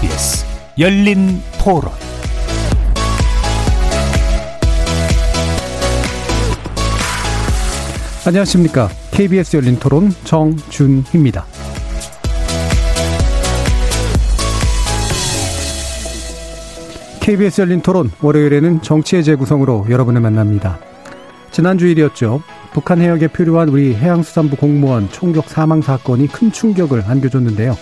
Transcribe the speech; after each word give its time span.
KBS 0.00 0.44
열린 0.78 1.42
토론 1.60 1.90
안녕하십니까. 8.24 8.88
KBS 9.10 9.56
열린 9.56 9.76
토론 9.80 10.10
정준희입니다. 10.22 11.44
KBS 17.20 17.62
열린 17.62 17.80
토론 17.80 18.12
월요일에는 18.20 18.82
정치의 18.82 19.24
재구성으로 19.24 19.86
여러분을 19.90 20.20
만납니다. 20.20 20.78
지난 21.50 21.76
주일이었죠. 21.76 22.42
북한 22.72 23.00
해역에 23.00 23.28
표류한 23.28 23.70
우리 23.70 23.96
해양수산부 23.96 24.56
공무원 24.56 25.08
총격 25.10 25.48
사망 25.48 25.82
사건이 25.82 26.28
큰 26.28 26.52
충격을 26.52 27.02
안겨줬는데요. 27.04 27.76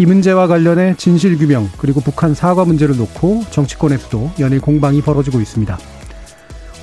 이 0.00 0.06
문제와 0.06 0.46
관련해 0.46 0.94
진실규명 0.96 1.70
그리고 1.76 2.00
북한 2.00 2.32
사과 2.32 2.64
문제를 2.64 2.96
놓고 2.96 3.44
정치권에서도 3.50 4.32
연일 4.38 4.60
공방이 4.60 5.02
벌어지고 5.02 5.40
있습니다. 5.40 5.76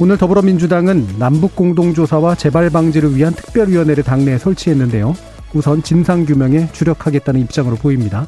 오늘 0.02 0.18
더불어민주당은 0.18 1.08
남북공동조사와 1.18 2.36
재발 2.36 2.70
방지를 2.70 3.16
위한 3.16 3.34
특별위원회를 3.34 4.04
당내에 4.04 4.38
설치했는데요. 4.38 5.16
우선 5.54 5.82
진상규명에 5.82 6.70
주력하겠다는 6.74 7.40
입장으로 7.42 7.78
보입니다. 7.78 8.28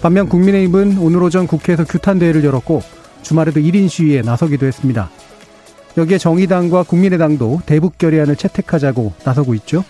반면 0.00 0.28
국민의힘은 0.28 0.98
오늘 0.98 1.20
오전 1.20 1.48
국회에서 1.48 1.82
규탄대회를 1.84 2.44
열었고 2.44 2.82
주말에도 3.22 3.58
1인 3.58 3.88
시위에 3.88 4.22
나서기도 4.22 4.66
했습니다. 4.66 5.10
여기에 5.96 6.18
정의당과 6.18 6.84
국민의당도 6.84 7.62
대북 7.66 7.98
결의안을 7.98 8.36
채택하자고 8.36 9.14
나서고 9.24 9.54
있죠. 9.54 9.82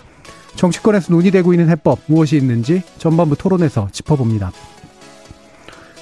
정치권에서 0.56 1.12
논의되고 1.12 1.52
있는 1.52 1.68
해법 1.68 1.98
무엇이 2.06 2.36
있는지 2.36 2.82
전반부 2.98 3.36
토론에서 3.36 3.88
짚어봅니다. 3.92 4.52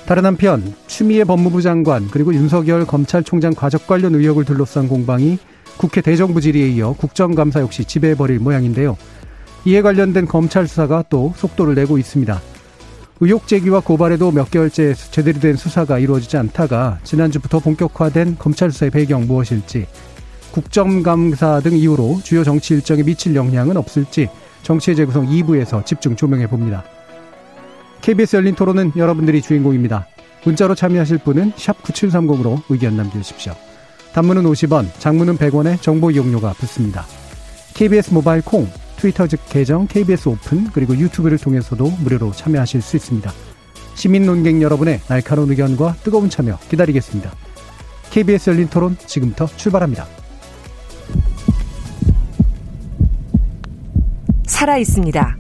다른 0.07 0.27
한편 0.27 0.75
추미애 0.87 1.25
법무부 1.25 1.63
장관 1.63 2.09
그리고 2.11 2.35
윤석열 2.35 2.85
검찰총장 2.85 3.55
과적 3.55 3.87
관련 3.87 4.15
의혹을 4.15 4.45
둘러싼 4.45 4.89
공방이 4.89 5.39
국회 5.77 6.01
대정부 6.01 6.41
질의에 6.41 6.69
이어 6.71 6.93
국정감사 6.93 7.61
역시 7.61 7.85
지배해버릴 7.85 8.41
모양인데요. 8.41 8.97
이에 9.65 9.81
관련된 9.81 10.27
검찰 10.27 10.67
수사가 10.67 11.05
또 11.09 11.33
속도를 11.37 11.75
내고 11.75 11.99
있습니다. 11.99 12.41
의혹 13.21 13.47
제기와 13.47 13.81
고발에도 13.81 14.33
몇 14.33 14.51
개월째 14.51 14.95
제대로 14.95 15.39
된 15.39 15.55
수사가 15.55 16.01
이루어지지 16.01 16.37
않다가 16.37 16.99
지난주부터 17.05 17.61
본격화된 17.61 18.37
검찰 18.39 18.73
수사의 18.73 18.91
배경 18.91 19.29
무엇일지 19.29 19.87
국정감사 20.51 21.61
등 21.61 21.77
이유로 21.77 22.21
주요 22.25 22.43
정치 22.43 22.75
일정에 22.75 23.05
미칠 23.05 23.37
영향은 23.37 23.77
없을지 23.77 24.29
정치의 24.63 24.97
재구성 24.97 25.27
2부에서 25.27 25.85
집중 25.85 26.17
조명해 26.17 26.47
봅니다. 26.47 26.85
KBS 28.01 28.37
열린 28.37 28.55
토론은 28.55 28.93
여러분들이 28.97 29.43
주인공입니다. 29.43 30.07
문자로 30.45 30.75
참여하실 30.75 31.19
분은 31.19 31.53
9730으로 31.53 32.63
의견 32.69 32.97
남겨주십시오. 32.97 33.55
단문은 34.13 34.43
50원, 34.45 34.89
장문은 34.99 35.39
100원의 35.39 35.81
정보 35.81 36.11
이용료가 36.11 36.53
붙습니다. 36.55 37.07
KBS 37.75 38.13
모바일 38.13 38.43
콩, 38.43 38.69
트위터 38.97 39.27
즉 39.27 39.41
계정 39.49 39.87
KBS 39.87 40.29
오픈 40.29 40.71
그리고 40.73 40.97
유튜브를 40.97 41.39
통해서도 41.39 41.91
무료로 42.01 42.33
참여하실 42.33 42.83
수 42.83 42.97
있습니다. 42.97 43.33
시민 43.95 44.27
논객 44.27 44.61
여러분의 44.61 45.01
날카로운 45.09 45.51
의견과 45.51 45.97
뜨거운 46.03 46.29
참여 46.29 46.59
기다리겠습니다. 46.69 47.33
KBS 48.11 48.51
열린 48.51 48.69
토론 48.69 48.97
지금부터 48.99 49.47
출발합니다. 49.47 50.22
살아 54.63 54.77
있습니다. 54.79 55.39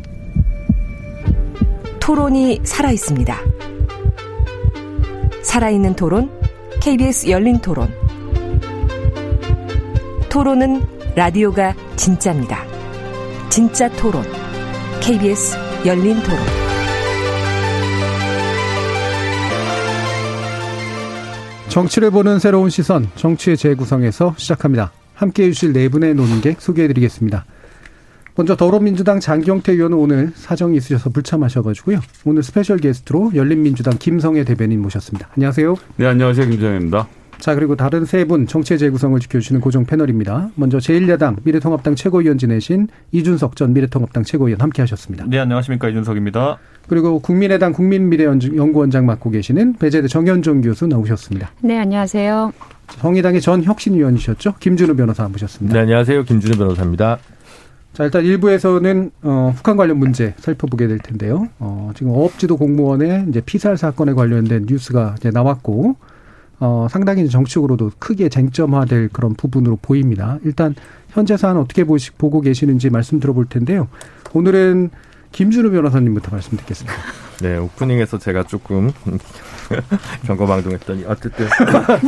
토론이 2.00 2.62
살아 2.64 2.90
있습니다. 2.90 3.38
살아있는 5.42 5.94
토론, 5.94 6.28
KBS 6.80 7.30
열린 7.30 7.60
토론. 7.60 7.88
토론은 10.28 10.82
라디오가 11.14 11.72
진짜입니다. 11.94 12.64
진짜 13.48 13.88
토론. 13.90 14.24
KBS 15.00 15.56
열린 15.86 16.20
토론. 16.24 16.38
정치를 21.68 22.10
보는 22.10 22.40
새로운 22.40 22.70
시선, 22.70 23.08
정치의 23.14 23.56
재구성에서 23.56 24.34
시작합니다. 24.36 24.90
함께 25.14 25.44
해주실 25.44 25.74
네 25.74 25.88
분의 25.88 26.16
논객 26.16 26.60
소개해드리겠습니다. 26.60 27.44
먼저 28.34 28.56
더불어민주당 28.56 29.20
장경태 29.20 29.72
의원은 29.72 29.96
오늘 29.96 30.32
사정이 30.34 30.76
있으셔서 30.78 31.10
불참하셔가지고요. 31.10 32.00
오늘 32.24 32.42
스페셜 32.42 32.78
게스트로 32.78 33.32
열린민주당 33.34 33.94
김성회 33.98 34.42
대변인 34.44 34.80
모셨습니다. 34.80 35.28
안녕하세요. 35.36 35.76
네, 35.96 36.06
안녕하세요. 36.06 36.48
김성회입니다. 36.48 37.08
자, 37.38 37.54
그리고 37.56 37.74
다른 37.76 38.04
세 38.06 38.24
분 38.24 38.46
정치의 38.46 38.78
재구성을 38.78 39.18
지켜주시는 39.20 39.60
고정 39.60 39.84
패널입니다. 39.84 40.50
먼저 40.54 40.78
제1야당 40.78 41.38
미래통합당 41.44 41.94
최고위원 41.96 42.38
지내신 42.38 42.88
이준석 43.10 43.56
전 43.56 43.74
미래통합당 43.74 44.22
최고위원 44.22 44.60
함께 44.62 44.80
하셨습니다. 44.82 45.26
네, 45.28 45.38
안녕하십니까. 45.38 45.88
이준석입니다. 45.90 46.58
그리고 46.88 47.18
국민의당 47.18 47.72
국민미래연구원장 47.72 49.04
맡고 49.06 49.30
계시는 49.30 49.74
배재대 49.74 50.08
정현종 50.08 50.62
교수 50.62 50.86
나오셨습니다. 50.86 51.50
네, 51.60 51.78
안녕하세요. 51.78 52.52
정의당의 53.00 53.40
전 53.42 53.62
혁신위원이셨죠. 53.64 54.54
김준우 54.60 54.94
변호사 54.96 55.28
모셨습니다. 55.28 55.74
네, 55.74 55.80
안녕하세요. 55.80 56.24
김준우 56.24 56.56
변호사입니다. 56.56 57.18
자, 57.92 58.04
일단 58.04 58.24
일부에서는 58.24 59.10
어, 59.22 59.52
북한 59.54 59.76
관련 59.76 59.98
문제 59.98 60.34
살펴보게 60.38 60.88
될 60.88 60.98
텐데요. 60.98 61.48
어, 61.58 61.90
지금 61.94 62.12
어업지도 62.12 62.56
공무원의 62.56 63.26
이제 63.28 63.42
피살 63.42 63.76
사건에 63.76 64.14
관련된 64.14 64.66
뉴스가 64.66 65.16
이제 65.18 65.30
나왔고 65.30 65.96
어, 66.58 66.86
상당히 66.88 67.28
정치적으로도 67.28 67.92
크게 67.98 68.28
쟁점화될 68.28 69.10
그런 69.12 69.34
부분으로 69.34 69.78
보입니다. 69.82 70.38
일단 70.44 70.74
현재 71.10 71.36
사안 71.36 71.58
어떻게 71.58 71.84
보시, 71.84 72.12
보고 72.12 72.40
계시는지 72.40 72.88
말씀 72.88 73.20
들어볼 73.20 73.46
텐데요. 73.46 73.88
오늘은 74.32 74.90
김준우 75.32 75.70
변호사님부터 75.70 76.30
말씀 76.30 76.56
듣겠습니다. 76.56 76.96
네, 77.42 77.56
오프닝에서 77.58 78.18
제가 78.18 78.44
조금 78.44 78.92
경거망동했더니 80.26 81.04
어쨌든 81.06 81.46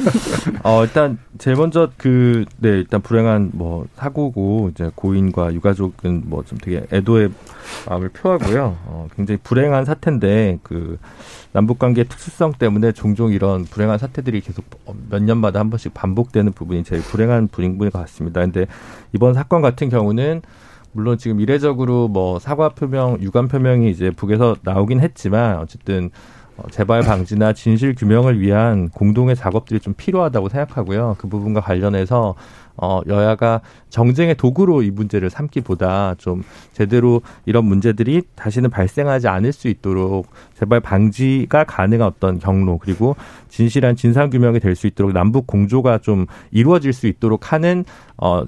어 0.63 0.85
일단 0.85 1.19
제일 1.39 1.57
먼저 1.57 1.91
그 1.97 2.45
네 2.59 2.71
일단 2.71 3.01
불행한 3.03 3.51
뭐 3.53 3.87
사고고 3.97 4.71
이제 4.73 4.91
고인과 4.95 5.55
유가족은 5.55 6.23
뭐 6.27 6.45
좀 6.45 6.59
되게 6.59 6.85
애도의 6.93 7.31
마음을 7.89 8.11
표하고요. 8.11 8.77
어 8.87 9.09
굉장히 9.17 9.39
불행한 9.43 9.85
사태인데 9.87 10.59
그 10.63 10.99
남북 11.53 11.79
관계 11.79 12.05
특수성 12.05 12.53
때문에 12.53 12.93
종종 12.93 13.33
이런 13.33 13.65
불행한 13.65 13.99
사태들이 13.99 14.41
계속 14.43 14.65
몇 15.09 15.23
년마다 15.23 15.61
한 15.61 15.71
번씩 15.71 15.95
반복되는 15.95 16.53
부분이 16.53 16.85
제일 16.85 17.01
불행한 17.03 17.49
부분인 17.49 17.79
것 17.79 17.93
같습니다. 17.93 18.41
근데 18.43 18.67
이번 19.15 19.33
사건 19.35 19.63
같은 19.63 19.89
경우는 19.89 20.43
물론 20.93 21.17
지금 21.19 21.41
이례적으로 21.41 22.09
뭐 22.09 22.39
사과 22.39 22.69
표명, 22.69 23.19
유감 23.21 23.49
표명이 23.49 23.91
이제 23.91 24.11
북에서 24.11 24.57
나오긴 24.63 25.01
했지만 25.01 25.59
어쨌든 25.59 26.11
어, 26.11 26.44
재발 26.71 27.03
방지나 27.03 27.53
진실 27.53 27.95
규명을 27.95 28.41
위한 28.41 28.89
공동의 28.89 29.35
작업들이 29.37 29.81
좀 29.81 29.93
필요하다고 29.95 30.49
생각하고요. 30.49 31.17
그 31.19 31.29
부분과 31.29 31.61
관련해서 31.61 32.35
어 32.77 33.01
여야가 33.07 33.61
정쟁의 33.89 34.35
도구로 34.37 34.83
이 34.83 34.91
문제를 34.91 35.31
삼기보다 35.31 36.17
좀 36.19 36.43
제대로 36.73 37.23
이런 37.45 37.65
문제들이 37.67 38.23
다시는 38.35 38.71
발생하지 38.71 39.29
않을 39.29 39.53
수 39.53 39.69
있도록 39.69 40.27
재발 40.55 40.81
방지가 40.81 41.65
가능한 41.65 42.07
어떤 42.07 42.39
경로 42.41 42.79
그리고 42.79 43.15
진실한 43.49 43.95
진상 43.97 44.31
규명이 44.31 44.59
될 44.61 44.75
수 44.75 44.89
있도록 44.89 45.13
남북 45.13 45.47
공조가 45.47 45.99
좀 45.99 46.27
이루어질 46.51 46.93
수 46.93 47.07
있도록 47.07 47.53
하는 47.53 47.85
어 48.17 48.45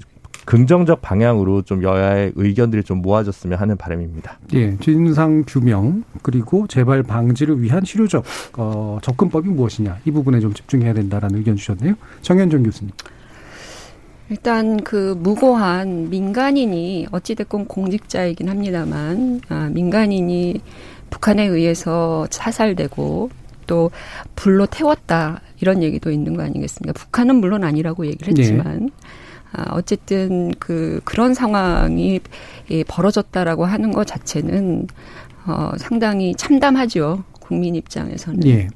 긍정적 0.47 1.01
방향으로 1.01 1.61
좀 1.63 1.83
여야의 1.83 2.31
의견들이 2.35 2.83
좀 2.83 3.01
모아졌으면 3.01 3.59
하는 3.59 3.75
바람입니다. 3.75 4.39
예, 4.53 4.77
진상 4.77 5.43
규명 5.45 6.05
그리고 6.21 6.67
재발 6.67 7.03
방지를 7.03 7.61
위한 7.61 7.83
실효적 7.83 8.23
어, 8.55 8.97
접근법이 9.01 9.49
무엇이냐 9.49 9.99
이 10.05 10.11
부분에 10.11 10.39
좀 10.39 10.53
집중해야 10.53 10.93
된다라는 10.93 11.37
의견 11.39 11.57
주셨네요. 11.57 11.95
정현정 12.21 12.63
교수님. 12.63 12.93
일단 14.29 14.81
그 14.83 15.17
무고한 15.19 16.09
민간인이 16.09 17.07
어찌됐건 17.11 17.65
공직자이긴 17.65 18.47
합니다만 18.47 19.41
아, 19.49 19.69
민간인이 19.73 20.61
북한에 21.09 21.45
의해서 21.45 22.25
사살되고 22.29 23.29
또 23.67 23.91
불로 24.37 24.65
태웠다 24.65 25.41
이런 25.59 25.83
얘기도 25.83 26.09
있는 26.09 26.37
거 26.37 26.43
아니겠습니까? 26.43 26.93
북한은 26.93 27.35
물론 27.35 27.65
아니라고 27.65 28.05
얘기를 28.05 28.29
했지만 28.29 28.85
네. 28.85 28.89
아, 29.57 29.65
어쨌든 29.71 30.53
그 30.59 31.01
그런 31.03 31.33
상황이 31.33 32.19
예, 32.69 32.83
벌어졌다라고 32.83 33.65
하는 33.65 33.91
것 33.91 34.05
자체는 34.05 34.87
어, 35.47 35.71
상당히 35.77 36.35
참담하죠 36.35 37.23
국민 37.39 37.73
입장에서는. 37.75 38.45
예. 38.45 38.67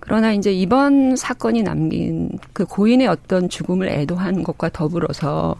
그러나 0.00 0.32
이제 0.32 0.52
이번 0.52 1.16
사건이 1.16 1.62
남긴 1.64 2.30
그 2.54 2.64
고인의 2.64 3.08
어떤 3.08 3.50
죽음을 3.50 3.88
애도한 3.88 4.42
것과 4.42 4.70
더불어서 4.70 5.56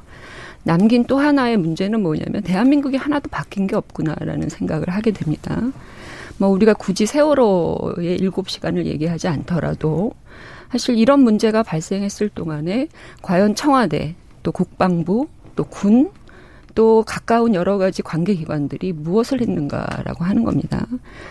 남긴 0.63 1.05
또 1.05 1.19
하나의 1.19 1.59
문제는 1.59 2.03
뭐냐면 2.03 2.43
대한민국이 2.43 2.97
하나도 2.97 3.29
바뀐 3.29 3.67
게 3.67 3.77
없구나라는 3.77 4.49
생각을 4.49 4.89
하게 4.89 5.11
됩니다. 5.11 5.61
뭐 6.39 6.49
우리가 6.49 6.75
굳이 6.75 7.07
세월호의 7.07 8.17
일곱 8.17 8.49
시간을 8.49 8.87
얘기하지 8.87 9.29
않더라도 9.29 10.13
사실 10.71 10.97
이런 10.97 11.21
문제가 11.21 11.63
발생했을 11.63 12.31
동안에 12.31 12.89
과연 13.23 13.55
청와대 13.55 14.15
또 14.47 14.53
국방부 14.53 15.27
또 15.57 15.65
군 15.65 16.11
또 16.77 17.03
가까운 17.05 17.55
여러 17.55 17.79
가지 17.79 18.03
관계기관들이 18.03 18.93
무엇을 18.93 19.41
했는가라고 19.41 20.25
하는 20.25 20.45
겁니다. 20.45 20.87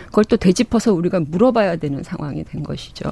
그걸 0.06 0.24
또 0.24 0.36
되짚어서 0.36 0.92
우리가 0.92 1.20
물어봐야 1.20 1.76
되는 1.76 2.02
상황이 2.02 2.42
된 2.42 2.64
것이죠. 2.64 3.08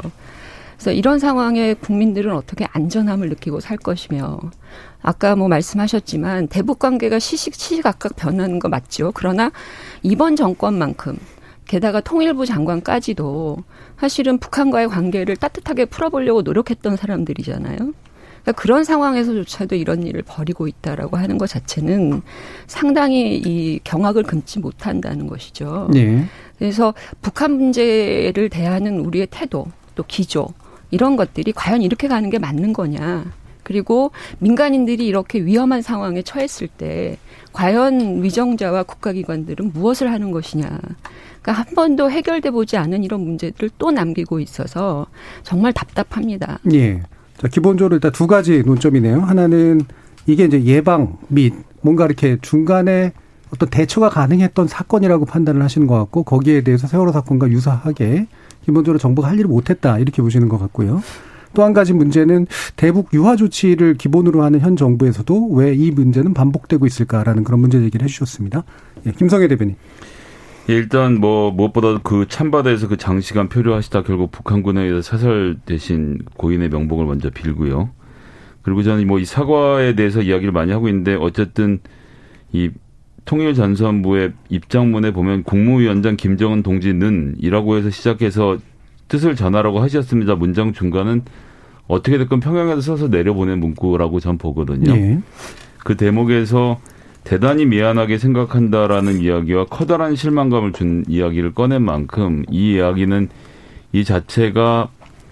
그래서 0.75 0.91
이런 0.91 1.21
상황에 1.21 1.75
국민들은 1.75 2.35
어떻게 2.35 2.67
안전함을 2.73 3.29
느끼고 3.29 3.61
살 3.61 3.77
것이며 3.77 4.41
아까 5.01 5.37
뭐 5.37 5.47
말씀하셨지만 5.47 6.49
대북 6.49 6.81
관계가 6.81 7.21
시식 7.21 7.55
시시각각 7.55 8.17
변하는 8.17 8.59
거 8.59 8.69
맞죠. 8.69 9.13
그러나 9.15 9.53
이번 10.03 10.35
정권만큼 10.35 11.17
게다가 11.67 12.01
통일부 12.01 12.47
장관까지도 12.47 13.59
사실은 14.01 14.39
북한과의 14.39 14.89
관계를 14.89 15.37
따뜻하게 15.37 15.85
풀어보려고 15.85 16.43
노력했던 16.43 16.97
사람들이잖아요. 16.97 17.93
그러니까 18.45 18.53
그런 18.61 18.85
상황에서조차도 18.85 19.75
이런 19.75 20.03
일을 20.07 20.23
벌이고 20.23 20.69
있다라고 20.69 21.17
하는 21.17 21.39
것 21.39 21.49
자체는 21.49 22.23
상당히 22.67 23.37
이 23.39 23.81
경악을 23.83 24.23
금치 24.23 24.59
못한다는 24.59 25.27
것이죠. 25.27 25.89
네. 25.93 26.27
그래서 26.59 26.95
북한 27.23 27.53
문제를 27.53 28.51
대하는 28.51 29.01
우리의 29.01 29.29
태도 29.31 29.67
또 29.95 30.05
기조 30.07 30.49
이런 30.91 31.17
것들이 31.17 31.53
과연 31.53 31.83
이렇게 31.83 32.07
가는 32.07 32.29
게 32.29 32.39
맞는 32.39 32.75
거냐. 32.75 33.25
그리고 33.63 34.11
민간인들이 34.41 35.07
이렇게 35.07 35.41
위험한 35.41 35.81
상황에 35.81 36.21
처했을 36.21 36.69
때 36.69 37.17
과연 37.55 38.23
위정자와 38.23 38.83
국가기관들은 38.83 39.73
무엇을 39.73 40.13
하는 40.13 40.31
것이냐. 40.31 40.67
그러니까 41.41 41.53
한 41.53 41.65
번도 41.75 42.11
해결돼 42.11 42.51
보지 42.51 42.77
않은 42.77 43.05
이런 43.05 43.23
문제들을 43.23 43.71
또 43.79 43.91
남기고 43.91 44.39
있어서 44.41 45.07
정말 45.43 45.73
답답합니다. 45.73 46.59
예. 46.75 47.03
자, 47.39 47.49
기본적으로 47.49 47.97
일단 47.97 48.13
두 48.13 48.27
가지 48.27 48.63
논점이네요. 48.65 49.21
하나는 49.21 49.81
이게 50.27 50.45
이제 50.45 50.63
예방 50.65 51.19
및 51.29 51.53
뭔가 51.83 52.07
이렇게 52.07 52.39
중간에 52.41 53.13
어떤 53.53 53.69
대처가 53.69 54.09
가능했던 54.09 54.67
사건이라고 54.69 55.27
판단을 55.27 55.63
하시는 55.63 55.87
것 55.87 55.97
같고 55.99 56.23
거기에 56.25 56.63
대해서 56.63 56.87
세월호 56.87 57.13
사건과 57.13 57.51
유사하게 57.51 58.27
기본적으로 58.65 58.99
정부가 58.99 59.29
할 59.29 59.39
일을 59.39 59.49
못했다 59.49 59.99
이렇게 59.99 60.23
보시는 60.23 60.49
것 60.49 60.59
같고요. 60.59 61.03
또 61.53 61.63
한 61.63 61.73
가지 61.73 61.93
문제는 61.93 62.49
대북 62.75 63.11
유화 63.15 63.37
조치를 63.37 63.95
기본으로 63.95 64.43
하는 64.43 64.59
현 64.61 64.75
정부에서도 64.77 65.51
왜 65.53 65.73
이 65.75 65.93
문제는 65.93 66.35
반복되고 66.35 66.85
있을까라는 66.85 67.45
그런 67.45 67.61
문제 67.61 67.79
제기를 67.79 68.05
해주셨습니다. 68.05 68.65
예, 69.07 69.13
김성애 69.13 69.47
대변인. 69.47 69.77
예, 70.71 70.75
일단 70.75 71.21
뭐 71.21 71.51
무엇보다 71.51 71.99
그 72.03 72.27
참바다에서 72.27 72.89
그 72.89 72.97
장시간 72.97 73.49
표류하시다 73.49 74.03
결국 74.03 74.31
북한군에 74.31 74.83
의해서 74.83 75.03
사살되신 75.03 76.21
고인의 76.37 76.71
명복을 76.71 77.05
먼저 77.05 77.29
빌고요. 77.31 77.91
그리고 78.63 78.83
저는 78.83 79.07
뭐 79.07 79.19
이 79.19 79.27
사과에 79.27 79.95
대해서 79.95 80.23
이야기를 80.23 80.53
많이 80.53 80.73
하고 80.73 80.89
있는데 80.89 81.17
어쨌든 81.17 81.81
이 82.53 82.71
통일전선부의 83.27 84.33
입장문에 84.49 85.11
보면 85.13 85.43
국무위원장 85.45 86.17
김정은 86.17 86.63
동지는 86.63 87.37
이라고 87.39 87.77
해서 87.77 87.91
시작해서 87.91 88.59
뜻을 89.09 89.35
전하라고 89.37 89.81
하셨습니다. 89.81 90.35
문장 90.35 90.73
중간은 90.73 91.23
어떻게 91.89 92.17
됐건 92.17 92.41
평양에서 92.41 92.81
써서 92.81 93.09
내려보낸 93.09 93.61
문구라고 93.61 94.21
전 94.21 94.39
보거든요. 94.39 94.95
네. 94.95 95.21
그 95.85 95.97
대목에서 95.97 96.81
대단히 97.25 97.65
미안하게 97.65 98.19
생각한다라는 98.19 99.21
이야기와 99.21 99.65
커다란 99.65 100.15
실망감을 100.15 100.73
준 100.73 101.05
이야기를 101.09 101.55
꺼낸 101.55 101.83
만큼 101.83 102.45
이 102.51 102.75
이야기는 102.75 103.29
이 103.93 104.05
자체가 104.05 104.89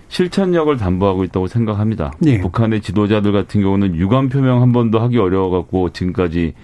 실천력을 0.08 0.74
담보하고 0.76 1.24
있다고 1.24 1.46
생각합니다. 1.46 2.12
네. 2.18 2.40
북한의 2.40 2.80
지도자들 2.80 3.32
같은 3.32 3.62
경우는 3.62 3.96
유감 3.96 4.28
표명 4.28 4.62
한 4.62 4.72
번도 4.72 5.00
하기 5.00 5.18
어려워갖고 5.18 5.90
지금까지 5.90 6.54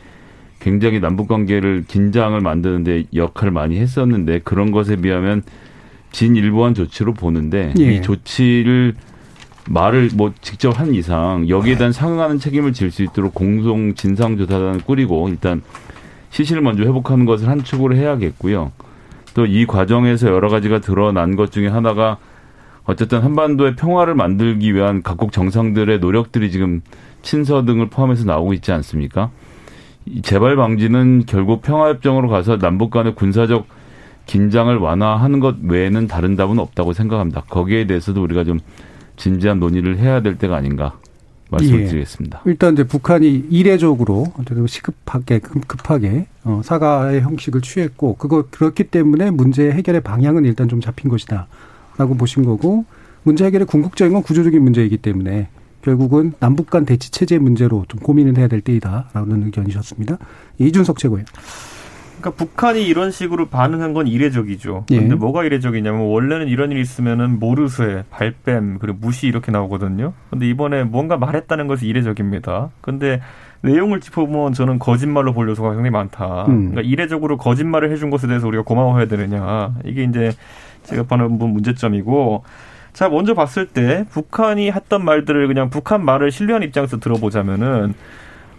굉장히 0.61 1.01
남북 1.01 1.29
관계를 1.29 1.85
긴장을 1.87 2.39
만드는데 2.41 3.05
역할을 3.15 3.53
많이 3.53 3.79
했었는데 3.79 4.41
그런 4.41 4.71
것에 4.71 4.97
비하면 4.97 5.43
진일보한 6.11 6.75
조치로 6.75 7.15
보는데 7.15 7.73
예. 7.79 7.95
이 7.95 8.03
조치를 8.03 8.95
말을 9.69 10.11
뭐 10.15 10.33
직접 10.41 10.79
한 10.79 10.95
이상 10.95 11.49
여기에 11.49 11.77
대한 11.77 11.93
상응하는 11.93 12.39
책임을 12.39 12.73
질 12.73 12.91
수 12.91 13.03
있도록 13.03 13.35
공동 13.35 13.95
진상조사단을 13.95 14.81
꾸리고 14.81 15.29
일단 15.29 15.63
시신을 16.31 16.63
먼저 16.63 16.83
회복하는 16.85 17.27
것을 17.27 17.49
한 17.49 17.63
축으로 17.63 17.95
해야겠고요. 17.97 18.73
또 19.35 19.47
이 19.47 19.67
과정에서 19.67 20.29
여러 20.29 20.49
가지가 20.49 20.81
드러난 20.81 21.37
것 21.37 21.53
중에 21.53 21.69
하나가 21.69 22.17
어쨌든 22.85 23.21
한반도의 23.21 23.77
평화를 23.77 24.15
만들기 24.15 24.75
위한 24.75 25.03
각국 25.03 25.31
정상들의 25.33 25.99
노력들이 26.01 26.51
지금 26.51 26.81
친서 27.23 27.65
등을 27.65 27.89
포함해서 27.89 28.25
나오고 28.25 28.55
있지 28.55 28.73
않습니까? 28.73 29.31
재발 30.23 30.57
방지는 30.57 31.25
결국 31.27 31.61
평화협정으로 31.63 32.29
가서 32.29 32.59
남북 32.59 32.91
간의 32.91 33.15
군사적 33.15 33.67
긴장을 34.25 34.75
완화하는 34.77 35.39
것 35.41 35.57
외에는 35.63 36.07
다른 36.07 36.35
답은 36.35 36.59
없다고 36.59 36.95
생각합니다. 36.95 37.43
거기에 37.43 37.87
대해서도 37.87 38.23
우리가 38.23 38.45
좀 38.45 38.59
진지한 39.19 39.61
논의를 39.61 39.99
해야 39.99 40.23
될 40.23 40.39
때가 40.39 40.57
아닌가 40.57 40.99
말씀드리겠습니다. 41.51 42.43
예. 42.47 42.51
일단 42.51 42.75
이제 42.75 42.85
북한이 42.85 43.47
이례적으로 43.51 44.33
시급하게 44.67 45.41
급하게 45.41 46.27
어, 46.45 46.61
사과의 46.65 47.23
형식을 47.23 47.61
취했고 47.63 48.17
그거 48.17 48.45
그렇기 48.51 48.85
때문에 48.85 49.31
문제 49.31 49.71
해결의 49.71 50.03
방향은 50.03 50.45
일단 50.45 50.69
좀 50.69 50.81
잡힌 50.81 51.11
것이다라고 51.11 52.15
보신 52.19 52.45
거고 52.45 52.85
문제 53.23 53.45
해결의 53.45 53.67
궁극적인 53.67 54.13
건 54.13 54.23
구조적인 54.23 54.63
문제이기 54.63 54.99
때문에 54.99 55.49
결국은 55.83 56.33
남북 56.41 56.71
간 56.71 56.85
대치 56.85 57.11
체제 57.11 57.39
문제로 57.39 57.85
좀 57.89 58.01
고민을 58.01 58.37
해야 58.37 58.49
될 58.49 58.61
때이다라는 58.61 59.45
의견이셨습니다. 59.45 60.19
이준석 60.59 60.99
최고예요. 60.99 61.25
그러니까 62.21 62.31
북한이 62.31 62.87
이런 62.87 63.11
식으로 63.11 63.47
반응한 63.47 63.95
건 63.95 64.07
이례적이죠. 64.07 64.85
그런데 64.89 65.11
예. 65.13 65.15
뭐가 65.15 65.45
이례적이냐면 65.45 66.03
원래는 66.03 66.49
이런 66.49 66.71
일이 66.73 66.81
있으면은 66.81 67.39
모르쇠, 67.39 68.05
발뺌, 68.11 68.79
그리고 68.81 68.99
무시 69.01 69.27
이렇게 69.27 69.53
나오거든요. 69.53 70.13
근데 70.31 70.49
이번에 70.49 70.85
뭔가 70.85 71.17
말했다는 71.17 71.67
것이 71.67 71.87
이례적입니다. 71.87 72.71
근데 72.81 73.21
내용을 73.63 74.01
짚어보면 74.01 74.53
저는 74.53 74.79
거짓말로 74.79 75.33
볼 75.33 75.49
요소가 75.49 75.71
굉장히 75.71 75.91
많다. 75.91 76.47
음. 76.47 76.71
그러니까 76.71 76.83
이례적으로 76.83 77.37
거짓말을 77.39 77.91
해준 77.91 78.11
것에 78.11 78.27
대해서 78.27 78.47
우리가 78.47 78.65
고마워해야 78.65 79.07
되느냐. 79.07 79.75
이게 79.85 80.05
이제 80.05 80.33
제가 80.85 81.05
보는 81.05 81.39
문제점이고 81.39 82.45
자, 82.93 83.09
먼저 83.09 83.35
봤을 83.35 83.67
때 83.67 84.05
북한이 84.11 84.73
했던 84.73 85.05
말들을 85.05 85.47
그냥 85.47 85.71
북한 85.71 86.05
말을 86.05 86.33
신뢰한 86.33 86.63
입장에서 86.65 86.99
들어보자면은 86.99 87.95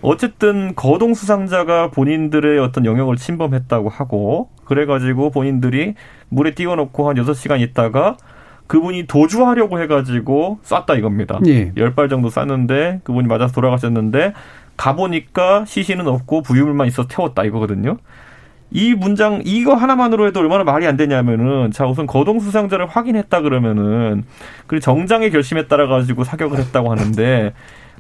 어쨌든 0.02 0.74
거동 0.76 1.14
수상자가 1.14 1.90
본인들의 1.92 2.60
어떤 2.60 2.86
영역을 2.86 3.18
침범했다고 3.18 3.90
하고 3.90 4.50
그래가지고 4.66 5.32
본인들이 5.32 5.96
물에 6.30 6.52
띄워놓고 6.56 7.10
한 7.10 7.18
여섯 7.18 7.34
시간 7.34 7.60
있다가 7.60 8.18
그분이 8.68 9.08
도주하려고 9.08 9.82
해가지고 9.82 10.60
쐈다 10.62 10.94
이겁니다. 10.96 11.40
예. 11.48 11.72
열발 11.76 12.08
정도 12.08 12.30
쐈는데 12.30 13.02
그분이 13.04 13.28
맞아서 13.28 13.54
돌아가셨는데 13.54 14.34
가보니까 14.78 15.66
시신은 15.66 16.08
없고 16.08 16.44
부유물만 16.44 16.88
있어 16.88 17.08
태웠다 17.08 17.44
이거거든요. 17.44 17.98
이 18.72 18.94
문장 18.94 19.42
이거 19.44 19.74
하나만으로 19.74 20.28
해도 20.28 20.40
얼마나 20.40 20.64
말이 20.64 20.86
안 20.86 20.96
되냐면은 20.96 21.72
자 21.72 21.88
우선 21.88 22.06
거동 22.06 22.40
수상자를 22.40 22.86
확인했다 22.86 23.42
그러면은 23.42 24.24
그리고 24.68 24.82
정장의 24.82 25.32
결심에 25.32 25.68
따라 25.68 25.88
가지고 25.88 26.24
사격을 26.24 26.60
했다고 26.60 26.92
하는데 26.92 27.54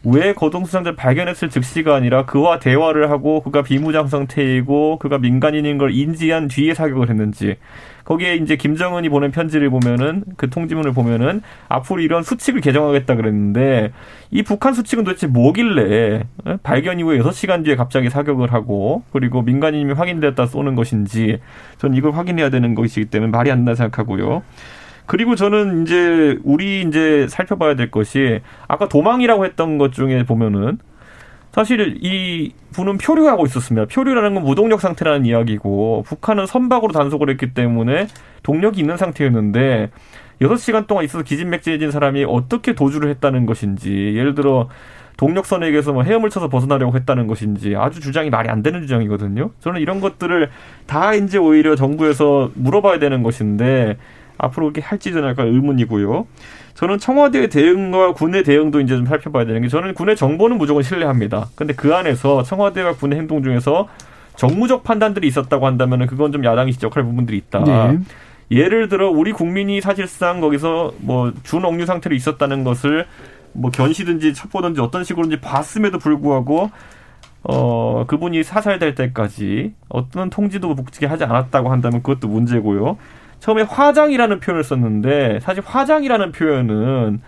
왜 0.04 0.34
거동 0.34 0.66
수상자를 0.66 0.96
발견했을 0.96 1.50
즉시가 1.50 1.96
아니라 1.96 2.26
그와 2.26 2.60
대화를 2.60 3.12
하고 3.12 3.42
그가 3.42 3.62
비무장 3.62 4.08
상태이고 4.08 4.98
그가 5.00 5.18
민간인인 5.18 5.78
걸 5.78 5.92
인지한 5.94 6.48
뒤에 6.48 6.74
사격을 6.74 7.10
했는지 7.10 7.58
거기에 8.06 8.36
이제 8.38 8.56
김정은이 8.56 9.10
보낸 9.10 9.32
편지를 9.32 9.70
보면은 9.70 10.24
그 10.36 10.50
통지문을 10.50 10.94
보면은 10.94 11.42
앞으로 11.68 12.02
이런 12.02 12.24
수칙을 12.24 12.60
개정하겠다 12.62 13.16
그랬는데 13.16 13.92
이 14.32 14.42
북한 14.42 14.74
수칙은 14.74 15.04
도대체 15.04 15.28
뭐길래 15.28 16.24
어? 16.46 16.58
발견 16.64 17.00
이후에 17.00 17.20
6시간 17.20 17.64
뒤에 17.64 17.76
갑자기 17.76 18.10
사격을 18.10 18.52
하고 18.52 19.04
그리고 19.12 19.44
민간인이 19.44 19.94
확인되었다 19.94 20.48
쏘는 20.48 20.74
것인지 20.74 21.40
전 21.78 21.94
이걸 21.94 22.14
확인해야 22.14 22.50
되는 22.50 22.74
것이기 22.74 23.06
때문에 23.06 23.32
말이 23.32 23.52
안 23.52 23.60
된다 23.60 23.76
생각하고요. 23.76 24.42
그리고 25.10 25.36
저는 25.36 25.82
이제 25.82 26.38
우리 26.44 26.84
이제 26.84 27.26
살펴봐야 27.30 27.76
될 27.76 27.90
것이 27.90 28.42
아까 28.68 28.88
도망이라고 28.88 29.44
했던 29.44 29.80
것 29.80 29.92
중에 29.92 30.22
보면은 30.22 30.78
사실 31.52 31.98
이 32.02 32.54
분은 32.74 33.00
표류하고 33.00 33.48
있었습니다. 33.48 33.88
표류라는 33.88 34.36
건 34.36 34.44
무동력 34.44 34.80
상태라는 34.80 35.26
이야기고 35.26 36.04
북한은 36.06 36.46
선박으로 36.46 36.94
단속을 36.94 37.32
했기 37.32 37.56
때문에 37.56 38.06
동력이 38.44 38.82
있는 38.82 38.98
상태였는데 38.98 39.90
여섯 40.42 40.58
시간 40.58 40.86
동안 40.86 41.06
있어서 41.06 41.24
기진맥진해진 41.24 41.90
사람이 41.90 42.26
어떻게 42.26 42.76
도주를 42.76 43.10
했다는 43.10 43.48
것인지 43.48 44.14
예를 44.16 44.36
들어 44.36 44.70
동력선에게서 45.18 45.92
뭐 45.92 46.04
헤엄을 46.04 46.30
쳐서 46.30 46.50
벗어나려고 46.50 46.96
했다는 46.96 47.26
것인지 47.26 47.76
아주 47.76 48.00
주장이 48.00 48.30
말이 48.30 48.48
안 48.48 48.62
되는 48.62 48.82
주장이거든요. 48.84 49.50
저는 49.60 49.82
이런 49.82 50.02
것들을 50.02 50.52
다 50.86 51.16
이제 51.16 51.40
오히려 51.40 51.76
정부에서 51.76 52.52
물어봐야 52.54 53.00
되는 53.00 53.24
것인데 53.24 53.98
앞으로 54.40 54.68
그렇게 54.68 54.82
할지 54.82 55.12
는 55.12 55.24
약간 55.26 55.48
의문이고요. 55.48 56.26
저는 56.74 56.98
청와대의 56.98 57.50
대응과 57.50 58.14
군의 58.14 58.44
대응도 58.44 58.80
이제 58.80 58.96
좀 58.96 59.06
살펴봐야 59.06 59.46
되는 59.46 59.62
게 59.62 59.68
저는 59.68 59.94
군의 59.94 60.16
정보는 60.16 60.58
무조건 60.58 60.82
신뢰합니다. 60.82 61.50
근데 61.56 61.74
그 61.74 61.94
안에서 61.94 62.42
청와대와 62.44 62.94
군의 62.94 63.20
행동 63.20 63.44
중에서 63.44 63.88
정무적 64.38 64.84
판단들이 64.84 65.28
있었다고 65.28 65.68
한다면 65.68 66.08
그건 66.08 66.32
좀 66.32 66.46
야당이 66.46 66.72
지적할 66.72 67.04
부분들이 67.04 67.38
있다. 67.38 67.64
네. 67.66 68.00
예를 68.52 68.88
들어 68.88 69.10
우리 69.10 69.34
국민이 69.34 69.82
사실상 69.82 70.40
거기서 70.40 70.94
뭐 71.00 71.34
준억류 71.44 71.86
상태로 71.86 72.16
있었다는 72.16 72.64
것을 72.64 73.06
뭐 73.52 73.70
견시든지 73.70 74.34
첩보든지 74.34 74.80
어떤 74.80 75.04
식으로든지 75.04 75.42
봤음에도 75.42 76.00
불구하고 76.00 76.72
어 77.44 78.06
그분이 78.08 78.44
사살될 78.44 78.96
때까지 78.96 79.74
어떤 79.90 80.30
통지도 80.30 80.74
복지게 80.76 81.06
하지 81.06 81.26
않았다고 81.26 81.70
한다면 81.70 82.02
그것도 82.02 82.28
문제고요. 82.28 82.98
처음에 83.40 83.64
화장이라는 83.64 84.40
표현을 84.40 84.64
썼는데 84.64 85.40
사실 85.42 85.64
화장이라는 85.66 86.32
표현은 86.32 87.22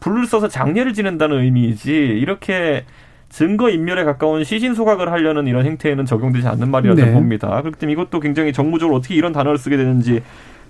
불을 0.00 0.26
써서 0.26 0.48
장례를 0.48 0.94
지낸다는 0.94 1.40
의미이지 1.42 1.92
이렇게 1.92 2.84
증거 3.28 3.70
인멸에 3.70 4.04
가까운 4.04 4.42
시신 4.42 4.74
소각을 4.74 5.12
하려는 5.12 5.46
이런 5.46 5.64
행태에는 5.64 6.04
적용되지 6.04 6.48
않는 6.48 6.70
말이라고 6.70 7.00
네. 7.00 7.12
봅니다. 7.12 7.60
그렇기 7.60 7.78
때문에 7.78 7.92
이것도 7.92 8.20
굉장히 8.20 8.52
정무적으로 8.52 8.96
어떻게 8.96 9.14
이런 9.14 9.32
단어를 9.32 9.56
쓰게 9.58 9.76
되는지 9.76 10.22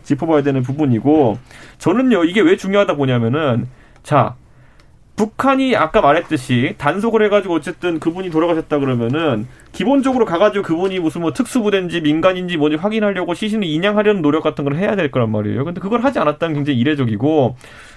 짚어봐야 0.03 0.43
되는 0.43 0.63
부분이고 0.63 1.39
저는요 1.79 2.25
이게 2.25 2.41
왜 2.41 2.57
중요하다 2.57 2.97
보냐면은 2.97 3.67
자 4.03 4.35
북한이 5.21 5.77
아까 5.77 6.00
말했듯이 6.00 6.77
단속을 6.79 7.23
해가지고 7.27 7.53
어쨌든 7.53 8.00
그분이 8.00 8.31
돌아가셨다 8.31 8.79
그러면은 8.79 9.47
기본적으로 9.71 10.25
가가지고 10.25 10.65
그분이 10.65 10.99
무슨 10.99 11.21
뭐 11.21 11.35
특수부대인지 11.35 12.00
민간인지 12.00 12.57
뭔지 12.57 12.79
확인하려고 12.79 13.35
시신을 13.35 13.67
인양하려는 13.67 14.23
노력 14.23 14.43
같은 14.43 14.65
걸 14.65 14.77
해야 14.77 14.97
될 14.97 15.11
거란 15.11 15.31
말이에요. 15.31 15.67
근데 15.67 15.79
그걸 15.79 16.03
하지 16.03 16.19
않았다는 16.21 16.55
굉장히 16.55 16.79
이례적이고 16.79 17.55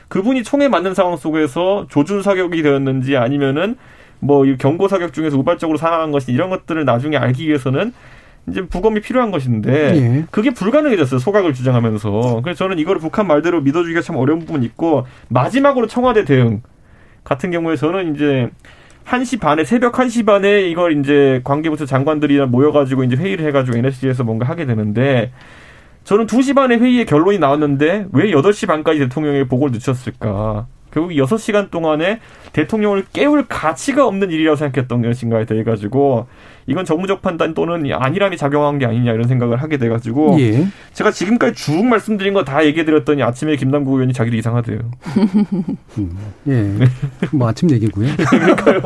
그분이 0.10 0.44
총에 0.44 0.68
맞는 0.68 0.96
상황 0.96 1.16
속에서 1.16 1.88
조준 1.90 2.24
사격이 2.24 2.62
되었는지 2.62 3.16
아니면은 3.16 3.78
뭐 4.20 4.44
경고 4.60 4.90
사격 4.90 5.14
중에서 5.14 5.38
우발적으로 5.38 5.78
사망한 5.78 6.12
것이 6.12 6.34
이런 6.34 6.50
것들을 6.50 6.84
나중에 6.84 7.16
알기 7.16 7.48
위해서는 7.48 7.94
이제 8.50 8.68
부검이 8.68 9.00
필요한 9.00 9.32
것인데 9.32 9.96
예. 9.96 10.26
그게 10.30 10.50
불가능해졌어요 10.50 11.22
소각을 11.22 11.54
주장하면서 11.54 12.42
그래서 12.44 12.66
저는 12.66 12.80
이거를 12.80 13.00
북한 13.00 13.28
말대로 13.28 13.62
믿어주기가 13.62 14.02
참 14.02 14.18
어려운 14.18 14.40
부분이 14.40 14.66
있고 14.66 15.08
마지막으로 15.30 15.88
청와대 15.88 16.26
대응 16.26 16.62
같은 17.24 17.52
경우에 17.52 17.76
저는 17.76 18.16
이제 18.16 18.50
1시 19.06 19.40
반에 19.40 19.64
새벽 19.64 19.94
1시 19.94 20.26
반에 20.26 20.70
이걸 20.70 20.98
이제 21.00 21.42
관계부처 21.44 21.86
장관들이랑 21.86 22.52
모여 22.52 22.72
가지고 22.72 23.04
이제 23.04 23.16
회의를 23.16 23.46
해 23.46 23.52
가지고 23.52 23.78
NSC에서 23.78 24.24
뭔가 24.24 24.48
하게 24.48 24.66
되는데 24.66 25.32
저는 26.04 26.28
2시 26.28 26.56
반에 26.56 26.78
회의의 26.78 27.06
결론이 27.06 27.40
나왔는데 27.40 28.08
왜 28.12 28.32
8시 28.32 28.68
반까지 28.68 29.00
대통령에게 29.00 29.48
보고를 29.48 29.74
늦췄을까? 29.74 30.68
결국 30.94 31.12
6시간 31.14 31.72
동안에 31.72 32.20
대통령을 32.54 33.06
깨울 33.14 33.46
가치가 33.48 34.06
없는 34.06 34.30
일이라고 34.30 34.56
생각했던 34.56 35.02
것인가에 35.02 35.46
대해 35.46 35.64
가지고 35.64 36.28
이건 36.68 36.86
정무적 36.86 37.22
판단 37.22 37.54
또는 37.54 37.92
안일함이 37.92 38.38
작용한 38.38 38.78
게 38.78 38.86
아니냐 38.86 39.12
이런 39.12 39.28
생각을 39.28 39.62
하게 39.62 39.78
돼 39.78 39.90
가지고 39.90 40.38
예. 40.40 40.68
제가 40.94 41.12
지금까지 41.12 41.56
쭉 41.56 41.84
말씀드린 41.86 42.34
거 42.34 42.44
다 42.44 42.66
얘기해 42.66 42.86
드렸더니 42.86 43.24
아침에 43.24 43.56
김남국 43.56 43.94
의원이 43.96 44.12
자기도 44.14 44.36
이상하대요. 44.38 44.80
음, 45.98 46.18
예, 46.48 46.88
뭐 47.32 47.48
아침 47.48 47.72
얘기고요. 47.72 48.10
그러니까요. 48.30 48.82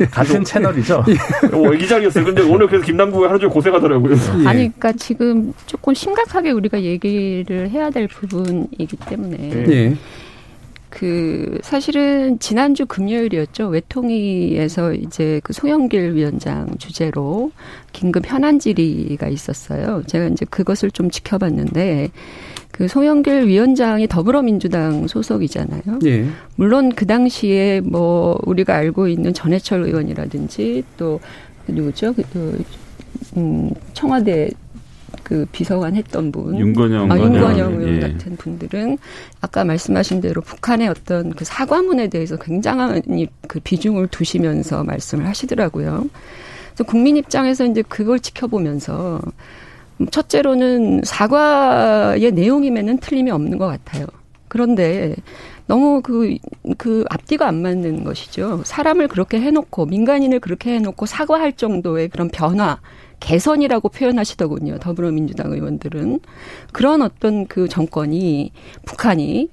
예. 0.00 0.06
같은 0.06 0.44
채널이죠. 0.44 1.04
예. 1.08 1.56
어, 1.56 1.72
이 1.72 1.86
자리였어요. 1.86 2.24
근데 2.24 2.42
오늘 2.42 2.66
그래서 2.66 2.84
김남국 2.84 3.24
하루 3.24 3.38
종일 3.38 3.52
고생하더라고요. 3.54 4.12
예. 4.12 4.46
아니, 4.48 4.58
그러니까 4.68 4.92
지금 4.92 5.52
조금 5.66 5.94
심각하게 5.94 6.50
우리가 6.50 6.82
얘기를 6.82 7.70
해야 7.70 7.90
될 7.90 8.08
부분이기 8.08 8.96
때문에. 9.08 9.96
예. 10.90 10.96
그 10.98 11.58
사실은 11.62 12.38
지난주 12.40 12.84
금요일이었죠. 12.84 13.68
외통위에서 13.68 14.92
이제 14.92 15.40
그 15.44 15.52
송영길 15.52 16.14
위원장 16.14 16.68
주제로 16.78 17.52
긴급 17.92 18.26
현안 18.26 18.58
질의가 18.58 19.28
있었어요. 19.28 20.02
제가 20.06 20.26
이제 20.26 20.44
그것을 20.50 20.90
좀 20.90 21.10
지켜봤는데 21.10 22.10
그 22.72 22.88
송영길 22.88 23.46
위원장이 23.46 24.08
더불어민주당 24.08 25.06
소속이잖아요. 25.06 26.00
예. 26.06 26.26
물론 26.56 26.90
그 26.90 27.06
당시에 27.06 27.80
뭐 27.80 28.38
우리가 28.44 28.74
알고 28.74 29.08
있는 29.08 29.32
전해철 29.32 29.84
의원이라든지 29.84 30.82
또 30.96 31.20
누구죠? 31.68 32.12
그, 32.14 32.22
그 32.32 32.64
음, 33.36 33.70
청와대 33.92 34.50
그 35.22 35.46
비서관 35.52 35.94
했던 35.94 36.32
분, 36.32 36.58
윤건영, 36.58 37.10
아, 37.10 37.18
윤건영 37.18 37.80
의원 37.80 37.96
예. 37.96 38.00
같은 38.00 38.36
분들은 38.36 38.98
아까 39.40 39.64
말씀하신 39.64 40.20
대로 40.20 40.40
북한의 40.40 40.88
어떤 40.88 41.30
그 41.30 41.44
사과문에 41.44 42.08
대해서 42.08 42.36
굉장한 42.36 43.02
그 43.46 43.60
비중을 43.60 44.08
두시면서 44.08 44.84
말씀을 44.84 45.26
하시더라고요. 45.26 46.08
그래서 46.70 46.84
국민 46.84 47.16
입장에서 47.16 47.64
이제 47.66 47.82
그걸 47.82 48.20
지켜보면서 48.20 49.20
첫째로는 50.10 51.02
사과의 51.04 52.32
내용임에는 52.32 52.98
틀림이 52.98 53.30
없는 53.30 53.58
것 53.58 53.66
같아요. 53.66 54.06
그런데 54.48 55.14
너무 55.66 56.00
그, 56.02 56.36
그 56.78 57.04
앞뒤가 57.10 57.46
안 57.46 57.62
맞는 57.62 58.02
것이죠. 58.02 58.62
사람을 58.64 59.06
그렇게 59.06 59.40
해놓고, 59.40 59.86
민간인을 59.86 60.40
그렇게 60.40 60.74
해놓고 60.74 61.06
사과할 61.06 61.52
정도의 61.52 62.08
그런 62.08 62.28
변화, 62.28 62.80
개선이라고 63.20 63.90
표현하시더군요. 63.90 64.78
더불어민주당 64.80 65.52
의원들은. 65.52 66.20
그런 66.72 67.02
어떤 67.02 67.46
그 67.46 67.68
정권이, 67.68 68.52
북한이 68.84 69.48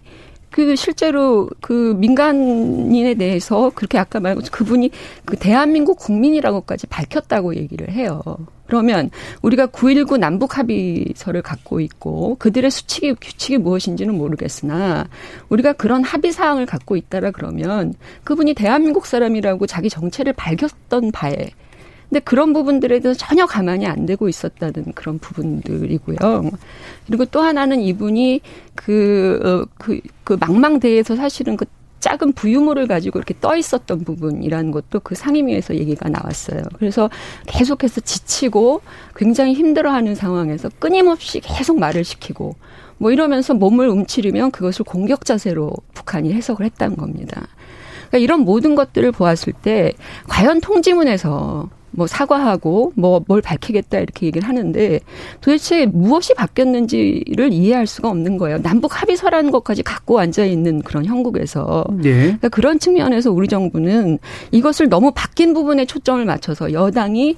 그 0.49 0.75
실제로 0.75 1.49
그 1.61 1.95
민간인에 1.99 3.13
대해서 3.13 3.71
그렇게 3.75 3.97
아까 3.97 4.19
것처럼 4.19 4.43
그분이 4.51 4.89
그 5.25 5.37
대한민국 5.37 5.99
국민이라고까지 5.99 6.87
밝혔다고 6.87 7.55
얘기를 7.55 7.91
해요. 7.91 8.21
그러면 8.65 9.09
우리가 9.41 9.67
9.19 9.67 10.17
남북 10.17 10.57
합의서를 10.57 11.41
갖고 11.41 11.79
있고 11.79 12.35
그들의 12.39 12.69
수칙이 12.69 13.15
규칙이 13.15 13.57
무엇인지는 13.59 14.17
모르겠으나 14.17 15.07
우리가 15.49 15.73
그런 15.73 16.03
합의 16.03 16.31
사항을 16.31 16.65
갖고 16.65 16.95
있다라 16.95 17.31
그러면 17.31 17.93
그분이 18.23 18.55
대한민국 18.55 19.05
사람이라고 19.05 19.67
자기 19.67 19.89
정체를 19.89 20.33
밝혔던 20.33 21.11
바에 21.11 21.51
근데 22.09 22.19
그런 22.21 22.53
부분들에 22.53 22.99
대해서 22.99 23.17
전혀 23.17 23.45
가만히 23.45 23.85
안 23.85 24.05
되고 24.05 24.29
있었다는 24.29 24.93
그런 24.95 25.19
부분들이고요. 25.19 26.51
그리고 27.05 27.25
또 27.25 27.41
하나는 27.41 27.81
이분이 27.81 28.41
그, 28.75 29.39
어, 29.43 29.69
그, 29.77 29.99
그 30.23 30.37
망망대에서 30.39 31.15
사실은 31.15 31.57
그 31.57 31.65
작은 31.99 32.33
부유물을 32.33 32.87
가지고 32.87 33.19
이렇게 33.19 33.33
떠 33.41 33.57
있었던 33.57 34.03
부분이라는 34.03 34.71
것도 34.71 34.99
그 34.99 35.15
상임위에서 35.15 35.75
얘기가 35.75 36.09
나왔어요. 36.09 36.61
그래서 36.77 37.09
계속해서 37.47 38.01
지치고 38.01 38.81
굉장히 39.15 39.53
힘들어하는 39.53 40.15
상황에서 40.15 40.69
끊임없이 40.79 41.39
계속 41.39 41.79
말을 41.79 42.03
시키고 42.03 42.55
뭐 42.99 43.11
이러면서 43.11 43.53
몸을 43.53 43.89
움츠리면 43.89 44.51
그것을 44.51 44.85
공격 44.85 45.25
자세로 45.25 45.73
북한이 45.93 46.33
해석을 46.33 46.65
했다는 46.65 46.97
겁니다. 46.97 47.47
그러니까 48.07 48.17
이런 48.19 48.41
모든 48.41 48.75
것들을 48.75 49.11
보았을 49.11 49.53
때 49.53 49.93
과연 50.27 50.61
통지문에서 50.61 51.69
뭐 51.97 52.05
사과하고 52.05 52.93
뭐 52.95 53.17
뭘 53.27 53.41
밝히겠다 53.41 53.97
이렇게 53.97 54.27
얘기를 54.27 54.47
하는데 54.47 54.99
도대체 55.41 55.87
무엇이 55.87 56.35
바뀌었는지를 56.35 57.51
이해할 57.51 57.87
수가 57.87 58.07
없는 58.09 58.37
거예요. 58.37 58.61
남북 58.61 59.01
합의서라는 59.01 59.49
것까지 59.49 59.81
갖고 59.81 60.19
앉아 60.19 60.45
있는 60.45 60.81
그런 60.83 61.03
형국에서 61.05 61.83
네. 62.03 62.13
그러니까 62.21 62.49
그런 62.49 62.77
측면에서 62.77 63.31
우리 63.31 63.47
정부는 63.47 64.19
이것을 64.51 64.89
너무 64.89 65.11
바뀐 65.11 65.53
부분에 65.55 65.85
초점을 65.85 66.23
맞춰서 66.23 66.71
여당이 66.71 67.35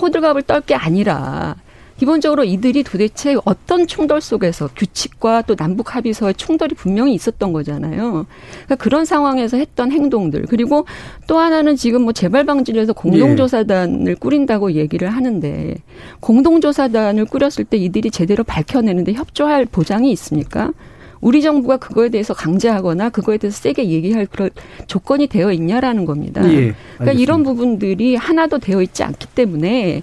호들갑을 0.00 0.42
떨 0.42 0.60
게 0.62 0.74
아니라 0.74 1.54
기본적으로 2.00 2.44
이들이 2.44 2.82
도대체 2.82 3.36
어떤 3.44 3.86
충돌 3.86 4.22
속에서 4.22 4.70
규칙과 4.74 5.42
또 5.42 5.54
남북 5.54 5.94
합의서의 5.94 6.32
충돌이 6.32 6.74
분명히 6.74 7.12
있었던 7.12 7.52
거잖아요. 7.52 8.24
그러니까 8.64 8.74
그런 8.76 9.04
상황에서 9.04 9.58
했던 9.58 9.92
행동들 9.92 10.46
그리고 10.48 10.86
또 11.26 11.36
하나는 11.36 11.76
지금 11.76 12.00
뭐 12.00 12.14
재발 12.14 12.46
방지를 12.46 12.80
해서 12.80 12.94
공동조사단을 12.94 14.14
꾸린다고 14.14 14.72
얘기를 14.72 15.10
하는데 15.10 15.74
공동조사단을 16.20 17.26
꾸렸을 17.26 17.66
때 17.66 17.76
이들이 17.76 18.10
제대로 18.10 18.44
밝혀내는데 18.44 19.12
협조할 19.12 19.66
보장이 19.66 20.10
있습니까? 20.12 20.72
우리 21.20 21.42
정부가 21.42 21.76
그거에 21.76 22.08
대해서 22.08 22.32
강제하거나 22.32 23.10
그거에 23.10 23.36
대해서 23.36 23.58
세게 23.60 23.90
얘기할 23.90 24.24
그런 24.24 24.48
조건이 24.86 25.26
되어 25.26 25.52
있냐라는 25.52 26.06
겁니다. 26.06 26.50
예, 26.50 26.72
그러니까 26.96 27.20
이런 27.20 27.42
부분들이 27.42 28.16
하나도 28.16 28.58
되어 28.58 28.80
있지 28.80 29.02
않기 29.02 29.26
때문에 29.34 30.00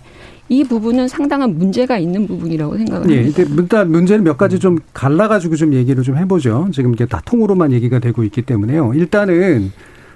이 0.49 0.63
부분은 0.63 1.07
상당한 1.07 1.57
문제가 1.57 1.97
있는 1.97 2.25
부분이라고 2.27 2.77
생각을 2.77 3.09
예, 3.11 3.17
합니다. 3.17 3.43
일단 3.57 3.91
문제는 3.91 4.23
몇 4.23 4.37
가지 4.37 4.59
좀 4.59 4.77
갈라가지고 4.93 5.55
좀 5.55 5.73
얘기를 5.73 6.01
좀 6.03 6.17
해보죠. 6.17 6.69
지금 6.73 6.93
이게 6.93 7.05
다 7.05 7.21
통으로만 7.25 7.71
얘기가 7.73 7.99
되고 7.99 8.23
있기 8.23 8.41
때문에요. 8.43 8.93
일단은 8.93 9.71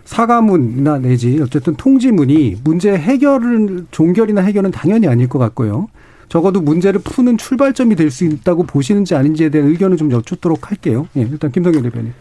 사과문이나 0.05 0.99
내지 0.99 1.39
어쨌든 1.41 1.75
통지문이 1.75 2.57
문제 2.63 2.91
해결은 2.91 3.87
종결이나 3.91 4.41
해결은 4.41 4.71
당연히 4.71 5.07
아닐 5.07 5.27
것 5.27 5.37
같고요. 5.39 5.89
적어도 6.29 6.61
문제를 6.61 7.01
푸는 7.03 7.37
출발점이 7.37 7.95
될 7.95 8.09
수 8.09 8.23
있다고 8.23 8.63
보시는지 8.63 9.15
아닌지에 9.15 9.49
대한 9.49 9.67
의견을 9.69 9.97
좀 9.97 10.11
여쭙도록 10.11 10.71
할게요. 10.71 11.07
예, 11.17 11.21
일단 11.21 11.51
김성현 11.51 11.83
대표님. 11.83 12.13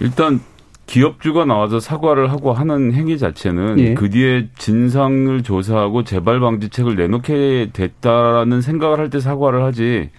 일단 0.00 0.40
기업주가 0.86 1.44
나와서 1.44 1.80
사과를 1.80 2.30
하고 2.30 2.52
하는 2.52 2.92
행위 2.92 3.16
자체는 3.18 3.78
예. 3.78 3.94
그 3.94 4.10
뒤에 4.10 4.48
진상을 4.58 5.42
조사하고 5.42 6.04
재발 6.04 6.40
방지책을 6.40 6.94
내놓게 6.96 7.70
됐다라는 7.72 8.60
생각을 8.60 8.98
할 8.98 9.08
때 9.10 9.18
사과를 9.20 9.62
하지 9.64 10.10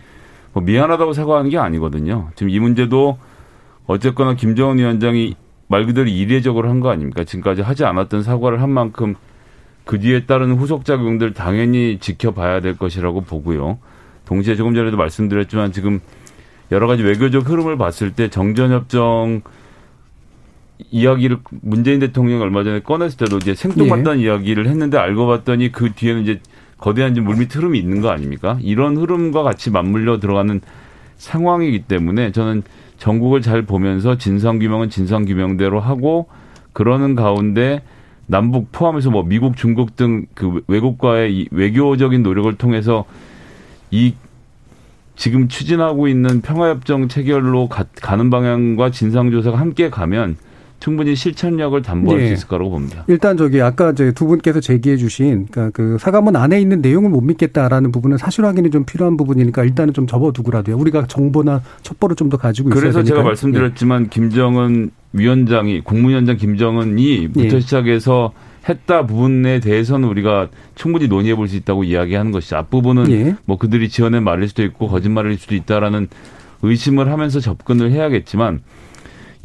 뭐 0.54 0.64
미안하다고 0.64 1.14
사과하는 1.14 1.50
게 1.50 1.58
아니거든요. 1.58 2.30
지금 2.36 2.50
이 2.50 2.60
문제도 2.60 3.18
어쨌거나 3.88 4.34
김정은 4.36 4.80
위원장이 4.80 5.36
말 5.68 5.86
그대로 5.86 6.08
이례적으로 6.08 6.70
한 6.70 6.80
거 6.80 6.90
아닙니까? 6.90 7.24
지금까지 7.24 7.62
하지 7.62 7.86
않았던 7.86 8.24
사과를 8.24 8.62
한 8.62 8.70
만큼 8.70 9.16
그 9.84 10.00
뒤에 10.00 10.26
따른 10.26 10.54
후속 10.56 10.86
작용들 10.86 11.34
당연히 11.34 12.00
지켜봐야 12.00 12.60
될 12.62 12.76
것이라고 12.78 13.22
보고요. 13.22 13.78
동시에 14.26 14.56
조금 14.56 14.74
전에도 14.74 14.98
말씀드렸지만 14.98 15.72
지금 15.72 16.00
여러 16.72 16.88
가지 16.88 17.04
외교적 17.04 17.48
흐름을 17.48 17.78
봤을 17.78 18.12
때 18.12 18.30
정전협정 18.30 19.42
이야기를 20.92 21.38
문재인 21.62 22.00
대통령이 22.00 22.42
얼마 22.42 22.64
전에 22.64 22.82
꺼냈을 22.82 23.18
때도 23.18 23.38
이제 23.38 23.56
생뚱맞다는 23.56 24.20
예. 24.20 24.26
이야기를 24.26 24.68
했는데 24.68 24.98
알고 24.98 25.28
봤더니 25.28 25.72
그 25.72 25.94
뒤에는 25.94 26.24
이제 26.24 26.40
거대한 26.78 27.14
물밑 27.14 27.56
흐름이 27.56 27.80
있는 27.80 28.02
거 28.02 28.10
아닙니까? 28.10 28.58
이런 28.62 28.98
흐름과 28.98 29.44
같이 29.44 29.72
맞물려 29.72 30.20
들어가는 30.20 30.62
상황이기 31.18 31.84
때문에 31.84 32.32
저는 32.32 32.64
전국을 32.98 33.42
잘 33.42 33.62
보면서 33.64 34.18
진상 34.18 34.60
규명은 34.60 34.90
진상 34.90 35.26
규명대로 35.26 35.80
하고 35.80 36.28
그러는 36.74 37.16
가운데 37.16 37.82
남북 38.28 38.72
포함해서 38.72 39.12
뭐 39.12 39.24
미국, 39.24 39.56
중국 39.56 39.96
등 39.96 40.26
그 40.34 40.62
외국과의 40.68 41.34
이 41.36 41.48
외교적인 41.52 42.24
노력을 42.24 42.54
통해서 42.56 43.06
이 43.92 44.14
지금 45.16 45.48
추진하고 45.48 46.08
있는 46.08 46.42
평화협정 46.42 47.08
체결로 47.08 47.70
가, 47.70 47.86
는 48.18 48.30
방향과 48.30 48.92
진상조사가 48.92 49.58
함께 49.58 49.90
가면 49.90 50.38
충분히 50.80 51.16
실천력을 51.16 51.82
담보할 51.82 52.20
네. 52.20 52.28
수 52.28 52.34
있을 52.34 52.48
거라고 52.48 52.72
봅니다. 52.72 53.06
일단 53.08 53.38
저기 53.38 53.62
아까 53.62 53.92
두 53.94 54.14
분께서 54.28 54.60
제기해 54.60 54.98
주신 54.98 55.48
그러니까 55.50 55.72
그 55.74 55.98
사과문 56.00 56.36
안에 56.36 56.60
있는 56.62 56.82
내용을 56.82 57.10
못 57.10 57.22
믿겠다라는 57.22 57.92
부분은 57.92 58.18
사실 58.18 58.46
확인이 58.46 58.70
좀 58.70 58.84
필요한 58.86 59.18
부분이니까 59.18 59.64
일단은 59.64 59.94
좀 59.94 60.06
접어두고라도요. 60.06 60.78
우리가 60.78 61.08
정보나 61.08 61.62
첩보를 61.82 62.16
좀 62.16 62.26
더 62.26 62.38
가지고 62.38 62.70
있어야 62.70 62.82
그래서 62.82 63.04
제가 63.04 63.22
말씀드렸지만 63.22 64.04
네. 64.04 64.10
김정은 64.10 64.90
위원장이 65.14 65.82
국무위원장 65.82 66.38
김정은이부터 66.38 67.48
네. 67.50 67.60
시작해서 67.60 68.34
했다 68.68 69.06
부분에 69.06 69.60
대해서는 69.60 70.10
우리가 70.10 70.50
충분히 70.74 71.08
논의해 71.08 71.36
볼 71.36 71.48
수 71.48 71.56
있다고 71.56 71.84
이야기하는 71.84 72.32
것이죠. 72.32 72.58
앞부분은 72.58 73.12
예. 73.12 73.36
뭐 73.46 73.58
그들이 73.60 73.90
지어낸 73.90 74.24
말일 74.24 74.48
수도 74.50 74.64
있고 74.64 74.88
거짓말일 74.88 75.38
수도 75.38 75.54
있다라는 75.54 76.08
의심을 76.64 77.12
하면서 77.12 77.40
접근을 77.40 77.92
해야겠지만 77.92 78.62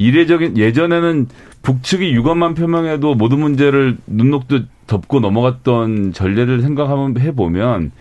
이례적인 0.01 0.57
예전에는 0.57 1.27
북측이 1.61 2.11
유감만 2.13 2.55
표명해도 2.55 3.13
모든 3.13 3.39
문제를 3.39 3.97
눈녹듯 4.07 4.67
덮고 4.87 5.19
넘어갔던 5.19 6.13
전례를 6.13 6.61
생각하면 6.61 7.19
해보면 7.19 7.91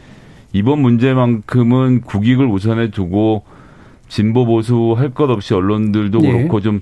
이번 0.55 0.81
문제만큼은 0.81 2.01
국익을 2.01 2.47
우선해 2.47 2.91
두고 2.91 3.45
진보 4.09 4.47
보수 4.47 4.95
할 4.97 5.11
것 5.11 5.31
없이 5.31 5.53
언론들도 5.55 6.21
네. 6.21 6.33
그렇고 6.33 6.61
좀 6.61 6.81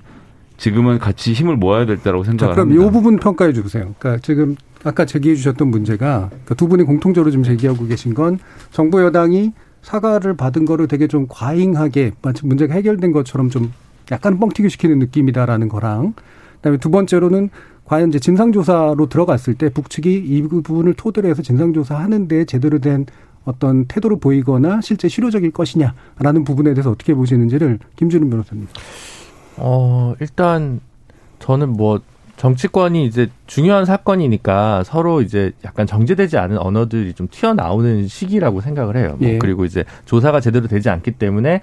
지금은 0.57 0.99
같이 0.99 1.33
힘을 1.33 1.57
모아야 1.57 1.85
될 1.85 1.97
때라고 1.97 2.23
생각합니다. 2.23 2.63
그럼 2.63 2.87
이 2.87 2.91
부분 2.91 3.17
평가해 3.17 3.51
주세요. 3.53 3.93
그러니까 3.99 4.21
지금 4.21 4.55
아까 4.83 5.05
제기해 5.05 5.35
주셨던 5.35 5.67
문제가 5.67 6.29
그러니까 6.29 6.55
두 6.55 6.67
분이 6.69 6.83
공통적으로 6.83 7.29
좀 7.31 7.43
제기하고 7.43 7.85
계신 7.87 8.13
건 8.13 8.39
정부 8.71 9.01
여당이 9.03 9.51
사과를 9.81 10.35
받은 10.35 10.65
거를 10.65 10.87
되게 10.87 11.07
좀 11.07 11.27
과잉하게 11.29 12.13
마치 12.21 12.45
문제가 12.45 12.73
해결된 12.73 13.11
것처럼 13.11 13.49
좀 13.49 13.71
약간 14.11 14.39
뻥튀기 14.39 14.69
시키는 14.69 14.99
느낌이다라는 14.99 15.69
거랑 15.69 16.13
그다음에 16.57 16.77
두 16.77 16.89
번째로는 16.89 17.49
과연 17.85 18.09
이제 18.09 18.19
진상조사로 18.19 19.09
들어갔을 19.09 19.55
때 19.55 19.69
북측이 19.69 20.13
이 20.13 20.41
부분을 20.43 20.93
토대로 20.93 21.27
해서 21.27 21.41
진상조사 21.41 21.95
하는데 21.95 22.45
제대로 22.45 22.79
된 22.79 23.05
어떤 23.45 23.85
태도를 23.85 24.19
보이거나 24.19 24.81
실제 24.81 25.07
실효적일 25.07 25.51
것이냐라는 25.51 26.43
부분에 26.43 26.73
대해서 26.75 26.91
어떻게 26.91 27.15
보시는지를 27.15 27.79
김준우 27.95 28.29
변호사님. 28.29 28.67
어, 29.57 30.13
일단 30.19 30.81
저는 31.39 31.69
뭐 31.69 31.99
정치권이 32.37 33.05
이제 33.05 33.29
중요한 33.47 33.85
사건이니까 33.85 34.83
서로 34.85 35.21
이제 35.21 35.51
약간 35.65 35.85
정제되지 35.85 36.37
않은 36.37 36.57
언어들이 36.57 37.13
좀 37.13 37.27
튀어나오는 37.29 38.07
시기라고 38.07 38.61
생각을 38.61 38.95
해요. 38.95 39.17
뭐 39.19 39.27
예. 39.27 39.37
그리고 39.39 39.65
이제 39.65 39.83
조사가 40.05 40.39
제대로 40.39 40.67
되지 40.67 40.89
않기 40.89 41.11
때문에 41.11 41.61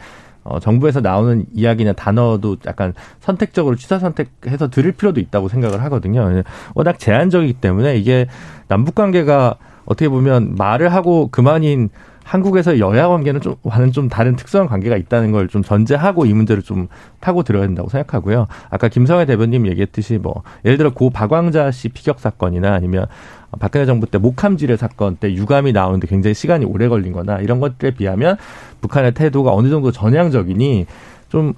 어, 0.48 0.60
정부에서 0.60 1.00
나오는 1.00 1.44
이야기나 1.52 1.92
단어도 1.92 2.56
약간 2.66 2.94
선택적으로 3.20 3.76
취사 3.76 3.98
선택해서 3.98 4.68
들을 4.68 4.92
필요도 4.92 5.20
있다고 5.20 5.48
생각을 5.48 5.82
하거든요. 5.84 6.42
워낙 6.74 6.98
제한적이기 6.98 7.54
때문에 7.54 7.96
이게 7.96 8.26
남북 8.68 8.94
관계가 8.94 9.56
어떻게 9.84 10.08
보면 10.08 10.54
말을 10.56 10.92
하고 10.92 11.28
그만인 11.30 11.90
한국에서 12.24 12.80
여야 12.80 13.06
관계는 13.06 13.40
좀 13.40 13.54
와는 13.62 13.92
좀 13.92 14.08
다른 14.08 14.34
특수한 14.34 14.66
관계가 14.66 14.96
있다는 14.96 15.30
걸 15.30 15.46
좀 15.46 15.62
전제하고 15.62 16.26
이 16.26 16.34
문제를 16.34 16.60
좀 16.62 16.88
타고 17.20 17.44
들어야 17.44 17.62
된다고 17.66 17.88
생각하고요. 17.88 18.48
아까 18.68 18.88
김성애 18.88 19.26
대변님 19.26 19.68
얘기했듯이 19.68 20.18
뭐 20.18 20.42
예를 20.64 20.76
들어 20.76 20.90
고 20.92 21.10
박광자 21.10 21.70
씨 21.70 21.88
피격 21.88 22.18
사건이나 22.18 22.72
아니면 22.74 23.06
박근혜 23.58 23.86
정부 23.86 24.06
때 24.06 24.18
목함지뢰 24.18 24.76
사건 24.76 25.16
때 25.16 25.32
유감이 25.32 25.72
나오는데 25.72 26.06
굉장히 26.06 26.34
시간이 26.34 26.64
오래 26.64 26.88
걸린 26.88 27.12
거나 27.12 27.38
이런 27.38 27.60
것들에 27.60 27.92
비하면 27.92 28.36
북한의 28.80 29.14
태도가 29.14 29.52
어느 29.52 29.68
정도 29.68 29.92
전향적이니 29.92 30.86
좀 31.28 31.54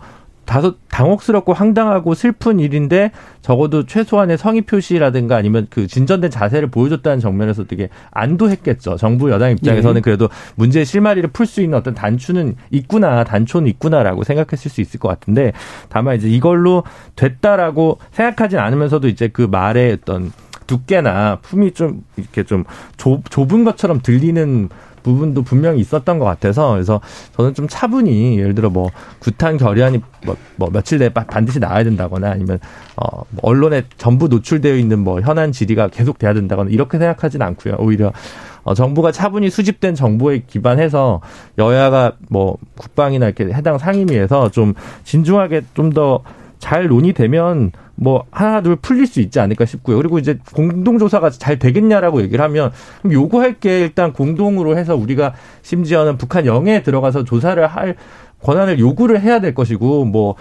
다소 0.48 0.76
당혹스럽고 0.88 1.52
황당하고 1.52 2.14
슬픈 2.14 2.58
일인데 2.58 3.12
적어도 3.42 3.84
최소한의 3.84 4.38
성의 4.38 4.62
표시라든가 4.62 5.36
아니면 5.36 5.66
그 5.68 5.86
진전된 5.86 6.30
자세를 6.30 6.70
보여줬다는 6.70 7.20
정면에서 7.20 7.64
되게 7.64 7.90
안도했겠죠. 8.12 8.96
정부 8.96 9.30
여당 9.30 9.50
입장에서는 9.52 9.96
네. 9.96 10.00
그래도 10.00 10.30
문제의 10.54 10.86
실마리를 10.86 11.28
풀 11.32 11.44
수 11.44 11.60
있는 11.60 11.76
어떤 11.76 11.94
단추는 11.94 12.56
있구나, 12.70 13.24
단초는 13.24 13.68
있구나라고 13.68 14.24
생각했을 14.24 14.70
수 14.70 14.80
있을 14.80 14.98
것 14.98 15.08
같은데 15.08 15.52
다만 15.90 16.16
이제 16.16 16.28
이걸로 16.28 16.82
됐다라고 17.14 17.98
생각하진 18.10 18.58
않으면서도 18.58 19.08
이제 19.08 19.28
그 19.28 19.42
말의 19.42 19.98
어떤 20.00 20.32
두께나 20.68 21.38
품이 21.42 21.72
좀 21.72 22.04
이렇게 22.16 22.44
좀 22.44 22.62
좁, 22.96 23.28
좁은 23.28 23.64
것처럼 23.64 24.00
들리는 24.00 24.68
부분도 25.02 25.42
분명히 25.42 25.80
있었던 25.80 26.18
것 26.18 26.24
같아서 26.24 26.72
그래서 26.72 27.00
저는 27.36 27.54
좀 27.54 27.66
차분히 27.68 28.38
예를 28.38 28.54
들어 28.54 28.68
뭐 28.68 28.90
구탄 29.18 29.56
결의안이 29.56 30.00
뭐, 30.24 30.36
뭐 30.56 30.70
며칠 30.70 30.98
내에 30.98 31.08
반드시 31.08 31.58
나와야 31.58 31.82
된다거나 31.84 32.30
아니면 32.30 32.58
어뭐 32.96 33.24
언론에 33.42 33.84
전부 33.96 34.28
노출되어 34.28 34.76
있는 34.76 35.00
뭐 35.00 35.20
현안 35.20 35.50
질의가 35.50 35.88
계속 35.88 36.18
돼야 36.18 36.34
된다거나 36.34 36.70
이렇게 36.70 36.98
생각하진 36.98 37.42
않고요. 37.42 37.76
오히려 37.78 38.12
어, 38.64 38.74
정부가 38.74 39.12
차분히 39.12 39.50
수집된 39.50 39.94
정보에 39.94 40.42
기반해서 40.46 41.22
여야가 41.56 42.12
뭐 42.28 42.58
국방이나 42.76 43.26
이렇게 43.26 43.44
해당 43.54 43.78
상임위에서 43.78 44.50
좀 44.50 44.74
진중하게 45.04 45.62
좀 45.74 45.90
더 45.90 46.22
잘 46.58 46.88
논의되면 46.88 47.72
뭐 48.00 48.24
하나 48.30 48.62
둘 48.62 48.76
풀릴 48.76 49.06
수 49.06 49.20
있지 49.20 49.40
않을까 49.40 49.64
싶고요. 49.66 49.96
그리고 49.96 50.18
이제 50.18 50.38
공동조사가 50.54 51.30
잘 51.30 51.58
되겠냐라고 51.58 52.22
얘기를 52.22 52.42
하면 52.44 52.70
그럼 53.02 53.12
요구할 53.12 53.58
게 53.58 53.80
일단 53.80 54.12
공동으로 54.12 54.78
해서 54.78 54.94
우리가 54.94 55.34
심지어는 55.62 56.16
북한 56.16 56.46
영해에 56.46 56.82
들어가서 56.82 57.24
조사를 57.24 57.66
할 57.66 57.96
권한을 58.42 58.78
요구를 58.78 59.20
해야 59.20 59.40
될 59.40 59.52
것이고 59.52 60.04
뭐 60.04 60.36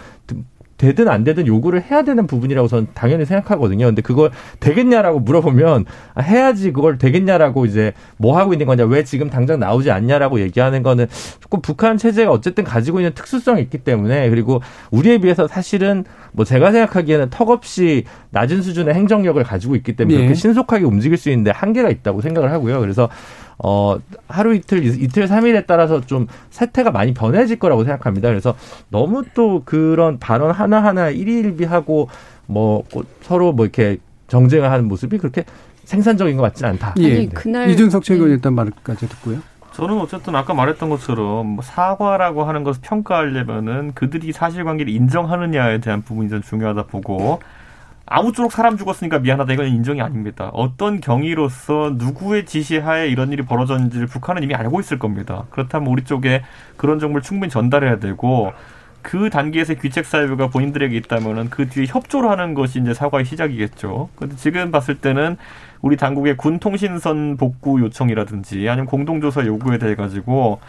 되든 0.77 1.07
안 1.07 1.23
되든 1.23 1.47
요구를 1.47 1.83
해야 1.83 2.03
되는 2.03 2.27
부분이라고 2.27 2.67
저는 2.67 2.87
당연히 2.93 3.25
생각하거든요. 3.25 3.85
근데 3.87 4.01
그걸 4.01 4.31
되겠냐라고 4.59 5.19
물어보면 5.19 5.85
아, 6.13 6.21
해야지 6.21 6.71
그걸 6.71 6.97
되겠냐라고 6.97 7.65
이제 7.65 7.93
뭐 8.17 8.37
하고 8.37 8.53
있는 8.53 8.65
거냐, 8.67 8.85
왜 8.85 9.03
지금 9.03 9.29
당장 9.29 9.59
나오지 9.59 9.91
않냐라고 9.91 10.39
얘기하는 10.39 10.83
거는 10.83 11.07
조금 11.39 11.61
북한 11.61 11.97
체제가 11.97 12.31
어쨌든 12.31 12.63
가지고 12.63 12.99
있는 12.99 13.13
특수성이 13.13 13.61
있기 13.63 13.79
때문에 13.79 14.29
그리고 14.29 14.61
우리에 14.91 15.17
비해서 15.17 15.47
사실은 15.47 16.05
뭐 16.31 16.45
제가 16.45 16.71
생각하기에는 16.71 17.29
턱없이 17.29 18.03
낮은 18.29 18.61
수준의 18.61 18.93
행정력을 18.93 19.41
가지고 19.43 19.75
있기 19.75 19.95
때문에 19.95 20.15
네. 20.15 20.23
그렇게 20.23 20.35
신속하게 20.35 20.85
움직일 20.85 21.17
수 21.17 21.29
있는데 21.29 21.51
한계가 21.51 21.89
있다고 21.89 22.21
생각을 22.21 22.51
하고요. 22.51 22.79
그래서 22.79 23.09
어 23.59 23.97
하루 24.27 24.53
이틀 24.53 24.83
이틀 24.85 25.27
삼일에 25.27 25.65
따라서 25.65 26.01
좀 26.01 26.27
세태가 26.51 26.91
많이 26.91 27.13
변해질 27.13 27.57
거라고 27.59 27.83
생각합니다. 27.83 28.29
그래서 28.29 28.55
너무 28.89 29.23
또 29.33 29.63
그런 29.65 30.19
발언 30.19 30.51
하나 30.51 30.83
하나 30.83 31.09
일일비하고 31.09 32.09
뭐 32.45 32.83
서로 33.21 33.53
뭐 33.53 33.65
이렇게 33.65 33.97
정쟁을 34.27 34.71
하는 34.71 34.87
모습이 34.87 35.17
그렇게 35.17 35.43
생산적인 35.85 36.35
것 36.37 36.43
같지는 36.43 36.71
않다. 36.71 36.93
예. 36.99 37.15
아니, 37.15 37.29
그날 37.29 37.69
이준석 37.69 38.03
최고원 38.03 38.29
네. 38.29 38.35
일단 38.35 38.53
말까지 38.53 39.07
듣고요. 39.07 39.39
저는 39.71 39.99
어쨌든 39.99 40.35
아까 40.35 40.53
말했던 40.53 40.89
것처럼 40.89 41.47
뭐 41.47 41.63
사과라고 41.63 42.43
하는 42.43 42.63
것을 42.63 42.81
평가하려면은 42.83 43.93
그들이 43.93 44.31
사실관계를 44.31 44.91
인정하느냐에 44.91 45.79
대한 45.79 46.01
부분이 46.01 46.29
좀 46.29 46.41
중요하다 46.41 46.83
보고 46.87 47.39
아무쪼록 48.09 48.51
사람 48.51 48.77
죽었으니까 48.77 49.19
미안하다 49.19 49.53
이건 49.53 49.67
인정이 49.67 50.01
아닙니다. 50.01 50.49
어떤 50.53 51.01
경위로서 51.01 51.93
누구의 51.97 52.45
지시하에 52.45 53.07
이런 53.09 53.31
일이 53.31 53.43
벌어졌는지를 53.43 54.07
북한은 54.07 54.43
이미 54.43 54.55
알고 54.55 54.79
있을 54.79 54.97
겁니다. 54.97 55.43
그렇다면 55.49 55.89
우리 55.89 56.03
쪽에 56.03 56.43
그런 56.77 56.99
정보를 56.99 57.21
충분히 57.21 57.49
전달해야 57.51 57.99
되고 57.99 58.53
그 59.01 59.29
단계에서 59.29 59.75
귀책 59.75 60.05
사유가 60.05 60.47
본인들에게 60.47 60.95
있다면은 60.95 61.49
그 61.49 61.69
뒤에 61.69 61.85
협조를 61.87 62.29
하는 62.29 62.53
것이 62.53 62.79
이제 62.79 62.93
사과의 62.93 63.25
시작이겠죠. 63.25 64.09
근데 64.15 64.35
지금 64.35 64.71
봤을 64.71 64.95
때는 64.95 65.37
우리 65.81 65.95
당국의 65.97 66.37
군 66.37 66.59
통신선 66.59 67.37
복구 67.37 67.79
요청이라든지 67.81 68.67
아니면 68.67 68.85
공동조사 68.85 69.45
요구에 69.45 69.77
대해 69.77 69.95
가지고 69.95 70.59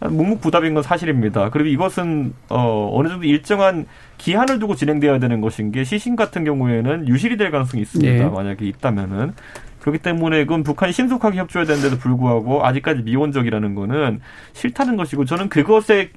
묵묵부답인 0.00 0.74
건 0.74 0.82
사실입니다. 0.82 1.50
그리고 1.50 1.68
이것은 1.68 2.34
어 2.50 2.90
어느 2.92 3.08
정도 3.08 3.24
일정한 3.24 3.86
기한을 4.18 4.58
두고 4.58 4.74
진행되어야 4.74 5.18
되는 5.18 5.40
것인 5.40 5.72
게 5.72 5.84
시신 5.84 6.16
같은 6.16 6.44
경우에는 6.44 7.08
유실이 7.08 7.36
될 7.36 7.50
가능성이 7.50 7.82
있습니다. 7.82 8.24
네. 8.24 8.30
만약에 8.30 8.66
있다면은 8.66 9.32
그렇기 9.80 10.00
때문에 10.00 10.44
그건 10.44 10.64
북한이 10.64 10.92
신속하게 10.92 11.38
협조해야 11.38 11.66
되는데도 11.66 11.96
불구하고 11.96 12.66
아직까지 12.66 13.02
미온적이라는 13.02 13.74
거는 13.74 14.20
싫다는 14.52 14.96
것이고 14.96 15.24
저는 15.24 15.48
그것에 15.48 16.10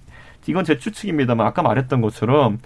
이건 0.48 0.63
제 0.63 0.78
추측입니다만 0.78 1.46
아까 1.46 1.62
말했던 1.62 2.02
것처럼 2.02 2.60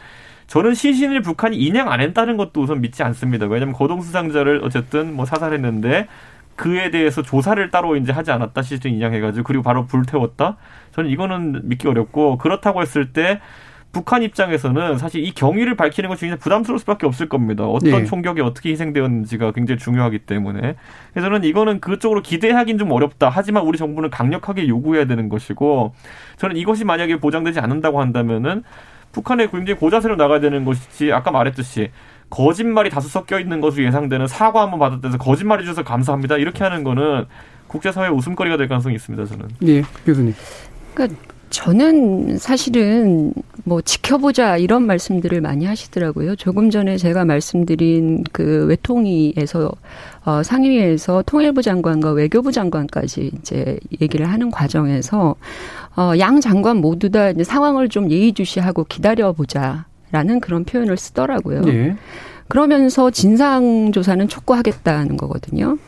저는 0.48 0.74
시신을 0.74 1.22
북한이 1.22 1.58
인양 1.58 1.92
안 1.92 2.02
했다는 2.02 2.38
것도 2.38 2.62
우선 2.62 2.82
믿지 2.82 3.04
않습니다. 3.04 3.48
왜냐하면 3.48 3.74
고동 3.74 4.02
수상자를 4.02 4.62
어쨌든 4.64 5.14
뭐 5.16 5.26
사살했는데 5.26 6.08
그에 6.56 6.92
대해서 6.92 7.22
조사를 7.22 7.70
따로 7.72 7.96
이제 7.96 8.12
하지 8.12 8.32
않았다 8.32 8.62
시신 8.62 8.94
인양해가지고 8.96 9.44
그리고 9.44 9.64
바로 9.64 9.86
불태웠다. 9.86 10.58
저는 10.92 11.10
이거는 11.10 11.62
믿기 11.64 11.88
어렵고 11.88 12.38
그렇다고 12.38 12.82
했을 12.82 13.12
때 13.12 13.40
북한 13.94 14.24
입장에서는 14.24 14.98
사실 14.98 15.24
이 15.24 15.32
경위를 15.32 15.76
밝히는 15.76 16.10
것이 16.10 16.22
굉장히 16.22 16.40
부담스러울 16.40 16.80
수밖에 16.80 17.06
없을 17.06 17.30
겁니다. 17.30 17.66
어떤 17.66 17.92
네. 17.92 18.06
총격이 18.06 18.42
어떻게 18.42 18.72
희생되었는지가 18.72 19.52
굉장히 19.52 19.78
중요하기 19.78 20.20
때문에. 20.20 20.76
그래서 21.14 21.28
저는 21.28 21.44
이거는 21.44 21.80
그쪽으로 21.80 22.24
기대하기는 22.24 22.80
좀 22.80 22.92
어렵다. 22.92 23.30
하지만 23.30 23.64
우리 23.64 23.78
정부는 23.78 24.10
강력하게 24.10 24.68
요구해야 24.68 25.06
되는 25.06 25.30
것이고 25.30 25.94
저는 26.38 26.58
이것이 26.58 26.86
만약에 26.86 27.18
보장되지 27.18 27.60
않는다고 27.60 28.02
한다면은 28.02 28.64
북한의 29.12 29.52
굉장히 29.52 29.80
고자세로 29.80 30.16
나가야 30.16 30.40
되는 30.40 30.66
것이지 30.66 31.14
아까 31.14 31.30
말했듯이 31.30 31.92
거짓말이 32.34 32.90
다수 32.90 33.08
섞여 33.10 33.40
있는 33.40 33.62
것으로 33.62 33.86
예상되는 33.86 34.26
사과 34.28 34.64
한번 34.64 34.80
받았다해서 34.80 35.20
거짓말해 35.20 35.62
주셔서 35.64 35.84
감사합니다. 35.84 36.38
이렇게 36.38 36.64
하는 36.64 36.84
거는 36.84 37.26
국제사회 37.68 38.10
웃음거리가 38.10 38.58
될 38.58 38.68
가능성이 38.68 38.96
있습니다. 38.96 39.26
저는. 39.26 39.46
예, 39.68 39.84
교수님. 40.04 40.34
그러니까 40.96 41.16
저는 41.52 42.40
사실은 42.40 43.32
뭐 43.64 43.80
지켜보자 43.82 44.58
이런 44.58 44.88
말씀들을 44.88 45.40
많이 45.42 45.66
하시더라고요. 45.66 46.36
조금 46.36 46.72
전에 46.72 46.98
제가 46.98 47.24
말씀드린 47.24 48.24
그 48.32 48.66
외통위에서 48.66 49.72
어 50.26 50.42
상임위에서 50.42 51.22
통일부 51.28 51.62
장관과 51.62 52.14
외교부 52.14 52.52
장관까지 52.52 53.30
이제 53.38 53.78
얘기를 54.02 54.28
하는 54.28 54.50
과정에서 54.50 55.36
어 55.96 56.16
양 56.18 56.42
장관 56.42 56.78
모두 56.78 57.12
다 57.12 57.30
이제 57.30 57.44
상황을 57.44 57.90
좀 57.90 58.10
예의주시하고 58.10 58.86
기다려보자 58.86 59.86
라는 60.14 60.40
그런 60.40 60.64
표현을 60.64 60.96
쓰더라고요. 60.96 61.62
네. 61.62 61.96
그러면서 62.48 63.10
진상 63.10 63.92
조사는 63.92 64.28
촉구하겠다는 64.28 65.18
거거든요. 65.18 65.80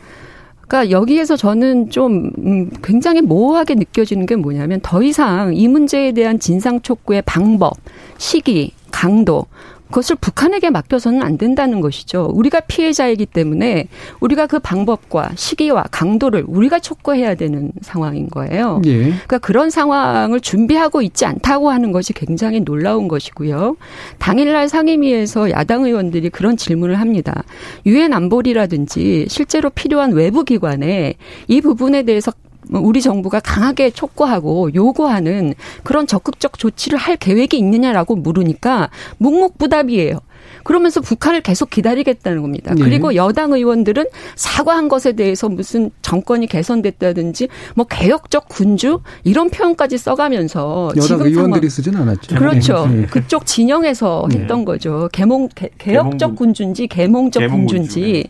그러니까 0.66 0.90
여기에서 0.90 1.36
저는 1.36 1.90
좀 1.90 2.32
음, 2.38 2.70
굉장히 2.82 3.22
모호하게 3.22 3.76
느껴지는 3.76 4.26
게 4.26 4.34
뭐냐면 4.34 4.80
더 4.82 5.00
이상 5.00 5.54
이 5.54 5.68
문제에 5.68 6.10
대한 6.10 6.40
진상 6.40 6.80
촉구의 6.80 7.22
방법, 7.24 7.74
시기, 8.18 8.72
강도 8.90 9.46
그것을 9.88 10.16
북한에게 10.16 10.70
맡겨서는 10.70 11.22
안 11.22 11.38
된다는 11.38 11.80
것이죠. 11.80 12.30
우리가 12.34 12.60
피해자이기 12.60 13.26
때문에 13.26 13.88
우리가 14.20 14.46
그 14.46 14.58
방법과 14.58 15.30
시기와 15.36 15.84
강도를 15.90 16.44
우리가 16.46 16.78
촉구해야 16.78 17.34
되는 17.34 17.72
상황인 17.82 18.28
거예요. 18.28 18.82
예. 18.86 19.02
그러니까 19.02 19.38
그런 19.38 19.70
상황을 19.70 20.40
준비하고 20.40 21.02
있지 21.02 21.24
않다고 21.24 21.70
하는 21.70 21.92
것이 21.92 22.12
굉장히 22.12 22.60
놀라운 22.60 23.08
것이고요. 23.08 23.76
당일날 24.18 24.68
상임위에서 24.68 25.50
야당 25.50 25.84
의원들이 25.84 26.30
그런 26.30 26.56
질문을 26.56 26.96
합니다. 26.96 27.44
유엔 27.84 28.12
안보리라든지 28.12 29.26
실제로 29.28 29.70
필요한 29.70 30.12
외부 30.12 30.44
기관에 30.44 31.14
이 31.48 31.60
부분에 31.60 32.02
대해서 32.02 32.32
뭐 32.32 32.45
우리 32.72 33.00
정부가 33.00 33.40
강하게 33.40 33.90
촉구하고 33.90 34.74
요구하는 34.74 35.54
그런 35.82 36.06
적극적 36.06 36.58
조치를 36.58 36.98
할 36.98 37.16
계획이 37.16 37.56
있느냐라고 37.58 38.16
물으니까 38.16 38.90
묵묵부답이에요. 39.18 40.20
그러면서 40.64 41.00
북한을 41.00 41.42
계속 41.42 41.70
기다리겠다는 41.70 42.42
겁니다. 42.42 42.74
네. 42.74 42.82
그리고 42.82 43.14
여당 43.14 43.52
의원들은 43.52 44.06
사과한 44.34 44.88
것에 44.88 45.12
대해서 45.12 45.48
무슨 45.48 45.90
정권이 46.02 46.48
개선됐다든지 46.48 47.48
뭐 47.74 47.86
개혁적 47.86 48.48
군주 48.48 49.00
이런 49.22 49.48
표현까지 49.48 49.96
써가면서 49.98 50.90
여당 50.96 51.02
지금 51.02 51.26
의원들이 51.26 51.70
쓰진 51.70 51.96
않았죠. 51.96 52.36
그렇죠. 52.36 52.86
네. 52.88 53.06
그쪽 53.06 53.46
진영에서 53.46 54.26
네. 54.30 54.40
했던 54.40 54.64
거죠. 54.64 55.08
개몽 55.12 55.48
개, 55.54 55.70
개혁적 55.78 56.34
군주인지 56.34 56.88
개몽적 56.88 57.40
개몽 57.40 57.66
군주인지. 57.66 58.28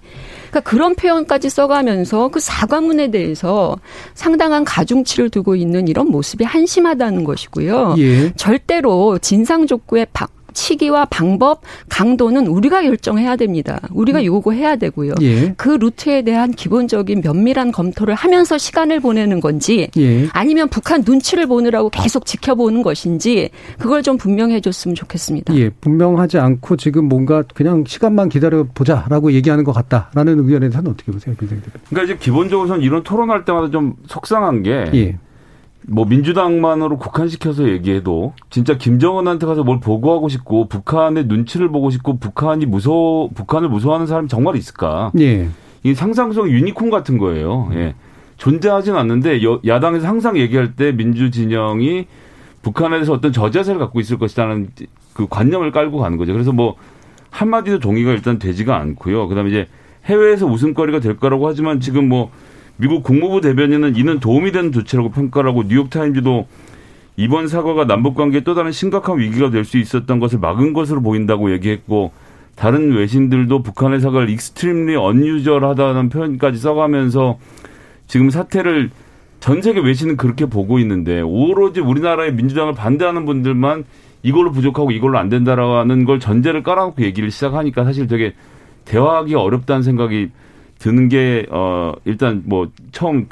네. 0.56 0.60
그러니까 0.60 0.60
그런 0.60 0.94
표현까지 0.94 1.50
써가면서 1.50 2.28
그 2.28 2.40
사과문에 2.40 3.10
대해서 3.10 3.76
상당한 4.14 4.64
가중치를 4.64 5.30
두고 5.30 5.56
있는 5.56 5.88
이런 5.88 6.10
모습이 6.10 6.44
한심하다는 6.44 7.24
것이고요. 7.24 7.96
예. 7.98 8.32
절대로 8.34 9.18
진상 9.18 9.66
족구의 9.66 10.06
시기와 10.56 11.04
방법, 11.06 11.60
강도는 11.88 12.46
우리가 12.46 12.82
결정해야 12.82 13.36
됩니다. 13.36 13.78
우리가 13.90 14.20
음. 14.20 14.24
요구해야 14.24 14.76
되고요. 14.76 15.14
예. 15.20 15.54
그 15.56 15.68
루트에 15.68 16.22
대한 16.22 16.50
기본적인 16.50 17.20
면밀한 17.22 17.72
검토를 17.72 18.14
하면서 18.14 18.56
시간을 18.58 19.00
보내는 19.00 19.40
건지 19.40 19.88
예. 19.96 20.26
아니면 20.32 20.68
북한 20.68 21.02
눈치를 21.06 21.46
보느라고 21.46 21.90
계속 21.90 22.24
지켜보는 22.24 22.82
것인지 22.82 23.50
그걸 23.78 24.02
좀 24.02 24.16
분명해 24.16 24.60
줬으면 24.60 24.94
좋겠습니다. 24.94 25.54
예, 25.56 25.68
분명하지 25.68 26.38
않고 26.38 26.76
지금 26.76 27.08
뭔가 27.08 27.42
그냥 27.54 27.84
시간만 27.86 28.28
기다려 28.28 28.64
보자라고 28.74 29.32
얘기하는 29.32 29.62
것 29.64 29.72
같다라는 29.72 30.38
의견에 30.40 30.60
대해서는 30.60 30.90
어떻게 30.92 31.12
보세요, 31.12 31.34
비대위 31.38 31.60
그러니까 31.90 32.04
이제 32.04 32.16
기본적으로는 32.18 32.82
이런 32.82 33.02
토론할 33.02 33.44
때마다 33.44 33.70
좀 33.70 33.94
속상한 34.06 34.62
게 34.62 34.90
예. 34.94 35.18
뭐 35.82 36.04
민주당만으로 36.04 36.98
국한시켜서 36.98 37.68
얘기해도 37.68 38.34
진짜 38.50 38.76
김정은한테 38.76 39.46
가서 39.46 39.62
뭘 39.62 39.80
보고하고 39.80 40.28
싶고 40.28 40.68
북한의 40.68 41.26
눈치를 41.26 41.70
보고 41.70 41.90
싶고 41.90 42.18
북한이 42.18 42.66
무서 42.66 43.28
북한을 43.34 43.68
무서워하는 43.68 44.06
사람이 44.06 44.28
정말 44.28 44.56
있을까? 44.56 45.12
예. 45.18 45.48
이 45.84 45.94
상상성 45.94 46.48
유니콘 46.48 46.90
같은 46.90 47.18
거예요. 47.18 47.70
예. 47.74 47.94
존재하진 48.36 48.96
않는데 48.96 49.42
여, 49.44 49.60
야당에서 49.64 50.06
항상 50.08 50.36
얘기할 50.36 50.74
때 50.74 50.92
민주 50.92 51.30
진영이 51.30 52.06
북한에 52.62 52.96
대해서 52.96 53.12
어떤 53.12 53.32
저자세를 53.32 53.78
갖고 53.78 54.00
있을 54.00 54.18
것이라는 54.18 54.68
그 55.14 55.26
관념을 55.28 55.70
깔고 55.70 55.98
가는 55.98 56.18
거죠. 56.18 56.32
그래서 56.32 56.52
뭐 56.52 56.74
한마디도 57.30 57.78
동의가 57.78 58.10
일단 58.10 58.38
되지가 58.38 58.76
않고요. 58.76 59.28
그다음에 59.28 59.50
이제 59.50 59.68
해외에서 60.06 60.46
웃음거리가 60.46 61.00
될 61.00 61.16
거라고 61.16 61.46
하지만 61.48 61.80
지금 61.80 62.08
뭐 62.08 62.30
미국 62.78 63.02
국무부 63.02 63.40
대변인은 63.40 63.96
이는 63.96 64.20
도움이 64.20 64.52
되는 64.52 64.72
조치라고 64.72 65.10
평가하고 65.10 65.64
뉴욕타임즈도 65.64 66.46
이번 67.16 67.48
사과가 67.48 67.86
남북 67.86 68.14
관계에 68.14 68.42
또 68.42 68.54
다른 68.54 68.72
심각한 68.72 69.18
위기가 69.18 69.50
될 69.50 69.64
수 69.64 69.78
있었던 69.78 70.18
것을 70.20 70.38
막은 70.38 70.74
것으로 70.74 71.00
보인다고 71.00 71.50
얘기했고 71.52 72.12
다른 72.54 72.92
외신들도 72.92 73.62
북한의 73.62 74.00
사과를 74.00 74.28
extremely 74.30 74.96
unusual하다는 74.96 76.10
표현까지 76.10 76.58
써가면서 76.58 77.38
지금 78.06 78.30
사태를 78.30 78.90
전 79.40 79.62
세계 79.62 79.80
외신은 79.80 80.16
그렇게 80.16 80.46
보고 80.46 80.78
있는데 80.78 81.20
오로지 81.20 81.80
우리나라의 81.80 82.34
민주당을 82.34 82.74
반대하는 82.74 83.24
분들만 83.24 83.84
이걸로 84.22 84.52
부족하고 84.52 84.90
이걸로 84.90 85.18
안 85.18 85.28
된다라는 85.28 86.04
걸 86.04 86.20
전제를 86.20 86.62
깔아놓고 86.62 87.02
얘기를 87.02 87.30
시작하니까 87.30 87.84
사실 87.84 88.06
되게 88.06 88.34
대화하기 88.84 89.34
어렵다는 89.34 89.82
생각이 89.82 90.30
드는 90.78 91.08
게 91.08 91.46
어 91.50 91.92
일단 92.04 92.42
뭐 92.44 92.68
처음 92.92 93.26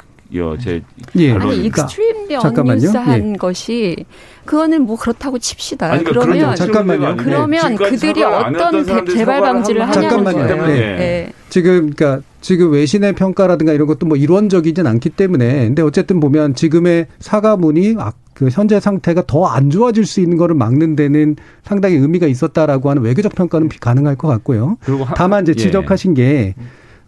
제 0.59 0.81
예. 1.17 1.31
아니 1.31 1.65
extremely 1.65 2.35
unusual한 2.35 3.33
예. 3.33 3.37
것이 3.37 4.05
그거는 4.43 4.81
뭐 4.81 4.97
그렇다고 4.97 5.39
칩시다. 5.39 5.91
아니, 5.91 6.03
그러니까 6.03 6.33
그러면 6.33 6.55
잠깐만요. 6.55 7.15
그러면 7.17 7.75
그들이 7.75 8.23
어떤 8.23 8.85
재발 9.07 9.41
방지를 9.41 9.87
하냐는 9.87 10.23
거예요. 10.23 10.65
네. 10.67 11.31
지금 11.49 11.91
그러니까 11.91 12.21
지금 12.41 12.71
외신의 12.73 13.13
평가라든가 13.13 13.71
이런 13.73 13.87
것도 13.87 14.05
뭐 14.07 14.17
일원적이진 14.17 14.85
않기 14.87 15.11
때문에 15.11 15.67
근데 15.67 15.81
어쨌든 15.81 16.19
보면 16.19 16.53
지금의 16.55 17.07
사과문이 17.19 17.95
아, 17.97 18.11
그 18.33 18.49
현재 18.51 18.79
상태가 18.79 19.23
더 19.25 19.45
안 19.47 19.69
좋아질 19.69 20.05
수 20.05 20.19
있는 20.19 20.35
거를 20.37 20.55
막는 20.55 20.95
데는 20.97 21.37
상당히 21.63 21.95
의미가 21.95 22.27
있었다라고 22.27 22.89
하는 22.89 23.03
외교적 23.03 23.33
평가는 23.35 23.69
가능할 23.79 24.15
것 24.17 24.27
같고요. 24.27 24.77
다만 25.15 25.43
이제 25.43 25.53
예. 25.55 25.61
지적하신 25.61 26.13
게 26.15 26.55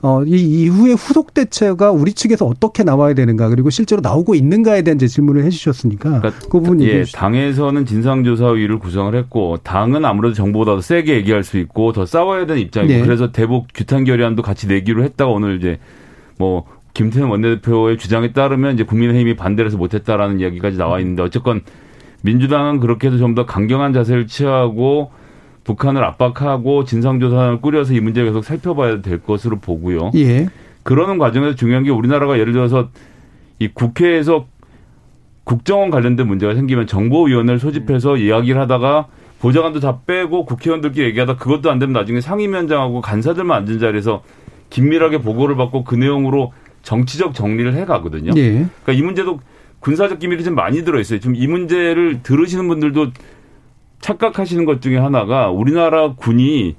어, 0.01 0.23
이 0.23 0.63
이후에 0.63 0.91
후속 0.93 1.33
대처가 1.33 1.91
우리 1.91 2.13
측에서 2.13 2.45
어떻게 2.45 2.83
나와야 2.83 3.15
되는가 3.15 3.49
그리고 3.49 3.71
실제로 3.71 3.99
나오고 4.01 4.35
있는가에 4.35 4.83
대한 4.83 4.97
이제 4.97 5.07
질문을 5.07 5.43
해주셨으니까 5.45 6.19
그러니까, 6.19 6.47
그 6.49 6.59
부분 6.59 6.81
예, 6.81 7.03
당에서는 7.03 7.85
진상조사위를 7.85 8.77
구성을 8.77 9.13
했고 9.15 9.57
당은 9.63 10.05
아무래도 10.05 10.35
정부보다 10.35 10.75
더 10.75 10.81
세게 10.81 11.15
얘기할 11.15 11.43
수 11.43 11.57
있고 11.57 11.93
더 11.93 12.05
싸워야 12.05 12.45
되는 12.45 12.61
입장이고 12.61 12.93
네. 12.93 13.01
그래서 13.01 13.31
대북 13.31 13.67
규탄 13.73 14.03
결의안도 14.03 14.43
같이 14.43 14.67
내기로 14.67 15.03
했다가 15.03 15.31
오늘 15.31 15.57
이제 15.57 15.79
뭐 16.37 16.65
김태현 16.93 17.29
원내대표의 17.29 17.97
주장에 17.97 18.33
따르면 18.33 18.75
이제 18.75 18.83
국민의힘이 18.83 19.35
반대를 19.35 19.69
해서 19.69 19.77
못했다라는 19.77 20.39
이야기까지 20.39 20.77
나와 20.77 20.99
있는데 20.99 21.23
어쨌건 21.23 21.61
민주당은 22.21 22.79
그렇게 22.79 23.07
해서 23.07 23.17
좀 23.17 23.33
더 23.33 23.45
강경한 23.45 23.93
자세를 23.93 24.27
취하고 24.27 25.11
북한을 25.67 26.01
압박하고 26.03 26.85
진상조사를 26.85 27.59
꾸려서 27.59 27.93
이 27.93 27.99
문제를 27.99 28.29
계속 28.29 28.43
살펴봐야 28.43 29.01
될 29.01 29.21
것으로 29.21 29.59
보고요. 29.59 30.11
예. 30.15 30.47
그러는 30.83 31.17
과정에서 31.17 31.55
중요한 31.55 31.83
게 31.83 31.91
우리나라가 31.91 32.39
예를 32.39 32.53
들어서 32.53 32.87
이 33.59 33.67
국회에서 33.67 34.47
국정원 35.43 35.89
관련된 35.89 36.25
문제가 36.25 36.55
생기면 36.55 36.87
정보위원회를 36.87 37.59
소집해서 37.59 38.15
이야기를 38.15 38.59
하다가 38.61 39.07
보좌관도 39.39 39.81
다 39.81 39.99
빼고 40.07 40.45
국회의원들끼리 40.45 41.05
얘기하다 41.07 41.35
그것도 41.35 41.69
안 41.69 41.79
되면 41.79 41.93
나중에 41.93 42.21
상임위원장하고 42.21 43.01
간사들만 43.01 43.63
앉은 43.63 43.79
자리에서 43.79 44.23
긴밀하게 44.69 45.19
보고를 45.19 45.57
받고 45.57 45.83
그 45.83 45.95
내용으로 45.95 46.53
정치적 46.83 47.33
정리를 47.33 47.73
해 47.73 47.83
가거든요. 47.83 48.31
예. 48.37 48.51
그러니까 48.51 48.93
이 48.93 49.01
문제도 49.01 49.39
군사적 49.79 50.19
기밀이 50.19 50.45
좀 50.45 50.55
많이 50.55 50.85
들어 50.85 50.99
있어요. 50.99 51.19
지금 51.19 51.35
이 51.35 51.45
문제를 51.45 52.23
들으시는 52.23 52.67
분들도 52.67 53.11
착각하시는 54.01 54.65
것 54.65 54.81
중에 54.81 54.97
하나가 54.97 55.49
우리나라 55.49 56.13
군이 56.13 56.75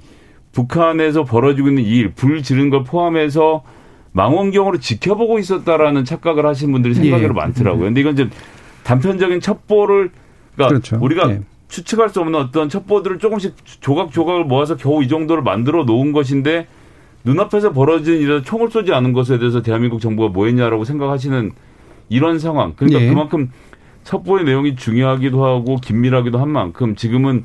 북한에서 0.51 1.25
벌어지고 1.25 1.69
있는 1.69 1.83
일, 1.83 2.11
불 2.11 2.41
지른 2.41 2.69
걸 2.69 2.83
포함해서 2.83 3.63
망원경으로 4.11 4.79
지켜보고 4.79 5.39
있었다라는 5.39 6.05
착각을 6.05 6.45
하시는 6.45 6.71
분들이 6.71 6.93
생각으로 6.93 7.29
예. 7.29 7.33
많더라고요. 7.33 7.85
근데 7.85 8.01
이건 8.01 8.15
좀 8.15 8.31
단편적인 8.83 9.41
첩보를 9.41 10.11
그러니까 10.55 10.67
그렇죠. 10.67 10.97
우리가 10.99 11.29
예. 11.29 11.41
추측할 11.67 12.09
수 12.09 12.19
없는 12.21 12.39
어떤 12.39 12.67
첩보들을 12.67 13.19
조금씩 13.19 13.53
조각 13.79 14.11
조각을 14.11 14.43
모아서 14.45 14.75
겨우 14.75 15.03
이 15.03 15.07
정도를 15.07 15.43
만들어 15.43 15.83
놓은 15.83 16.11
것인데 16.11 16.67
눈앞에서 17.23 17.71
벌어진 17.73 18.15
일에서 18.15 18.41
총을 18.41 18.71
쏘지 18.71 18.93
않은 18.93 19.13
것에 19.13 19.37
대해서 19.37 19.61
대한민국 19.61 20.01
정부가 20.01 20.29
뭐 20.29 20.47
했냐라고 20.47 20.83
생각하시는 20.83 21.51
이런 22.09 22.39
상황. 22.39 22.73
그러니까 22.75 23.01
예. 23.01 23.07
그만큼 23.09 23.51
첩보의 24.09 24.43
내용이 24.43 24.75
중요하기도 24.75 25.45
하고 25.45 25.75
긴밀하기도 25.75 26.39
한 26.39 26.49
만큼 26.49 26.95
지금은 26.95 27.43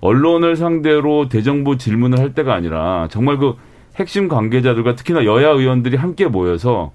언론을 0.00 0.56
상대로 0.56 1.28
대정부 1.28 1.78
질문을 1.78 2.18
할 2.18 2.34
때가 2.34 2.52
아니라 2.52 3.06
정말 3.12 3.38
그 3.38 3.54
핵심 3.94 4.26
관계자들과 4.26 4.96
특히나 4.96 5.24
여야 5.24 5.50
의원들이 5.50 5.96
함께 5.96 6.26
모여서 6.26 6.90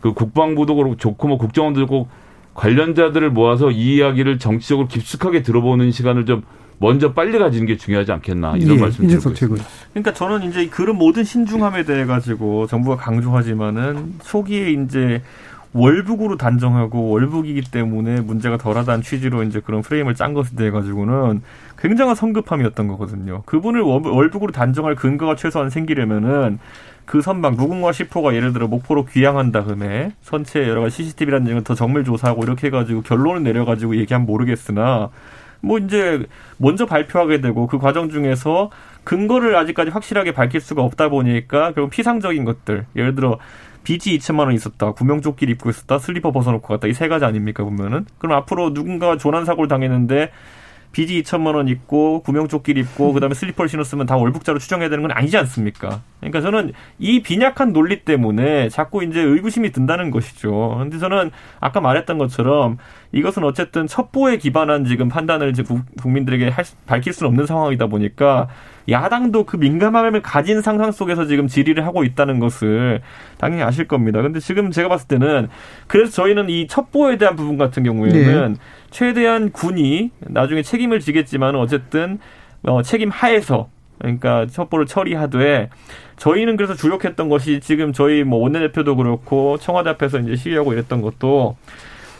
그 0.00 0.14
국방부도 0.14 0.76
그렇고 0.76 0.96
좋고 0.96 1.28
뭐 1.28 1.36
국정원도 1.36 1.80
좋고 1.80 2.08
관련자들을 2.54 3.30
모아서 3.30 3.70
이 3.70 3.96
이야기를 3.96 4.38
정치적으로 4.38 4.88
깊숙하게 4.88 5.42
들어보는 5.42 5.90
시간을 5.90 6.24
좀 6.24 6.42
먼저 6.78 7.12
빨리 7.12 7.38
가지는 7.38 7.66
게 7.66 7.76
중요하지 7.76 8.12
않겠나 8.12 8.56
이런 8.56 8.78
예, 8.78 8.80
말씀 8.80 9.06
드리고 9.06 9.30
있습니다. 9.30 9.64
그러니까 9.90 10.12
저는 10.14 10.48
이제 10.48 10.68
그런 10.68 10.96
모든 10.96 11.22
신중함에 11.22 11.84
대해 11.84 12.06
가지고 12.06 12.66
정부가 12.66 12.96
강조하지만은 12.96 14.14
초기에 14.24 14.70
이제 14.70 15.22
월북으로 15.74 16.36
단정하고 16.36 17.10
월북이기 17.10 17.62
때문에 17.72 18.20
문제가 18.20 18.56
덜하다는 18.56 19.02
취지로 19.02 19.42
이제 19.42 19.60
그런 19.60 19.82
프레임을 19.82 20.14
짠 20.14 20.32
것에 20.32 20.54
대해 20.54 20.70
가지고는 20.70 21.42
굉장한 21.78 22.14
성급함이었던 22.14 22.86
거거든요. 22.88 23.42
그분을 23.44 23.80
월북으로 23.82 24.52
단정할 24.52 24.94
근거가 24.94 25.34
최소한 25.34 25.70
생기려면은 25.70 26.60
그 27.04 27.20
선방 27.20 27.56
누군가 27.56 27.90
시포가 27.92 28.34
예를 28.34 28.52
들어 28.52 28.68
목포로 28.68 29.04
귀향한 29.06 29.50
다음에 29.50 30.12
선체 30.22 30.66
여러 30.66 30.80
가지 30.80 30.96
CCTV라는 30.96 31.46
점을 31.46 31.64
더 31.64 31.74
정밀 31.74 32.04
조사하고 32.04 32.44
이렇게 32.44 32.68
해가지고 32.68 33.02
결론을 33.02 33.42
내려가지고 33.42 33.96
얘기하면 33.96 34.26
모르겠으나 34.26 35.10
뭐 35.60 35.78
이제 35.78 36.24
먼저 36.58 36.86
발표하게 36.86 37.40
되고 37.40 37.66
그 37.66 37.78
과정 37.78 38.10
중에서 38.10 38.70
근거를 39.02 39.56
아직까지 39.56 39.90
확실하게 39.90 40.32
밝힐 40.32 40.60
수가 40.60 40.82
없다 40.82 41.08
보니까 41.08 41.72
결국 41.72 41.90
피상적인 41.90 42.44
것들 42.44 42.86
예를 42.96 43.14
들어 43.14 43.38
빚이 43.84 44.18
2천만 44.18 44.40
원 44.46 44.52
있었다. 44.54 44.92
구명조끼를 44.92 45.52
입고 45.54 45.70
있었다. 45.70 45.98
슬리퍼 45.98 46.32
벗어놓고 46.32 46.66
갔다. 46.66 46.88
이 46.88 46.92
세 46.94 47.06
가지 47.08 47.24
아닙니까 47.24 47.62
보면은? 47.64 48.06
그럼 48.18 48.36
앞으로 48.38 48.72
누군가 48.74 49.16
조난 49.16 49.44
사고를 49.44 49.68
당했는데 49.68 50.30
빚이 50.92 51.20
2천만 51.24 51.56
원 51.56 51.66
있고 51.66 52.22
구명조끼를 52.22 52.80
입고 52.82 53.12
그다음에 53.12 53.34
슬리퍼를 53.34 53.68
신었으면 53.68 54.06
다 54.06 54.16
월북자로 54.16 54.60
추정해야 54.60 54.88
되는 54.88 55.02
건 55.02 55.10
아니지 55.10 55.36
않습니까? 55.38 56.02
그러니까 56.20 56.40
저는 56.40 56.72
이 57.00 57.20
빈약한 57.20 57.72
논리 57.72 58.04
때문에 58.04 58.68
자꾸 58.68 59.02
이제 59.02 59.20
의구심이 59.20 59.72
든다는 59.72 60.12
것이죠. 60.12 60.76
근데 60.78 60.98
저는 60.98 61.32
아까 61.58 61.80
말했던 61.80 62.16
것처럼 62.16 62.78
이것은 63.10 63.42
어쨌든 63.42 63.88
첩보에 63.88 64.36
기반한 64.36 64.84
지금 64.84 65.08
판단을 65.08 65.50
이제 65.50 65.64
국민들에게 66.00 66.48
할, 66.50 66.64
밝힐 66.86 67.12
수는 67.12 67.28
없는 67.28 67.46
상황이다 67.46 67.88
보니까 67.88 68.46
야당도 68.88 69.44
그 69.44 69.56
민감함을 69.56 70.22
가진 70.22 70.60
상상 70.60 70.92
속에서 70.92 71.26
지금 71.26 71.48
질의를 71.48 71.86
하고 71.86 72.04
있다는 72.04 72.38
것을 72.38 73.00
당연히 73.38 73.62
아실 73.62 73.88
겁니다. 73.88 74.20
근데 74.22 74.40
지금 74.40 74.70
제가 74.70 74.88
봤을 74.88 75.08
때는 75.08 75.48
그래서 75.86 76.12
저희는 76.12 76.50
이 76.50 76.66
첩보에 76.66 77.16
대한 77.16 77.36
부분 77.36 77.56
같은 77.56 77.82
경우에는 77.82 78.52
네. 78.52 78.60
최대한 78.90 79.50
군이 79.50 80.10
나중에 80.20 80.62
책임을 80.62 81.00
지겠지만 81.00 81.56
어쨌든 81.56 82.18
어, 82.62 82.82
책임 82.82 83.10
하에서 83.10 83.68
그러니까 83.98 84.46
첩보를 84.46 84.86
처리하되 84.86 85.70
저희는 86.16 86.56
그래서 86.56 86.74
주력했던 86.74 87.28
것이 87.28 87.60
지금 87.60 87.92
저희 87.92 88.24
뭐 88.24 88.40
원내대표도 88.40 88.96
그렇고 88.96 89.56
청와대 89.58 89.90
앞에서 89.90 90.18
이제 90.18 90.36
시위하고 90.36 90.72
이랬던 90.72 91.00
것도 91.00 91.56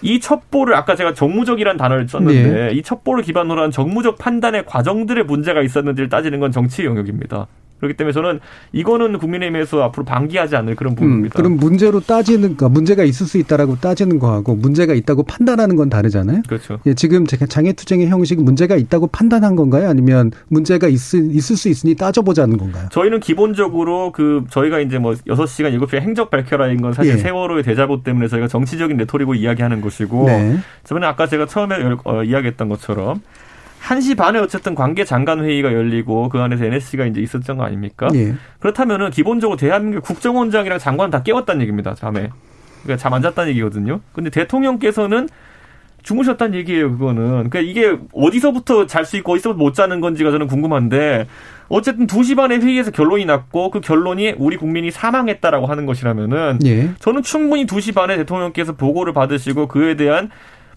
이 0.05 0.21
첩보를 0.21 0.75
아까 0.75 0.95
제가 0.95 1.15
정무적이라는 1.15 1.79
단어를 1.79 2.07
썼는데 2.07 2.51
네. 2.51 2.71
이 2.73 2.83
첩보를 2.83 3.25
기반으로 3.25 3.63
한 3.63 3.71
정무적 3.71 4.19
판단의 4.19 4.67
과정들의 4.67 5.25
문제가 5.25 5.63
있었는지를 5.63 6.11
따지는 6.11 6.41
건 6.41 6.53
정치 6.53 6.85
영역입니다. 6.85 7.47
그렇기 7.79 7.97
때문에 7.97 8.13
저는 8.13 8.41
이거는 8.73 9.19
국민의힘에서 9.19 9.83
앞으로 9.83 10.05
방기하지 10.05 10.57
않을 10.57 10.75
그런 10.75 10.95
부분입니다. 10.95 11.35
음, 11.35 11.37
그럼 11.37 11.57
문제로 11.57 12.01
따지는 12.01 12.41
그러니까 12.41 12.69
문제가 12.69 13.05
있을 13.05 13.27
수 13.27 13.39
있다라고 13.39 13.77
따지는 13.77 14.19
거하고 14.19 14.55
문제가 14.55 14.95
있다고 14.95 15.25
판단하는 15.25 15.77
건 15.77 15.91
다르잖아요. 15.91 16.43
그렇죠. 16.49 16.79
예, 16.87 16.95
지금 16.95 17.27
장애투쟁의 17.27 18.09
형식 18.09 18.43
문제가 18.43 18.77
있다고 18.77 19.09
판단한 19.09 19.57
건가요? 19.57 19.89
아니면 19.89 20.31
문제가 20.49 20.89
있을, 20.89 21.31
있을 21.33 21.57
수 21.57 21.69
있으니 21.69 21.95
따져보자는 21.95 22.57
건가요? 22.57 22.89
저희는 22.91 23.21
기본적으로 23.21 24.13
그 24.13 24.45
저희가 24.51 24.81
이제 24.81 24.99
뭐 24.99 25.13
6시간 25.13 25.79
7시간 25.79 26.01
행적 26.01 26.31
밝혀라인 26.31 26.81
건 26.81 26.93
사실 26.93 27.15
예. 27.15 27.19
세월호의 27.19 27.63
대자보 27.65 28.03
때문에 28.03 28.29
저희가 28.29 28.49
정치적인 28.49 28.97
레토릭을 28.97 29.37
이야기하는 29.37 29.81
것이고 29.81 30.27
네. 30.27 30.59
저번에 30.85 31.07
아까 31.07 31.27
제가 31.27 31.47
처음에 31.47 31.77
어, 32.05 32.23
이야기했던 32.23 32.69
것처럼 32.69 33.21
1시 33.85 34.17
반에 34.17 34.39
어쨌든 34.39 34.75
관계 34.75 35.05
장관 35.05 35.45
회의가 35.45 35.73
열리고 35.73 36.31
그 36.31 36.39
안에서 36.41 36.65
NSC가 36.65 37.05
이제 37.07 37.21
있었던 37.21 37.59
거 37.59 37.65
아닙니까? 37.65 38.09
예. 38.15 38.35
그렇다면은 38.61 39.11
기본적으로 39.11 39.59
대한민국 39.59 40.03
국정원장이랑 40.05 40.79
장관 40.79 41.11
다 41.11 41.23
깨웠다는 41.23 41.61
얘기입니다. 41.63 41.95
잠에. 41.95 42.31
그러니까 42.83 42.97
잠 42.97 43.13
안 43.13 43.23
잤다는 43.23 43.51
얘기거든요. 43.51 44.01
근데 44.13 44.31
대통령께서는 44.31 45.29
주무셨다는 46.03 46.55
얘기예요, 46.59 46.91
그거는. 46.91 47.49
그러니까 47.49 47.61
이게 47.61 47.97
어디서부터 48.13 48.87
잘 48.87 49.05
수 49.07 49.17
있고 49.17 49.33
어디서부터 49.33 49.59
못 49.59 49.75
자는 49.75 50.01
건지가 50.01 50.31
저는 50.31 50.47
궁금한데 50.49 51.27
어쨌든 51.69 52.07
2시 52.07 52.37
반에 52.37 52.57
회의에서 52.57 52.91
결론이 52.91 53.25
났고 53.25 53.71
그 53.71 53.81
결론이 53.81 54.35
우리 54.39 54.57
국민이 54.59 54.91
사망했다라고 54.91 55.67
하는 55.67 55.87
것이라면은 55.87 56.59
예. 56.67 56.91
저는 57.01 57.23
충분히 57.23 57.65
2시 57.67 57.95
반에 57.95 58.17
대통령께서 58.17 58.73
보고를 58.75 59.15
받으시고 59.15 59.69
그에 59.69 59.97
대한 59.97 60.31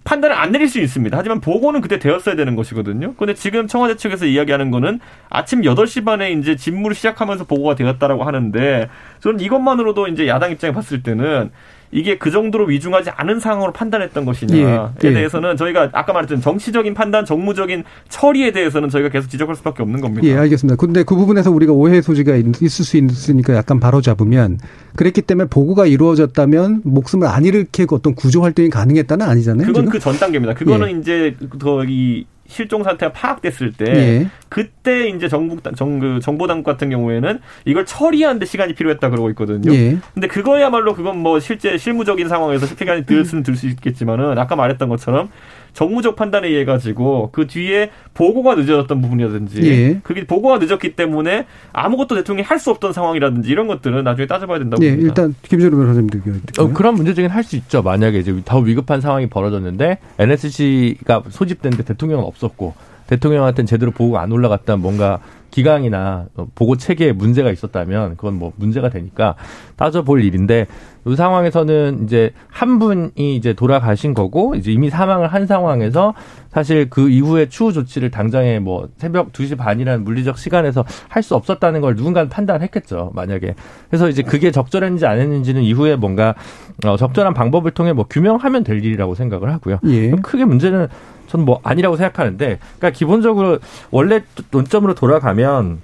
판단을 0.07 0.33
안 0.37 0.53
내릴 0.53 0.69
수 0.69 0.79
있습니다. 0.79 1.17
하지만 1.17 1.41
보고는 1.41 1.81
그때 1.81 1.99
되었어야 1.99 2.35
되는 2.35 2.55
것이거든요. 2.55 3.13
근데 3.15 3.33
지금 3.33 3.67
청와대 3.67 3.97
측에서 3.97 4.25
이야기하는 4.25 4.71
거는 4.71 5.01
아침 5.29 5.63
8시 5.63 6.05
반에 6.05 6.31
이제 6.31 6.55
직무를 6.55 6.95
시작하면서 6.95 7.43
보고가 7.43 7.75
되었다라고 7.75 8.23
하는데 8.23 8.87
저는 9.19 9.41
이것만으로도 9.41 10.07
이제 10.07 10.25
야당 10.29 10.51
입장에 10.51 10.71
봤을 10.71 11.03
때는 11.03 11.51
이게 11.91 12.17
그 12.17 12.32
정도로 12.32 12.65
위중하지 12.65 13.12
않은 13.12 13.39
상황으로 13.39 13.71
판단했던 13.71 14.26
것이냐에 14.26 14.60
예, 14.62 14.89
예. 15.04 15.13
대해서는 15.13 15.56
저희가 15.56 15.89
아까 15.93 16.13
말했던 16.13 16.41
정치적인 16.41 16.93
판단, 16.93 17.26
정무적인 17.26 17.84
처리에 18.10 18.52
대해서는 18.52 18.89
저희가 18.89 19.10
계속 19.10 19.30
지적할 19.30 19.56
수밖에 19.56 19.84
없는 19.84 20.02
겁니다. 20.02 20.28
예, 20.28 20.36
알겠습니다. 20.36 20.76
근데 20.76 21.04
그 21.04 21.15
부분에서 21.15 21.52
우리가 21.52 21.71
오해 21.73 22.02
소지가 22.02 22.36
있을 22.36 22.86
수 22.86 22.97
있으니까 22.97 23.56
약간 23.56 23.80
바로 23.80 24.02
잡으면 24.02 24.60
그랬기 24.95 25.21
때문에 25.21 25.47
보고가 25.50 25.86
이루어졌다면 25.86 26.82
목숨을 26.84 27.28
안 27.28 27.45
잃게 27.45 27.86
어떤 27.89 28.15
구조 28.15 28.41
활동이 28.43 28.69
가능했다는 28.69 29.26
아니잖아요. 29.26 29.67
그건 29.67 29.86
그 29.89 30.00
전 30.00 30.15
단계입니다. 30.17 30.54
그거는 30.54 30.88
예. 30.95 31.00
이제 31.00 31.36
더이 31.60 32.26
실종 32.47 32.83
상태가 32.83 33.12
파악됐을 33.12 33.73
때 33.73 33.86
예. 33.88 34.27
그때 34.49 35.10
이제 35.10 35.27
정부 35.27 35.57
정, 35.75 35.99
그 35.99 36.19
정보당 36.21 36.63
같은 36.63 36.89
경우에는 36.89 37.39
이걸 37.65 37.86
처리하는데 37.86 38.45
시간이 38.45 38.73
필요했다 38.73 39.10
그러고 39.10 39.29
있거든요. 39.31 39.73
예. 39.73 39.97
근데 40.13 40.27
그거야말로 40.27 40.93
그건 40.95 41.17
뭐 41.17 41.39
실제 41.39 41.77
실무적인 41.77 42.27
상황에서 42.29 42.65
시간이 42.65 43.05
들 43.05 43.25
수는 43.25 43.43
들 43.43 43.57
수 43.57 43.67
있겠지만은 43.67 44.38
아까 44.38 44.55
말했던 44.55 44.88
것처럼 44.88 45.29
정무적 45.77 46.15
판단에 46.15 46.47
의해 46.47 46.65
가지고 46.65 47.29
그 47.31 47.45
뒤에 47.45 47.91
보고가 48.15 48.55
늦어졌던 48.55 48.99
부분이라든지 48.99 49.61
예. 49.61 49.99
그게 50.01 50.25
보고가 50.25 50.57
늦었기 50.57 50.95
때문에 50.95 51.45
아무것도 51.71 52.15
대통령이 52.15 52.43
할 52.43 52.57
수 52.57 52.71
없던 52.71 52.91
상황이라든지 52.91 53.51
이런 53.51 53.67
것들은 53.67 54.03
나중에 54.03 54.25
따져봐야 54.25 54.57
된다고 54.57 54.83
예, 54.83 54.89
봅니다. 54.89 55.07
일단 55.07 55.35
김재룡 55.43 55.79
변호사님도 55.79 56.19
어, 56.57 56.73
그런 56.73 56.95
문제적인 56.95 57.29
할 57.29 57.43
수 57.43 57.55
있죠. 57.57 57.83
만약에 57.83 58.17
이제 58.17 58.35
더 58.43 58.57
위급한 58.57 58.99
상황이 58.99 59.29
벌어졌는데 59.29 59.99
NSC가 60.17 61.21
소집됐는데 61.29 61.83
대통령은 61.83 62.25
없었고 62.25 62.73
대통령한테는 63.05 63.67
제대로 63.67 63.91
보고가 63.91 64.21
안 64.21 64.31
올라갔다면 64.31 64.81
뭔가 64.81 65.19
기강이나 65.51 66.25
보고 66.55 66.75
체계에 66.75 67.12
문제가 67.12 67.51
있었다면 67.51 68.17
그건 68.17 68.36
뭐 68.36 68.51
문제가 68.57 68.89
되니까 68.89 69.36
따져볼 69.75 70.23
일인데 70.23 70.67
이 71.05 71.15
상황에서는 71.15 72.03
이제 72.03 72.31
한 72.49 72.79
분이 72.79 73.36
이제 73.36 73.53
돌아가신 73.53 74.13
거고 74.13 74.55
이제 74.55 74.71
이미 74.71 74.89
사망을 74.89 75.27
한 75.27 75.47
상황에서 75.47 76.13
사실 76.51 76.89
그 76.89 77.10
이후에 77.10 77.47
추후 77.47 77.71
조치를 77.71 78.12
당장에 78.12 78.60
뭐 78.60 78.89
새벽 78.97 79.31
2시 79.31 79.57
반이라는 79.57 80.03
물리적 80.03 80.38
시간에서 80.38 80.83
할 81.07 81.27
수 81.27 81.36
없었다는 81.36 81.81
걸 81.81 81.95
누군가는 81.95 82.29
판단했겠죠. 82.29 83.12
만약에. 83.13 83.53
그래서 83.89 84.07
이제 84.07 84.21
그게 84.23 84.49
적절했는지 84.49 85.05
안 85.05 85.19
했는지는 85.19 85.62
이후에 85.62 85.97
뭔가 85.97 86.36
어 86.86 86.95
적절한 86.95 87.33
방법을 87.33 87.71
통해 87.71 87.91
뭐 87.91 88.05
규명하면 88.10 88.63
될 88.63 88.77
일이라고 88.83 89.13
생각을 89.13 89.51
하고요. 89.51 89.79
예. 89.88 90.12
크게 90.12 90.45
문제는 90.45 90.88
저는 91.27 91.45
뭐 91.45 91.59
아니라고 91.63 91.95
생각하는데, 91.97 92.59
그러니까 92.77 92.89
기본적으로 92.91 93.59
원래 93.91 94.23
논점으로 94.51 94.95
돌아가면 94.95 95.79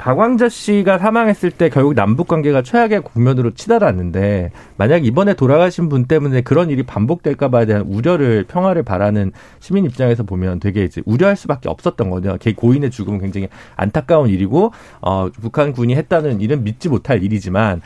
박광자 0.00 0.48
씨가 0.48 0.96
사망했을 0.96 1.50
때 1.50 1.68
결국 1.68 1.92
남북 1.92 2.26
관계가 2.26 2.62
최악의 2.62 3.02
국면으로 3.02 3.50
치달았는데 3.50 4.50
만약 4.78 5.04
이번에 5.04 5.34
돌아가신 5.34 5.90
분 5.90 6.06
때문에 6.06 6.40
그런 6.40 6.70
일이 6.70 6.82
반복될까 6.82 7.50
봐에 7.50 7.66
대한 7.66 7.82
우려를 7.82 8.46
평화를 8.48 8.82
바라는 8.82 9.32
시민 9.58 9.84
입장에서 9.84 10.22
보면 10.22 10.58
되게 10.58 10.84
이제 10.84 11.02
우려할 11.04 11.36
수밖에 11.36 11.68
없었던 11.68 12.08
거죠. 12.08 12.38
개 12.40 12.54
고인의 12.54 12.90
죽음은 12.90 13.20
굉장히 13.20 13.48
안타까운 13.76 14.30
일이고 14.30 14.72
어 15.02 15.28
북한군이 15.38 15.94
했다는 15.96 16.40
일은 16.40 16.64
믿지 16.64 16.88
못할 16.88 17.22
일이지만 17.22 17.82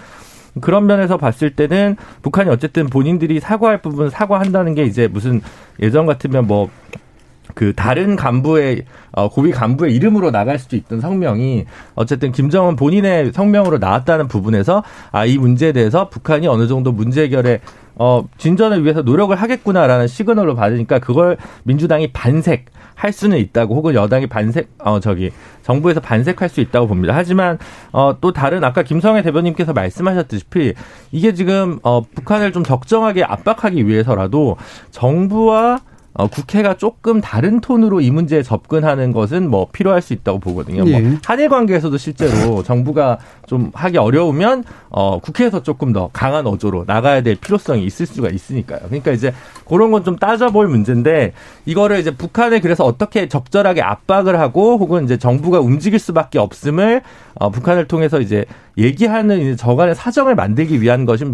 그런 0.60 0.86
면에서 0.86 1.16
봤을 1.16 1.50
때는 1.54 1.96
북한이 2.22 2.50
어쨌든 2.50 2.86
본인들이 2.86 3.40
사과할 3.40 3.82
부분 3.82 4.10
사과한다는 4.10 4.74
게 4.74 4.84
이제 4.84 5.08
무슨 5.08 5.40
예전 5.80 6.06
같으면 6.06 6.46
뭐그 6.46 7.72
다른 7.76 8.16
간부의 8.16 8.84
어 9.12 9.28
고위 9.28 9.50
간부의 9.50 9.94
이름으로 9.94 10.30
나갈 10.30 10.58
수도 10.58 10.76
있던 10.76 11.00
성명이 11.00 11.66
어쨌든 11.94 12.32
김정은 12.32 12.76
본인의 12.76 13.32
성명으로 13.32 13.78
나왔다는 13.78 14.28
부분에서 14.28 14.82
아 15.12 15.26
이 15.26 15.38
문제에 15.38 15.72
대해서 15.72 16.08
북한이 16.08 16.46
어느 16.46 16.66
정도 16.68 16.92
문제 16.92 17.22
해결에 17.22 17.60
어 17.96 18.24
진전을 18.38 18.82
위해서 18.84 19.02
노력을 19.02 19.34
하겠구나라는 19.34 20.06
시그널로 20.08 20.54
받으니까 20.56 20.98
그걸 20.98 21.36
민주당이 21.64 22.12
반색 22.12 22.66
할 22.94 23.12
수는 23.12 23.38
있다고 23.38 23.74
혹은 23.74 23.94
여당이 23.94 24.26
반색 24.28 24.68
어 24.78 25.00
저기 25.00 25.30
정부에서 25.62 26.00
반색할 26.00 26.48
수 26.48 26.60
있다고 26.60 26.86
봅니다. 26.86 27.14
하지만 27.14 27.58
어 27.92 28.14
또 28.20 28.32
다른 28.32 28.64
아까 28.64 28.82
김성애 28.82 29.22
대변님께서 29.22 29.72
말씀하셨듯이 29.72 30.74
이게 31.12 31.34
지금 31.34 31.78
어 31.82 32.00
북한을 32.02 32.52
좀 32.52 32.62
적정하게 32.64 33.24
압박하기 33.24 33.86
위해서라도 33.86 34.56
정부와 34.90 35.80
어, 36.16 36.28
국회가 36.28 36.76
조금 36.76 37.20
다른 37.20 37.60
톤으로 37.60 38.00
이 38.00 38.10
문제에 38.12 38.44
접근하는 38.44 39.10
것은 39.10 39.50
뭐 39.50 39.66
필요할 39.72 40.00
수 40.00 40.12
있다고 40.12 40.38
보거든요. 40.38 40.84
뭐 40.84 40.92
예. 40.92 41.00
뭐 41.00 41.18
한일 41.24 41.48
관계에서도 41.48 41.96
실제로 41.98 42.62
정부가 42.64 43.18
좀 43.48 43.72
하기 43.74 43.98
어려우면 43.98 44.62
어, 44.90 45.18
국회에서 45.18 45.64
조금 45.64 45.92
더 45.92 46.10
강한 46.12 46.46
어조로 46.46 46.84
나가야 46.86 47.22
될 47.22 47.34
필요성이 47.34 47.84
있을 47.84 48.06
수가 48.06 48.28
있으니까요. 48.28 48.80
그러니까 48.86 49.10
이제 49.10 49.34
그런 49.68 49.90
건 49.90 50.04
좀 50.04 50.16
따져볼 50.16 50.68
문제인데 50.68 51.32
이거를 51.64 51.98
이제 51.98 52.10
북한에 52.14 52.60
그래서 52.60 52.84
어떻게 52.84 53.26
적절하게 53.26 53.80
압박을 53.80 54.38
하고 54.38 54.76
혹은 54.76 55.04
이제 55.04 55.16
정부가 55.16 55.60
움직일 55.60 55.98
수밖에 55.98 56.38
없음을 56.38 57.00
어, 57.36 57.50
북한을 57.50 57.88
통해서 57.88 58.20
이제 58.20 58.44
얘기하는 58.78 59.56
저간의 59.56 59.94
사정을 59.94 60.34
만들기 60.34 60.80
위한 60.80 61.04
것이 61.04 61.24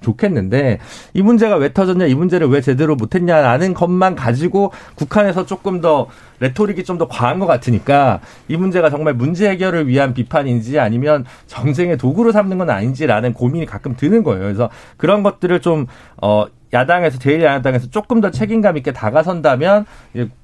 좋겠는데 0.00 0.78
이 1.14 1.22
문제가 1.22 1.56
왜 1.56 1.72
터졌냐, 1.72 2.06
이 2.06 2.14
문제를 2.14 2.48
왜 2.48 2.60
제대로 2.60 2.96
못했냐라는 2.96 3.74
것만 3.74 4.14
가지고 4.14 4.72
북한에서 4.96 5.46
조금 5.46 5.80
더 5.80 6.08
레토릭이 6.42 6.84
좀 6.84 6.92
더 6.98 7.08
과한 7.08 7.38
것 7.38 7.46
같으니까 7.46 8.20
이 8.48 8.56
문제가 8.56 8.90
정말 8.90 9.14
문제 9.14 9.48
해결을 9.48 9.88
위한 9.88 10.12
비판인지 10.12 10.78
아니면 10.78 11.24
정쟁의 11.46 11.96
도구로 11.96 12.30
삼는 12.32 12.58
건 12.58 12.68
아닌지라는 12.68 13.32
고민이 13.32 13.64
가끔 13.64 13.96
드는 13.96 14.22
거예요. 14.22 14.42
그래서 14.42 14.68
그런 14.96 15.22
것들을 15.22 15.60
좀 15.60 15.86
어. 16.20 16.46
야당에서 16.74 17.18
제1야당에서 17.18 17.92
조금 17.92 18.22
더 18.22 18.30
책임감 18.30 18.78
있게 18.78 18.92
다가선다면 18.92 19.84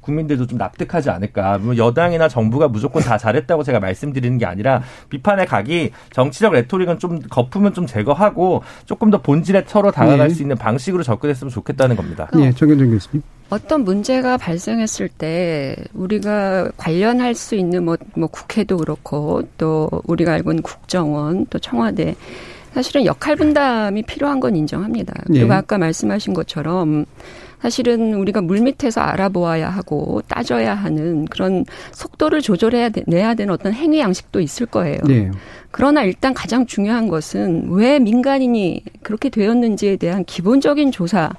국민들도 0.02 0.46
좀 0.46 0.58
납득하지 0.58 1.08
않을까. 1.08 1.56
뭐 1.56 1.74
여당이나 1.78 2.28
정부가 2.28 2.68
무조건 2.68 3.02
다 3.02 3.16
잘했다고 3.16 3.62
제가 3.62 3.80
말씀드리는 3.80 4.36
게 4.36 4.44
아니라 4.44 4.82
비판의 5.08 5.46
각이 5.46 5.92
정치적 6.12 6.52
레토릭은 6.52 6.98
좀 6.98 7.20
거품은 7.30 7.72
좀 7.72 7.86
제거하고 7.86 8.62
조금 8.84 9.10
더 9.10 9.22
본질에 9.22 9.64
서로 9.66 9.90
다가갈 9.90 10.28
네. 10.28 10.34
수 10.34 10.42
있는 10.42 10.56
방식으로 10.56 11.02
접근했으면 11.02 11.50
좋겠다는 11.50 11.96
겁니다. 11.96 12.28
네, 12.34 12.52
정현정 12.52 12.90
교수님. 12.90 13.22
어떤 13.50 13.84
문제가 13.84 14.36
발생했을 14.36 15.08
때 15.08 15.74
우리가 15.94 16.70
관련할 16.76 17.34
수 17.34 17.54
있는 17.54 17.84
뭐, 17.84 17.96
뭐 18.14 18.28
국회도 18.28 18.76
그렇고 18.76 19.42
또 19.56 19.88
우리가 20.04 20.32
알고 20.32 20.52
있는 20.52 20.62
국정원 20.62 21.46
또 21.48 21.58
청와대 21.58 22.14
사실은 22.74 23.06
역할 23.06 23.36
분담이 23.36 24.02
필요한 24.02 24.40
건 24.40 24.54
인정합니다. 24.54 25.14
그리고 25.26 25.52
예. 25.52 25.56
아까 25.56 25.78
말씀하신 25.78 26.34
것처럼 26.34 27.06
사실은 27.60 28.14
우리가 28.14 28.40
물밑에서 28.40 29.00
알아보아야 29.00 29.68
하고 29.68 30.22
따져야 30.28 30.74
하는 30.74 31.24
그런 31.24 31.64
속도를 31.92 32.40
조절해야 32.40 32.90
돼, 32.90 33.02
내야 33.06 33.34
되는 33.34 33.52
어떤 33.52 33.72
행위 33.72 33.98
양식도 33.98 34.40
있을 34.40 34.66
거예요. 34.66 34.98
네. 35.06 35.30
그러나 35.70 36.04
일단 36.04 36.34
가장 36.34 36.66
중요한 36.66 37.08
것은 37.08 37.70
왜 37.70 37.98
민간인이 37.98 38.84
그렇게 39.02 39.28
되었는지에 39.28 39.96
대한 39.96 40.24
기본적인 40.24 40.92
조사 40.92 41.30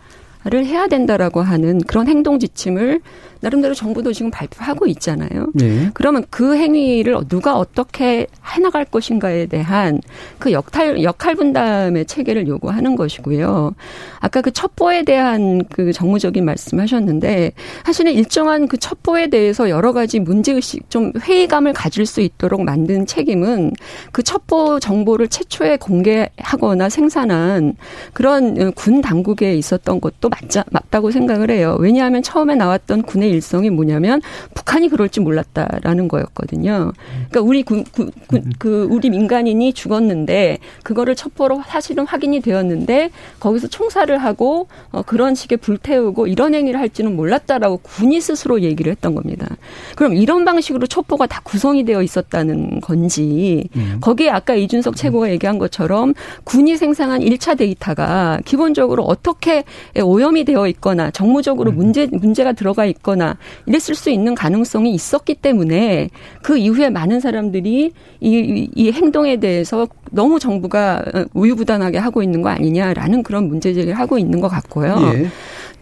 를 0.46 0.66
해야 0.66 0.88
된다라고 0.88 1.42
하는 1.42 1.82
그런 1.82 2.08
행동 2.08 2.40
지침을 2.40 3.02
나름대로 3.42 3.74
정부도 3.74 4.14
지금 4.14 4.32
발표하고 4.32 4.86
있잖아요. 4.88 5.48
네. 5.54 5.90
그러면 5.94 6.26
그 6.30 6.56
행위를 6.56 7.18
누가 7.28 7.58
어떻게 7.58 8.28
해나갈 8.46 8.86
것인가에 8.86 9.46
대한 9.46 10.02
그 10.40 10.52
역할 10.52 11.02
역할 11.04 11.36
분담의 11.36 12.06
체계를 12.06 12.48
요구하는 12.48 12.96
것이고요. 12.96 13.76
아까 14.20 14.42
그 14.42 14.52
첩보에 14.52 15.04
대한 15.04 15.64
그 15.70 15.94
정무적인 15.94 16.44
말씀하셨는데 16.44 17.54
사실은 17.86 18.14
일정한 18.14 18.68
그 18.68 18.78
첩보에 18.78 19.28
대해서 19.28 19.70
여러 19.70 19.94
가지 19.94 20.20
문제 20.20 20.52
의식 20.54 20.90
좀 20.90 21.14
회의감을 21.20 21.74
가질 21.74 22.06
수 22.06 22.22
있도록 22.22 22.64
만든 22.64 23.06
책임은 23.06 23.74
그 24.12 24.24
첩보 24.24 24.80
정보를 24.80 25.28
최초에 25.28 25.78
공개하거나 25.78 26.90
생산한 26.90 27.76
그런 28.14 28.74
군 28.74 29.02
당국에 29.02 29.56
있었던 29.56 30.02
것도 30.02 30.30
맞자 30.30 30.64
맞다고 30.72 31.12
생각을 31.12 31.52
해요. 31.52 31.78
왜냐하면 31.80 32.22
처음에 32.22 32.56
나왔던 32.56 33.04
군의 33.04 33.29
일성이 33.30 33.70
뭐냐면 33.70 34.22
북한이 34.54 34.90
그럴지 34.90 35.20
몰랐다라는 35.20 36.08
거였거든요. 36.08 36.94
그러니까 37.30 37.42
우리 37.42 37.64
구, 37.64 37.84
구, 37.92 38.10
구, 38.28 38.42
그 38.58 38.88
우리 38.90 39.10
민간인이 39.10 39.74
죽었는데 39.74 40.60
그거를 40.84 41.16
첩보로 41.16 41.64
사실은 41.68 42.06
확인이 42.06 42.40
되었는데 42.42 43.12
거기서 43.40 43.68
총살을 43.68 44.18
하고 44.18 44.68
어, 44.92 45.02
그런 45.02 45.36
식의 45.36 45.58
불태우고 45.60 46.28
이런 46.28 46.54
행위를 46.54 46.80
할지는 46.80 47.16
몰랐다라고 47.16 47.78
군이 47.78 48.22
스스로 48.22 48.62
얘기를 48.62 48.92
했던 48.92 49.16
겁니다. 49.16 49.48
그럼 49.96 50.14
이런 50.14 50.46
방식으로 50.46 50.88
첩보가 50.88 51.28
다 51.28 51.42
구성이 51.44 51.84
되어 51.84 52.02
있었다는 52.02 52.82
건지 52.82 53.70
음. 53.76 53.98
거기에 54.02 54.30
아까 54.30 54.56
이준석 54.56 54.96
최고가 54.96 55.30
얘기한 55.32 55.58
것처럼 55.58 56.14
군이 56.44 56.78
생산한 56.78 57.22
1차 57.22 57.58
데이터가 57.58 58.40
기본적으로 58.46 59.04
어떻게 59.04 59.64
오염이 60.02 60.46
되어 60.46 60.68
있거나 60.68 61.12
정무적으로 61.12 61.72
음. 61.72 61.78
문제 61.78 62.08
문제가 62.12 62.54
들어가 62.54 62.86
있거나 62.86 63.19
있거나 63.20 63.38
이랬을 63.66 63.94
수 63.94 64.10
있는 64.10 64.34
가능성이 64.34 64.92
있었기 64.94 65.36
때문에 65.36 66.10
그 66.42 66.58
이후에 66.58 66.90
많은 66.90 67.20
사람들이 67.20 67.92
이, 68.22 68.70
이 68.74 68.92
행동에 68.92 69.38
대해서 69.38 69.88
너무 70.12 70.40
정부가 70.40 71.04
우유부단하게 71.34 71.98
하고 71.98 72.24
있는 72.24 72.42
거 72.42 72.50
아니냐라는 72.50 73.22
그런 73.22 73.50
문제 73.50 73.74
제기를 73.74 74.00
하고 74.00 74.18
있는 74.18 74.40
것 74.40 74.48
같고요. 74.48 74.96
예. 75.14 75.28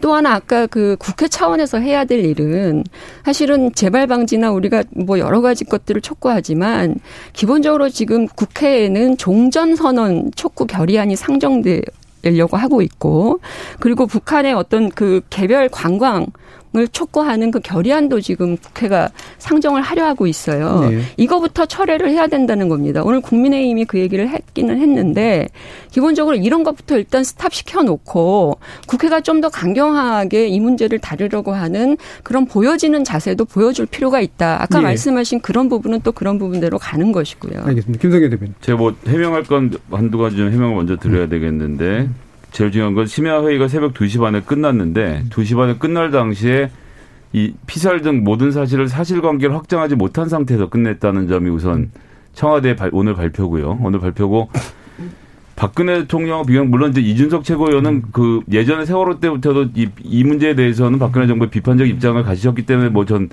또 0.00 0.14
하나 0.14 0.34
아까 0.34 0.66
그 0.66 0.96
국회 0.98 1.26
차원에서 1.26 1.78
해야 1.78 2.04
될 2.04 2.24
일은 2.24 2.84
사실은 3.24 3.72
재발 3.74 4.06
방지나 4.06 4.52
우리가 4.52 4.84
뭐 4.90 5.18
여러 5.18 5.40
가지 5.40 5.64
것들을 5.64 6.00
촉구하지만 6.02 6.96
기본적으로 7.32 7.88
지금 7.88 8.28
국회에는 8.28 9.16
종전 9.16 9.74
선언 9.74 10.30
촉구 10.36 10.66
결의안이 10.66 11.16
상정돼 11.16 11.82
려고 12.22 12.56
하고 12.56 12.82
있고 12.82 13.40
그리고 13.78 14.06
북한의 14.06 14.52
어떤 14.52 14.90
그 14.90 15.20
개별 15.30 15.68
관광 15.68 16.26
을 16.76 16.86
촉구하는 16.86 17.50
그 17.50 17.60
결의안도 17.60 18.20
지금 18.20 18.58
국회가 18.58 19.08
상정을 19.38 19.80
하려 19.80 20.04
하고 20.04 20.26
있어요. 20.26 20.86
네. 20.90 21.00
이거부터 21.16 21.64
철회를 21.64 22.10
해야 22.10 22.26
된다는 22.26 22.68
겁니다. 22.68 23.02
오늘 23.02 23.22
국민의힘이 23.22 23.86
그 23.86 23.98
얘기를 23.98 24.28
했기는 24.28 24.78
했는데 24.78 25.48
기본적으로 25.90 26.36
이런 26.36 26.64
것부터 26.64 26.98
일단 26.98 27.24
스탑 27.24 27.54
시켜 27.54 27.82
놓고 27.82 28.58
국회가 28.86 29.22
좀 29.22 29.38
더 29.38 29.48
강경하게 29.48 30.48
이 30.48 30.58
문제를 30.60 30.98
다루려고 30.98 31.52
하는 31.52 31.96
그런 32.22 32.46
보여지는 32.46 33.04
자세도 33.04 33.44
보여줄 33.44 33.86
필요가 33.86 34.20
있다. 34.20 34.60
아까 34.60 34.78
네. 34.78 34.84
말씀하신 34.84 35.40
그런 35.40 35.68
부분은 35.68 36.00
또 36.02 36.12
그런 36.12 36.38
부분대로 36.38 36.78
가는 36.78 37.12
것이고요. 37.12 37.62
알겠습니다. 37.64 38.00
김성현 38.00 38.30
대표님. 38.30 38.54
제가 38.60 38.78
뭐 38.78 38.94
해명할 39.06 39.44
건 39.44 39.70
한두 39.90 40.18
가지 40.18 40.36
좀 40.36 40.50
해명을 40.50 40.74
먼저 40.74 40.96
드려야 40.96 41.24
음. 41.24 41.28
되겠는데 41.30 42.08
제일 42.50 42.70
중요한 42.70 42.94
건 42.94 43.06
심야 43.06 43.42
회의가 43.42 43.68
새벽 43.68 43.94
2시 43.94 44.20
반에 44.20 44.40
끝났는데 44.40 45.24
2시 45.30 45.56
반에 45.56 45.76
끝날 45.76 46.10
당시에 46.10 46.70
이 47.32 47.52
피살 47.66 48.00
등 48.02 48.24
모든 48.24 48.50
사실을 48.50 48.88
사실관계를 48.88 49.54
확정하지 49.54 49.96
못한 49.96 50.28
상태에서 50.28 50.68
끝냈다는 50.68 51.28
점이 51.28 51.50
우선 51.50 51.90
청와대 52.32 52.74
오늘 52.92 53.14
발표고요. 53.14 53.78
오늘 53.82 54.00
발표고 54.00 54.50
박근혜 55.56 55.98
대통령 56.00 56.46
비경 56.46 56.70
물론 56.70 56.92
이제 56.92 57.00
이준석 57.00 57.44
최고위원은 57.44 58.02
그 58.12 58.40
예전에 58.50 58.84
세월호 58.84 59.18
때부터도 59.18 59.70
이, 59.74 59.88
이 60.02 60.24
문제에 60.24 60.54
대해서는 60.54 60.98
박근혜 60.98 61.26
정부의 61.26 61.50
비판적 61.50 61.88
입장을 61.88 62.22
가지셨기 62.22 62.64
때문에 62.64 62.88
뭐 62.90 63.04
전 63.04 63.28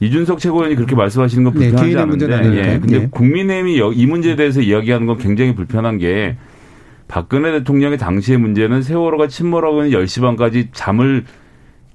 이준석 0.00 0.38
최고위원이 0.38 0.76
그렇게 0.76 0.94
말씀하시는 0.94 1.42
건 1.44 1.54
네, 1.54 1.70
불편하지 1.70 1.94
네, 1.94 2.00
않은데 2.00 2.56
예. 2.56 2.78
근데 2.78 2.98
네. 3.00 3.08
국민의힘이 3.10 3.80
이 3.94 4.06
문제에 4.06 4.36
대해서 4.36 4.60
이야기하는 4.60 5.06
건 5.06 5.18
굉장히 5.18 5.54
불편한 5.54 5.98
게 5.98 6.36
박근혜 7.08 7.52
대통령의 7.52 7.98
당시의 7.98 8.38
문제는 8.38 8.82
세월호가 8.82 9.28
침몰하고 9.28 9.84
있는 9.84 9.98
10시 9.98 10.22
반까지 10.22 10.70
잠을 10.72 11.24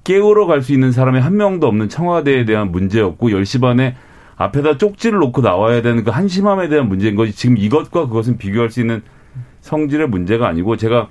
깨우러 0.04 0.46
갈 0.46 0.62
수 0.62 0.72
있는 0.72 0.90
사람이 0.90 1.20
한 1.20 1.36
명도 1.36 1.66
없는 1.66 1.88
청와대에 1.88 2.44
대한 2.44 2.72
문제였고 2.72 3.28
10시 3.28 3.60
반에 3.60 3.94
앞에다 4.36 4.78
쪽지를 4.78 5.18
놓고 5.18 5.42
나와야 5.42 5.82
되는 5.82 6.02
그 6.02 6.10
한심함에 6.10 6.68
대한 6.68 6.88
문제인 6.88 7.14
거지 7.14 7.32
지금 7.32 7.56
이것과 7.58 8.08
그것은 8.08 8.38
비교할 8.38 8.70
수 8.70 8.80
있는 8.80 9.02
성질의 9.60 10.08
문제가 10.08 10.48
아니고 10.48 10.76
제가 10.76 11.08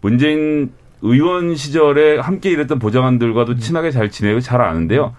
문재인 0.00 0.72
의원 1.02 1.54
시절에 1.54 2.18
함께 2.18 2.50
일했던 2.50 2.78
보좌관들과도 2.78 3.56
친하게 3.56 3.90
잘 3.90 4.10
지내고 4.10 4.40
잘 4.40 4.60
아는데요. 4.60 5.14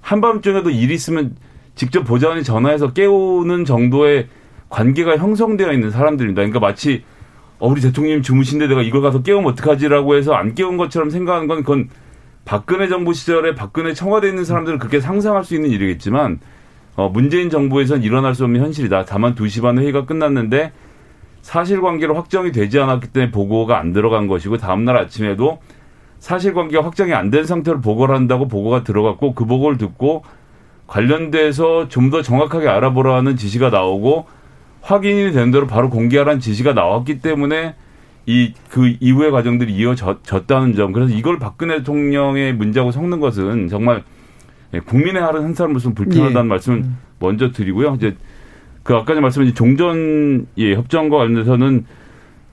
한밤중에도 0.00 0.70
일 0.70 0.90
있으면 0.90 1.34
직접 1.74 2.04
보좌관이 2.04 2.44
전화해서 2.44 2.92
깨우는 2.92 3.64
정도의 3.64 4.28
관계가 4.68 5.16
형성되어 5.16 5.72
있는 5.72 5.90
사람들입니다. 5.90 6.40
그러니까 6.42 6.60
마치 6.60 7.02
어, 7.62 7.68
우리 7.68 7.80
대통령님 7.80 8.22
주무신데 8.22 8.66
내가 8.66 8.82
이걸 8.82 9.02
가서 9.02 9.22
깨우면 9.22 9.52
어떡하지라고 9.52 10.16
해서 10.16 10.34
안 10.34 10.56
깨운 10.56 10.76
것처럼 10.76 11.10
생각하는 11.10 11.46
건 11.46 11.58
그건 11.58 11.88
박근혜 12.44 12.88
정부 12.88 13.14
시절에 13.14 13.54
박근혜 13.54 13.94
청와대에 13.94 14.30
있는 14.30 14.44
사람들은 14.44 14.80
그렇게 14.80 14.98
상상할 14.98 15.44
수 15.44 15.54
있는 15.54 15.70
일이겠지만 15.70 16.40
어, 16.96 17.08
문재인 17.08 17.50
정부에선 17.50 18.02
일어날 18.02 18.34
수 18.34 18.42
없는 18.42 18.60
현실이다. 18.60 19.04
다만 19.04 19.36
2시 19.36 19.62
반 19.62 19.78
회의가 19.78 20.06
끝났는데 20.06 20.72
사실관계로 21.42 22.16
확정이 22.16 22.50
되지 22.50 22.80
않았기 22.80 23.08
때문에 23.12 23.30
보고가 23.30 23.78
안 23.78 23.92
들어간 23.92 24.26
것이고 24.26 24.56
다음날 24.56 24.96
아침에도 24.96 25.60
사실관계가 26.18 26.84
확정이 26.84 27.14
안 27.14 27.30
된 27.30 27.46
상태로 27.46 27.80
보고를 27.80 28.16
한다고 28.16 28.48
보고가 28.48 28.82
들어갔고 28.82 29.34
그 29.34 29.44
보고를 29.46 29.78
듣고 29.78 30.24
관련돼서 30.88 31.88
좀 31.88 32.10
더 32.10 32.22
정확하게 32.22 32.66
알아보라는 32.66 33.36
지시가 33.36 33.70
나오고 33.70 34.26
확인이 34.82 35.32
된 35.32 35.50
대로 35.50 35.66
바로 35.66 35.88
공개하라는 35.88 36.40
지시가 36.40 36.74
나왔기 36.74 37.20
때문에 37.20 37.74
이 38.26 38.52
그 38.72 38.94
이후의 39.00 39.30
과정들이 39.30 39.74
이어졌다는 39.74 40.74
점. 40.74 40.92
그래서 40.92 41.12
이걸 41.12 41.38
박근혜 41.38 41.78
대통령의 41.78 42.54
문제하고 42.54 42.90
섞는 42.90 43.20
것은 43.20 43.68
정말 43.68 44.02
예, 44.72 44.80
국민의 44.80 45.20
하루 45.20 45.42
한 45.42 45.52
사람으로서 45.52 45.92
불편하다는 45.92 46.44
예. 46.44 46.48
말씀을 46.48 46.78
음. 46.78 46.96
먼저 47.18 47.52
드리고요. 47.52 47.94
이제 47.96 48.16
그 48.82 48.94
아까 48.94 49.12
말씀하신 49.20 49.54
종전 49.54 50.46
예, 50.56 50.74
협정과 50.74 51.18
관련해서는 51.18 51.84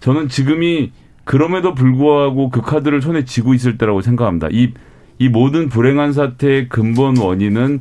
저는 0.02 0.28
지금이 0.28 0.92
그럼에도 1.24 1.74
불구하고 1.74 2.50
그 2.50 2.62
카드를 2.62 3.02
손에 3.02 3.24
쥐고 3.24 3.54
있을 3.54 3.78
때라고 3.78 4.02
생각합니다. 4.02 4.50
이, 4.52 4.74
이 5.20 5.30
모든 5.30 5.70
불행한 5.70 6.12
사태의 6.12 6.68
근본 6.68 7.18
원인은 7.18 7.80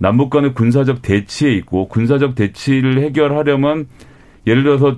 남북 0.00 0.30
간의 0.30 0.54
군사적 0.54 1.02
대치에 1.02 1.52
있고 1.56 1.86
군사적 1.88 2.34
대치를 2.34 3.02
해결하려면 3.02 3.86
예를 4.46 4.62
들어서 4.62 4.96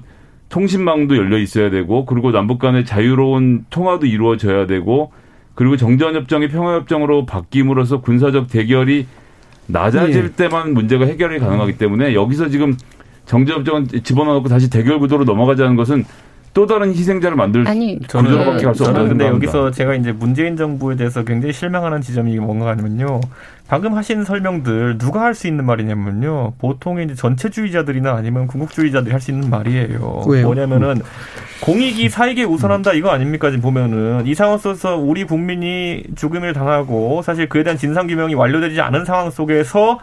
통신망도 0.48 1.16
열려 1.16 1.38
있어야 1.38 1.70
되고 1.70 2.06
그리고 2.06 2.30
남북 2.30 2.60
간의 2.60 2.84
자유로운 2.84 3.66
통화도 3.68 4.06
이루어져야 4.06 4.66
되고 4.66 5.10
그리고 5.56 5.76
정전협정이 5.76 6.48
평화협정으로 6.48 7.26
바뀜으로써 7.26 8.00
군사적 8.00 8.48
대결이 8.48 9.06
낮아질 9.66 10.24
예. 10.24 10.32
때만 10.36 10.72
문제가 10.72 11.04
해결이 11.04 11.40
가능하기 11.40 11.78
때문에 11.78 12.14
여기서 12.14 12.48
지금 12.48 12.76
정전협정은 13.26 13.88
집어넣고 14.04 14.48
다시 14.48 14.70
대결 14.70 15.00
구도로 15.00 15.24
넘어가자는 15.24 15.74
것은 15.74 16.04
또 16.54 16.66
다른 16.66 16.90
희생자를 16.92 17.36
만들 17.36 17.66
아니 17.66 17.98
저는 18.08 18.58
저는 18.74 19.08
근데 19.08 19.26
여기서 19.26 19.70
제가 19.70 19.94
이제 19.94 20.12
문재인 20.12 20.56
정부에 20.56 20.96
대해서 20.96 21.24
굉장히 21.24 21.52
실망하는 21.52 22.00
지점이 22.02 22.36
뭔가 22.38 22.68
하면요. 22.68 23.20
방금 23.68 23.94
하신 23.94 24.24
설명들 24.24 24.98
누가 24.98 25.22
할 25.22 25.34
수 25.34 25.46
있는 25.46 25.64
말이냐면요. 25.64 26.52
보통 26.58 27.00
이제 27.00 27.14
전체주의자들이나 27.14 28.12
아니면 28.12 28.46
궁극주의자들이 28.46 29.10
할 29.12 29.20
수 29.20 29.30
있는 29.30 29.48
말이에요. 29.48 30.24
왜요? 30.28 30.44
뭐냐면은 30.46 31.00
공익이 31.62 32.10
사익에 32.10 32.44
우선한다 32.44 32.92
이거 32.92 33.08
아닙니까? 33.10 33.48
지금 33.50 33.62
보면은. 33.62 34.26
이 34.26 34.34
상황 34.34 34.58
속에서 34.58 34.96
우리 34.98 35.24
국민이 35.24 36.02
죽음을 36.16 36.52
당하고 36.52 37.22
사실 37.22 37.48
그에 37.48 37.62
대한 37.62 37.78
진상 37.78 38.06
규명이 38.08 38.34
완료되지 38.34 38.78
않은 38.82 39.06
상황 39.06 39.30
속에서 39.30 40.00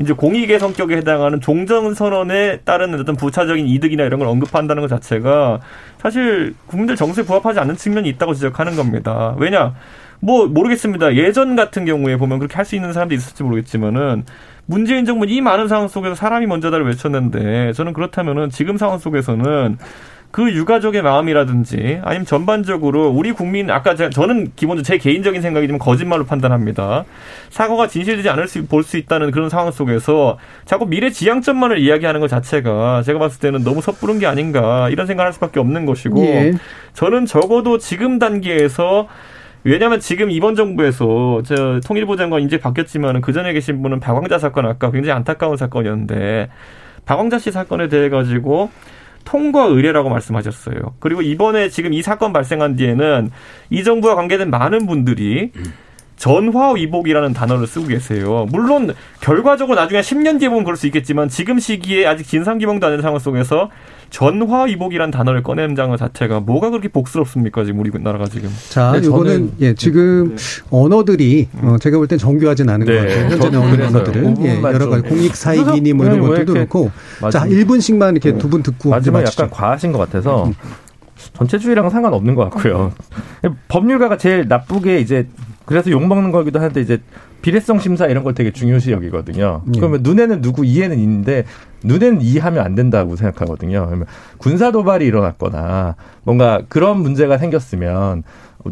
이제 0.00 0.12
공익의 0.12 0.58
성격에 0.60 0.96
해당하는 0.98 1.40
종전 1.40 1.94
선언에 1.94 2.58
따른 2.64 2.98
어떤 2.98 3.16
부차적인 3.16 3.66
이득이나 3.66 4.04
이런 4.04 4.20
걸 4.20 4.28
언급한다는 4.28 4.80
것 4.80 4.88
자체가 4.88 5.60
사실 5.98 6.54
국민들 6.66 6.94
정서에 6.94 7.24
부합하지 7.24 7.58
않는 7.60 7.76
측면이 7.76 8.08
있다고 8.10 8.34
지적하는 8.34 8.76
겁니다. 8.76 9.34
왜냐? 9.38 9.74
뭐 10.20 10.46
모르겠습니다. 10.46 11.14
예전 11.14 11.56
같은 11.56 11.84
경우에 11.84 12.16
보면 12.16 12.38
그렇게 12.38 12.54
할 12.56 12.64
수 12.64 12.74
있는 12.76 12.92
사람도 12.92 13.14
있을지 13.14 13.42
모르겠지만은 13.42 14.24
문재인 14.66 15.04
정부는 15.04 15.32
이 15.32 15.40
많은 15.40 15.68
상황 15.68 15.88
속에서 15.88 16.14
사람이 16.14 16.46
먼저다를 16.46 16.86
외쳤는데 16.86 17.72
저는 17.72 17.92
그렇다면은 17.92 18.50
지금 18.50 18.76
상황 18.76 18.98
속에서는 18.98 19.78
그 20.30 20.52
유가족의 20.52 21.02
마음이라든지 21.02 22.00
아니면 22.02 22.26
전반적으로 22.26 23.08
우리 23.08 23.32
국민 23.32 23.70
아까 23.70 23.94
제가 23.94 24.10
저는 24.10 24.52
기본적으로 24.56 24.82
제 24.82 24.98
개인적인 24.98 25.40
생각이지만 25.40 25.78
거짓말로 25.78 26.26
판단합니다. 26.26 27.04
사고가 27.50 27.88
진실되지 27.88 28.28
않을 28.28 28.46
수 28.46 28.66
볼 28.68 28.82
수 28.82 28.98
있다는 28.98 29.30
그런 29.30 29.48
상황 29.48 29.70
속에서 29.70 30.38
자꾸 30.66 30.86
미래 30.86 31.10
지향점만을 31.10 31.78
이야기하는 31.78 32.20
것 32.20 32.28
자체가 32.28 33.02
제가 33.02 33.18
봤을 33.18 33.40
때는 33.40 33.64
너무 33.64 33.80
섣부른 33.80 34.18
게 34.18 34.26
아닌가 34.26 34.90
이런 34.90 35.06
생각을 35.06 35.26
할 35.26 35.32
수밖에 35.32 35.60
없는 35.60 35.86
것이고 35.86 36.22
예. 36.24 36.52
저는 36.92 37.24
적어도 37.26 37.78
지금 37.78 38.18
단계에서 38.18 39.08
왜냐하면 39.64 39.98
지금 39.98 40.30
이번 40.30 40.54
정부에서 40.54 41.42
저 41.44 41.80
통일부 41.86 42.16
장관 42.16 42.42
이제 42.42 42.58
바뀌었지만 42.58 43.22
그 43.22 43.32
전에 43.32 43.52
계신 43.54 43.82
분은 43.82 44.00
박광자 44.00 44.38
사건 44.38 44.66
아까 44.66 44.90
굉장히 44.90 45.16
안타까운 45.16 45.56
사건이었는데 45.56 46.48
박광자 47.06 47.38
씨 47.38 47.50
사건에 47.50 47.88
대해 47.88 48.08
가지고 48.08 48.70
통과 49.28 49.64
의뢰라고 49.64 50.08
말씀하셨어요. 50.08 50.76
그리고 51.00 51.20
이번에 51.20 51.68
지금 51.68 51.92
이 51.92 52.00
사건 52.00 52.32
발생한 52.32 52.76
뒤에는 52.76 53.30
이 53.68 53.84
정부와 53.84 54.14
관계된 54.14 54.48
많은 54.48 54.86
분들이 54.86 55.52
전화위복이라는 56.16 57.34
단어를 57.34 57.66
쓰고 57.66 57.88
계세요. 57.88 58.46
물론 58.50 58.94
결과적으로 59.20 59.78
나중에 59.78 60.00
10년 60.00 60.40
뒤에 60.40 60.48
보면 60.48 60.64
그럴 60.64 60.76
수 60.76 60.86
있겠지만 60.86 61.28
지금 61.28 61.58
시기에 61.58 62.06
아직 62.06 62.26
진상규명도 62.26 62.86
안 62.86 62.92
된 62.94 63.02
상황 63.02 63.18
속에서 63.18 63.70
전화위복이라는 64.10 65.10
단어를 65.10 65.42
꺼낸 65.42 65.74
장 65.76 65.96
자체가 65.96 66.40
뭐가 66.40 66.70
그렇게 66.70 66.88
복스럽습니까 66.88 67.64
지금 67.64 67.80
우리나라가 67.80 68.24
지금. 68.26 68.50
자, 68.70 68.92
네, 68.92 68.98
이거는 69.06 69.52
예 69.60 69.74
지금 69.74 70.34
네. 70.36 70.42
언어들이 70.70 71.48
어, 71.62 71.76
제가 71.80 71.96
볼 71.98 72.06
땐 72.08 72.18
정교하진 72.18 72.68
않은 72.70 72.86
네. 72.86 72.94
것 72.94 73.00
같아요. 73.06 73.30
현재 73.30 73.50
나오는 73.50 73.86
언어들은 73.86 74.44
예, 74.44 74.62
여러 74.62 74.88
가지 74.88 75.02
공익 75.08 75.36
사익이니 75.36 75.92
뭐 75.92 76.06
이런 76.06 76.20
것들도 76.20 76.52
그렇고. 76.54 76.90
자, 77.30 77.44
1분씩만 77.46 78.12
이렇게 78.12 78.36
두 78.38 78.48
분 78.48 78.62
듣고 78.62 78.90
마지막 78.90 79.22
약간 79.24 79.50
과하신 79.50 79.92
것 79.92 79.98
같아서. 79.98 80.46
음. 80.46 80.54
전체주의랑은 81.34 81.90
상관없는 81.90 82.34
것 82.34 82.48
같고요. 82.50 82.92
법률가가 83.68 84.16
제일 84.16 84.46
나쁘게 84.48 85.00
이제 85.00 85.28
그래서 85.68 85.90
욕 85.90 86.06
먹는 86.06 86.32
거기도 86.32 86.60
한데 86.60 86.80
이제 86.80 86.98
비례성 87.42 87.78
심사 87.78 88.06
이런 88.06 88.24
걸 88.24 88.32
되게 88.32 88.50
중요시 88.50 88.90
여기거든요. 88.90 89.60
예. 89.66 89.78
그러면 89.78 90.00
눈에는 90.02 90.40
누구 90.40 90.64
이해는 90.64 90.98
있는데 90.98 91.44
눈에는 91.84 92.22
이해하면 92.22 92.64
안 92.64 92.74
된다고 92.74 93.16
생각하거든요. 93.16 93.84
그러면 93.84 94.06
군사 94.38 94.72
도발이 94.72 95.04
일어났거나 95.04 95.96
뭔가 96.22 96.62
그런 96.70 97.02
문제가 97.02 97.36
생겼으면 97.36 98.22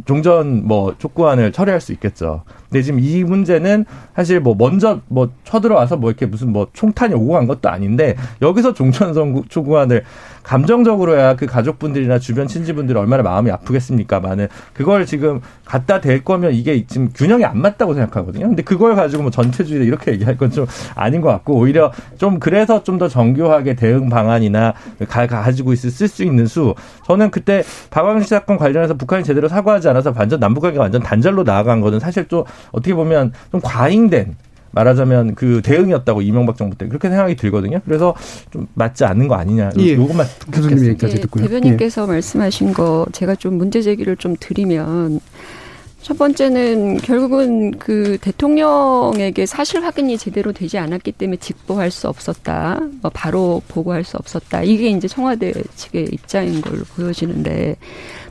종전 0.06 0.66
뭐 0.66 0.94
촉구안을 0.96 1.52
처리할 1.52 1.82
수 1.82 1.92
있겠죠. 1.92 2.44
근데 2.70 2.82
지금 2.82 2.98
이 2.98 3.24
문제는 3.24 3.84
사실 4.14 4.40
뭐 4.40 4.54
먼저 4.56 5.00
뭐 5.08 5.30
쳐들어와서 5.44 5.98
뭐 5.98 6.10
이렇게 6.10 6.24
무슨 6.24 6.50
뭐 6.50 6.66
총탄이 6.72 7.12
오고 7.12 7.34
간 7.34 7.46
것도 7.46 7.68
아닌데 7.68 8.16
여기서 8.40 8.72
종전 8.72 9.44
촉구안을 9.50 10.02
감정적으로야 10.46 11.36
그 11.36 11.46
가족분들이나 11.46 12.18
주변 12.18 12.46
친지분들이 12.46 12.98
얼마나 12.98 13.22
마음이 13.22 13.50
아프겠습니까만은 13.50 14.48
그걸 14.72 15.04
지금 15.04 15.40
갖다 15.64 16.00
댈 16.00 16.22
거면 16.22 16.52
이게 16.54 16.86
지금 16.86 17.10
균형이 17.12 17.44
안 17.44 17.60
맞다고 17.60 17.94
생각하거든요. 17.94 18.46
근데 18.46 18.62
그걸 18.62 18.94
가지고 18.94 19.24
뭐 19.24 19.30
전체주의 19.30 19.86
이렇게 19.86 20.12
얘기할 20.12 20.36
건 20.36 20.46
좀 20.46 20.64
아닌 20.94 21.20
것 21.20 21.28
같고 21.28 21.54
오히려 21.56 21.92
좀 22.18 22.38
그래서 22.38 22.82
좀 22.82 22.96
더 22.96 23.08
정교하게 23.08 23.74
대응 23.74 24.08
방안이나 24.08 24.72
가, 25.08 25.26
가지고 25.26 25.74
있을 25.74 25.90
쓸 25.90 26.08
수 26.08 26.22
있는 26.22 26.46
수 26.46 26.74
저는 27.04 27.30
그때 27.30 27.62
박광식 27.90 28.28
사건 28.28 28.56
관련해서 28.56 28.94
북한이 28.94 29.22
제대로 29.22 29.48
사과하지 29.48 29.88
않아서 29.90 30.14
완전 30.16 30.40
남북관계가 30.40 30.82
완전 30.84 31.02
단절로 31.02 31.42
나아간 31.42 31.82
거는 31.82 32.00
사실 32.00 32.26
또 32.28 32.46
어떻게 32.72 32.94
보면 32.94 33.32
좀 33.50 33.60
과잉된 33.60 34.36
말하자면 34.76 35.34
그 35.34 35.62
대응이었다고 35.64 36.20
이명박 36.20 36.58
정부 36.58 36.76
때 36.76 36.86
그렇게 36.86 37.08
생각이 37.08 37.34
들거든요. 37.34 37.80
그래서 37.86 38.14
좀 38.50 38.66
맞지 38.74 39.04
않는 39.06 39.26
거 39.26 39.34
아니냐. 39.34 39.70
예. 39.78 39.94
요것만 39.94 40.26
교수님 40.52 40.84
얘기까지 40.84 41.18
듣고요. 41.22 41.44
대변인께서 41.44 42.02
예. 42.02 42.06
말씀하신 42.06 42.74
거 42.74 43.06
제가 43.12 43.34
좀 43.36 43.54
문제 43.54 43.80
제기를 43.80 44.16
좀 44.16 44.36
드리면 44.38 45.20
첫 46.06 46.16
번째는 46.18 46.98
결국은 46.98 47.72
그 47.80 48.16
대통령에게 48.20 49.44
사실 49.44 49.82
확인이 49.82 50.16
제대로 50.16 50.52
되지 50.52 50.78
않았기 50.78 51.10
때문에 51.10 51.36
직보할 51.38 51.90
수 51.90 52.06
없었다. 52.06 52.78
뭐 53.02 53.10
바로 53.12 53.60
보고할 53.66 54.04
수 54.04 54.16
없었다. 54.16 54.62
이게 54.62 54.88
이제 54.90 55.08
청와대 55.08 55.52
측의 55.74 56.10
입장인 56.12 56.60
걸로 56.60 56.84
보여지는데 56.84 57.74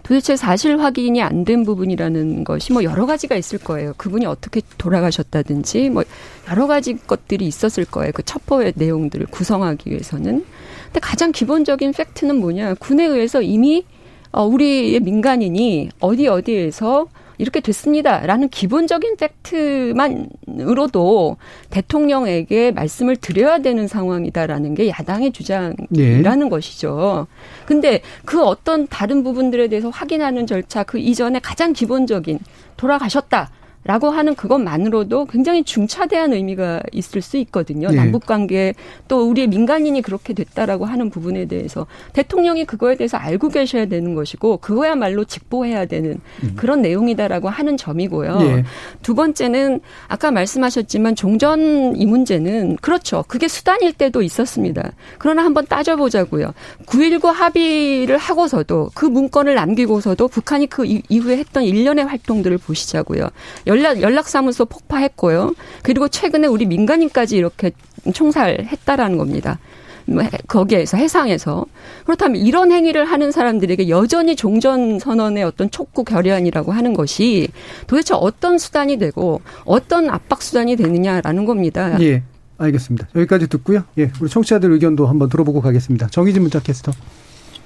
도대체 0.03 0.37
사실 0.37 0.79
확인이 0.79 1.21
안 1.21 1.43
된 1.43 1.65
부분이라는 1.65 2.45
것이 2.45 2.71
뭐 2.71 2.81
여러 2.85 3.05
가지가 3.05 3.35
있을 3.35 3.59
거예요. 3.59 3.93
그분이 3.97 4.25
어떻게 4.25 4.61
돌아가셨다든지 4.77 5.89
뭐 5.89 6.05
여러 6.49 6.67
가지 6.67 6.95
것들이 6.95 7.45
있었을 7.45 7.83
거예요. 7.83 8.13
그 8.13 8.23
첩보의 8.23 8.71
내용들을 8.77 9.25
구성하기 9.25 9.89
위해서는. 9.91 10.45
근데 10.85 10.99
가장 11.01 11.33
기본적인 11.33 11.91
팩트는 11.91 12.37
뭐냐. 12.37 12.75
군에 12.75 13.03
의해서 13.05 13.41
이미 13.41 13.83
어, 14.31 14.45
우리의 14.45 15.01
민간인이 15.01 15.89
어디 15.99 16.29
어디에서 16.29 17.07
이렇게 17.37 17.59
됐습니다라는 17.59 18.49
기본적인 18.49 19.17
팩트만으로도 19.17 21.37
대통령에게 21.69 22.71
말씀을 22.71 23.15
드려야 23.15 23.59
되는 23.59 23.87
상황이다라는 23.87 24.75
게 24.75 24.89
야당의 24.89 25.31
주장이라는 25.31 25.87
네. 25.89 26.49
것이죠. 26.49 27.27
근데 27.65 28.01
그 28.25 28.43
어떤 28.43 28.87
다른 28.87 29.23
부분들에 29.23 29.67
대해서 29.67 29.89
확인하는 29.89 30.47
절차 30.47 30.83
그 30.83 30.99
이전에 30.99 31.39
가장 31.39 31.73
기본적인 31.73 32.39
돌아가셨다. 32.77 33.49
라고 33.85 34.09
하는 34.09 34.33
그것만으로도 34.33 35.25
굉장히 35.25 35.63
중차대한 35.63 36.33
의미가 36.33 36.81
있을 36.91 37.21
수 37.21 37.37
있거든요. 37.37 37.89
네. 37.89 37.97
남북 37.97 38.25
관계 38.25 38.73
또 39.07 39.29
우리의 39.29 39.47
민간인이 39.47 40.01
그렇게 40.01 40.33
됐다라고 40.33 40.85
하는 40.85 41.11
부분에 41.11 41.45
대해서 41.45 41.85
대통령이 42.13 42.65
그거에 42.65 42.95
대해서 42.95 43.17
알고 43.17 43.49
계셔야 43.49 43.85
되는 43.85 44.15
것이고 44.15 44.57
그거야말로 44.57 45.23
직보해야 45.23 45.85
되는 45.85 46.19
음. 46.43 46.53
그런 46.55 46.81
내용이다라고 46.81 47.47
하는 47.47 47.77
점이고요. 47.77 48.39
네. 48.39 48.63
두 49.03 49.13
번째는 49.13 49.81
아까 50.07 50.31
말씀하셨지만 50.31 51.15
종전 51.15 51.95
이 51.95 52.07
문제는 52.07 52.77
그렇죠. 52.77 53.23
그게 53.27 53.47
수단일 53.47 53.93
때도 53.93 54.23
있었습니다. 54.23 54.93
그러나 55.19 55.45
한번 55.45 55.67
따져보자고요. 55.67 56.53
9.19 56.87 57.31
합의를 57.31 58.17
하고서도 58.17 58.89
그 58.95 59.05
문건을 59.05 59.53
남기고서도 59.53 60.27
북한이 60.27 60.65
그 60.67 60.85
이후에 60.85 61.37
했던 61.37 61.63
일련의 61.63 62.05
활동들을 62.05 62.57
보시자고요. 62.57 63.29
연락 63.75 64.01
연락사무소 64.01 64.65
폭파했고요. 64.65 65.53
그리고 65.83 66.07
최근에 66.07 66.47
우리 66.47 66.65
민간인까지 66.65 67.35
이렇게 67.37 67.71
총살했다라는 68.13 69.17
겁니다. 69.17 69.59
뭐 70.07 70.23
거기에서 70.47 70.97
해상에서 70.97 71.65
그렇다면 72.05 72.39
이런 72.39 72.71
행위를 72.71 73.05
하는 73.05 73.31
사람들에게 73.31 73.89
여전히 73.89 74.35
종전 74.35 74.99
선언의 74.99 75.43
어떤 75.43 75.71
촉구 75.71 76.03
결의안이라고 76.03 76.71
하는 76.71 76.93
것이 76.93 77.49
도대체 77.87 78.13
어떤 78.13 78.57
수단이 78.57 78.97
되고 78.97 79.41
어떤 79.65 80.09
압박 80.09 80.41
수단이 80.41 80.75
되느냐라는 80.75 81.45
겁니다. 81.45 81.99
예. 82.01 82.23
알겠습니다. 82.57 83.09
여기까지 83.15 83.47
듣고요. 83.47 83.83
예. 83.97 84.11
우리 84.21 84.29
청취자들 84.29 84.71
의견도 84.71 85.07
한번 85.07 85.27
들어보고 85.27 85.59
가겠습니다. 85.61 86.07
정희진 86.07 86.41
문자 86.41 86.59
캐스터. 86.61 86.93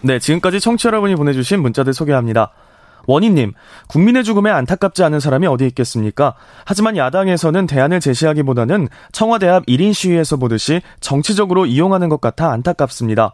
네, 0.01 0.18
지금까지 0.18 0.60
청취자 0.60 0.88
여러분이 0.88 1.16
보내주신 1.16 1.62
문자들 1.62 1.93
소개합니다. 1.93 2.51
원희님, 3.10 3.53
국민의 3.88 4.24
죽음에 4.24 4.51
안타깝지 4.51 5.03
않은 5.03 5.20
사람이 5.20 5.47
어디 5.47 5.66
있겠습니까? 5.66 6.36
하지만 6.64 6.95
야당에서는 6.95 7.66
대안을 7.66 7.99
제시하기보다는 7.99 8.88
청와대 9.12 9.47
앞 9.47 9.66
1인 9.66 9.93
시위에서 9.93 10.38
보듯이 10.38 10.82
정치적으로 10.99 11.66
이용하는 11.66 12.07
것 12.07 12.22
같아 12.22 12.51
안타깝습니다. 12.51 13.34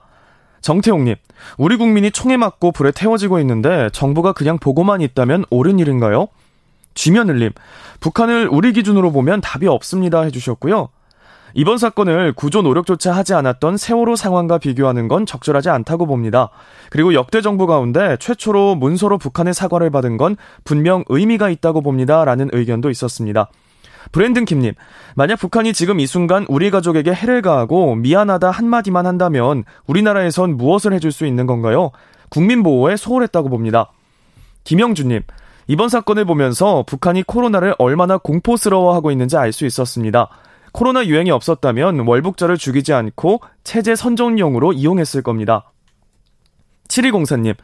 정태용님, 0.61 1.15
우리 1.57 1.75
국민이 1.75 2.09
총에 2.09 2.37
맞고 2.37 2.71
불에 2.71 2.91
태워지고 2.91 3.39
있는데 3.41 3.89
정부가 3.91 4.31
그냥 4.31 4.57
보고만 4.59 5.01
있다면 5.01 5.43
옳은 5.49 5.79
일인가요? 5.79 6.29
쥐면을님, 6.93 7.51
북한을 7.99 8.47
우리 8.49 8.71
기준으로 8.71 9.11
보면 9.11 9.41
답이 9.41 9.67
없습니다 9.67 10.21
해주셨고요. 10.21 10.87
이번 11.57 11.77
사건을 11.77 12.33
구조 12.33 12.61
노력조차 12.61 13.13
하지 13.13 13.33
않았던 13.33 13.77
세월호 13.77 14.17
상황과 14.17 14.57
비교하는 14.57 15.07
건 15.07 15.25
적절하지 15.25 15.69
않다고 15.69 16.05
봅니다. 16.05 16.49
그리고 16.89 17.13
역대 17.13 17.39
정부 17.39 17.65
가운데 17.65 18.17
최초로 18.19 18.75
문서로 18.75 19.17
북한의 19.17 19.53
사과를 19.53 19.89
받은 19.89 20.17
건 20.17 20.35
분명 20.65 21.05
의미가 21.07 21.49
있다고 21.49 21.81
봅니다. 21.81 22.25
라는 22.25 22.49
의견도 22.51 22.89
있었습니다. 22.89 23.49
브랜든 24.11 24.43
킴님, 24.43 24.73
만약 25.15 25.37
북한이 25.37 25.71
지금 25.71 26.01
이 26.01 26.05
순간 26.05 26.45
우리 26.49 26.69
가족에게 26.71 27.13
해를 27.13 27.41
가하고 27.41 27.95
미안하다 27.95 28.51
한마디만 28.51 29.05
한다면 29.05 29.63
우리나라에선 29.87 30.57
무엇을 30.57 30.91
해줄 30.91 31.13
수 31.13 31.25
있는 31.25 31.45
건가요? 31.47 31.91
국민 32.29 32.63
보호에 32.63 32.97
소홀했다고 32.97 33.47
봅니다. 33.47 33.93
김영주님, 34.65 35.21
이번 35.67 35.87
사건을 35.87 36.25
보면서 36.25 36.83
북한이 36.85 37.23
코로나를 37.23 37.75
얼마나 37.77 38.17
공포스러워하고 38.17 39.09
있는지 39.09 39.37
알 39.37 39.53
수 39.53 39.65
있었습니다. 39.65 40.29
코로나 40.75 41.05
유행이 41.05 41.31
없었다면 41.31 42.01
월북자를 42.01 42.57
죽이지 42.57 42.91
않고 42.91 43.39
체제 43.63 43.95
선정용으로 43.95 44.73
이용했을 44.73 45.21
겁니다. 45.21 45.71
7204님, 46.89 47.55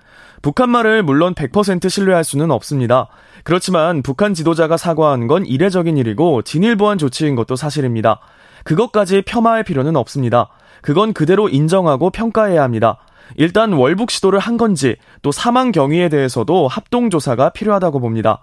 북한 0.42 0.70
말을 0.70 1.04
물론 1.04 1.36
100% 1.36 1.90
신뢰할 1.90 2.24
수는 2.24 2.52
없습니다. 2.52 3.10
그렇지만 3.44 4.02
북한 4.02 4.34
지도자가 4.34 4.78
사과한 4.78 5.28
건 5.28 5.46
이례적인 5.46 5.98
일이고 5.98 6.44
진일보한 6.44 6.98
조치인 6.98 7.36
것도 7.36 7.58
사실입니다. 7.58 8.22
그것까지 8.64 9.24
폄하할 9.24 9.66
필요는 9.66 9.98
없습니다. 9.98 10.48
그건 10.82 11.12
그대로 11.12 11.50
인정하고 11.50 12.12
평가해야 12.12 12.64
합니다. 12.64 13.00
일단 13.36 13.74
월북 13.74 14.10
시도를 14.10 14.40
한 14.40 14.56
건지 14.56 14.96
또 15.22 15.34
사망 15.34 15.74
경위에 15.74 16.08
대해서도 16.08 16.70
합동조사가 16.70 17.50
필요하다고 17.50 18.00
봅니다. 18.00 18.40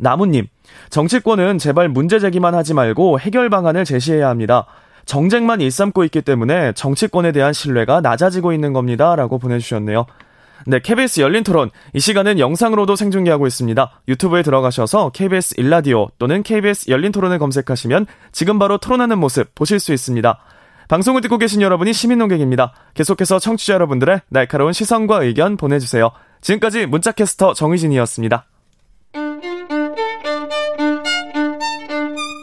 나무님, 0.00 0.46
정치권은 0.90 1.58
제발 1.58 1.88
문제 1.88 2.18
제기만 2.18 2.54
하지 2.54 2.74
말고 2.74 3.20
해결 3.20 3.50
방안을 3.50 3.84
제시해야 3.84 4.28
합니다. 4.28 4.66
정쟁만 5.04 5.60
일삼고 5.60 6.04
있기 6.04 6.22
때문에 6.22 6.72
정치권에 6.72 7.32
대한 7.32 7.52
신뢰가 7.52 8.00
낮아지고 8.00 8.52
있는 8.52 8.72
겁니다. 8.72 9.16
라고 9.16 9.38
보내주셨네요. 9.38 10.06
네, 10.66 10.78
KBS 10.78 11.20
열린 11.20 11.42
토론. 11.42 11.70
이 11.94 12.00
시간은 12.00 12.38
영상으로도 12.38 12.94
생중계하고 12.96 13.46
있습니다. 13.46 14.02
유튜브에 14.08 14.42
들어가셔서 14.42 15.10
KBS 15.10 15.54
일라디오 15.58 16.08
또는 16.18 16.42
KBS 16.42 16.90
열린 16.90 17.12
토론을 17.12 17.38
검색하시면 17.38 18.06
지금 18.32 18.58
바로 18.58 18.78
토론하는 18.78 19.18
모습 19.18 19.54
보실 19.54 19.80
수 19.80 19.92
있습니다. 19.92 20.38
방송을 20.88 21.22
듣고 21.22 21.38
계신 21.38 21.62
여러분이 21.62 21.92
시민 21.92 22.18
농객입니다. 22.18 22.72
계속해서 22.94 23.38
청취자 23.38 23.74
여러분들의 23.74 24.20
날카로운 24.28 24.72
시선과 24.72 25.22
의견 25.22 25.56
보내주세요. 25.56 26.10
지금까지 26.40 26.86
문자캐스터 26.86 27.54
정희진이었습니다. 27.54 28.49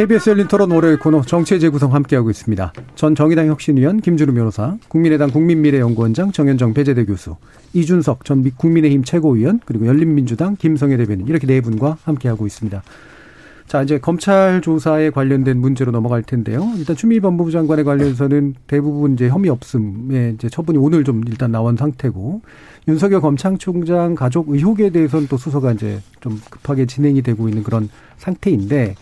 KBS 0.00 0.30
열린 0.30 0.48
토론 0.48 0.70
월요일 0.70 0.98
코너 0.98 1.20
정치의 1.20 1.60
재구성 1.60 1.92
함께하고 1.92 2.30
있습니다. 2.30 2.72
전 2.94 3.14
정의당 3.14 3.48
혁신위원 3.48 4.00
김주루 4.00 4.32
변호사, 4.32 4.78
국민의당 4.88 5.30
국민미래연구원장 5.30 6.32
정현정 6.32 6.72
배재대 6.72 7.04
교수, 7.04 7.36
이준석 7.74 8.24
전 8.24 8.42
국민의힘 8.56 9.04
최고위원, 9.04 9.60
그리고 9.66 9.86
열린민주당 9.86 10.56
김성애 10.56 10.96
대변인 10.96 11.26
이렇게 11.28 11.46
네 11.46 11.60
분과 11.60 11.98
함께하고 12.04 12.46
있습니다. 12.46 12.82
자, 13.66 13.82
이제 13.82 13.98
검찰 13.98 14.62
조사에 14.62 15.10
관련된 15.10 15.58
문제로 15.58 15.92
넘어갈 15.92 16.22
텐데요. 16.22 16.66
일단 16.78 16.96
추미애 16.96 17.20
법무부 17.20 17.50
장관에 17.50 17.82
관련해서는 17.82 18.54
대부분 18.66 19.12
이제 19.12 19.28
혐의 19.28 19.50
없음의 19.50 20.32
이제 20.34 20.48
처분이 20.48 20.78
오늘 20.78 21.04
좀 21.04 21.22
일단 21.28 21.52
나온 21.52 21.76
상태고 21.76 22.40
윤석열 22.88 23.20
검찰총장 23.20 24.14
가족 24.14 24.48
의혹에 24.48 24.90
대해서는 24.90 25.28
또 25.28 25.36
수사가 25.36 25.72
이제 25.72 26.00
좀 26.20 26.40
급하게 26.50 26.86
진행이 26.86 27.22
되고 27.22 27.48
있는 27.48 27.62
그런 27.62 27.88
상태인데 28.16 28.94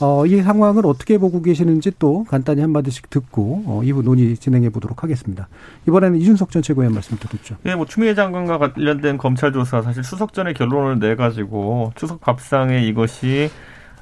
어, 0.00 0.26
이 0.26 0.42
상황을 0.42 0.84
어떻게 0.86 1.16
보고 1.16 1.40
계시는지 1.40 1.92
또 1.98 2.24
간단히 2.24 2.60
한마디씩 2.60 3.08
듣고 3.08 3.62
어, 3.66 3.80
이후 3.82 4.02
논의 4.02 4.36
진행해 4.36 4.68
보도록 4.68 5.02
하겠습니다. 5.02 5.48
이번에는 5.88 6.18
이준석 6.18 6.50
전 6.50 6.62
최고위원 6.62 6.92
말씀 6.92 7.16
듣죠. 7.16 7.56
네, 7.62 7.74
뭐 7.74 7.86
추미애 7.86 8.14
장관과 8.14 8.58
관련된 8.58 9.16
검찰 9.16 9.52
조사 9.52 9.80
사실 9.80 10.04
수석 10.04 10.32
전에 10.34 10.52
결론을 10.52 10.98
내 10.98 11.14
가지고 11.14 11.92
추석 11.94 12.20
밥상에 12.20 12.86
이것이 12.86 13.50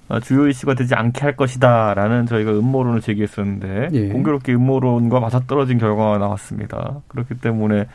어, 0.09 0.20
주요 0.20 0.49
이슈가 0.49 0.74
되지 0.74 0.95
않게 0.95 1.22
할 1.22 1.37
것이다라는 1.37 2.26
저희가 2.26 2.51
음모론을 2.53 3.01
제기했었는데 3.01 3.89
예. 3.93 4.09
공교롭게 4.09 4.53
음모론과 4.53 5.18
맞아떨어진 5.20 5.78
결과가 5.78 6.18
나왔습니다. 6.18 7.01
그렇기 7.09 7.37
때문에 7.37 7.87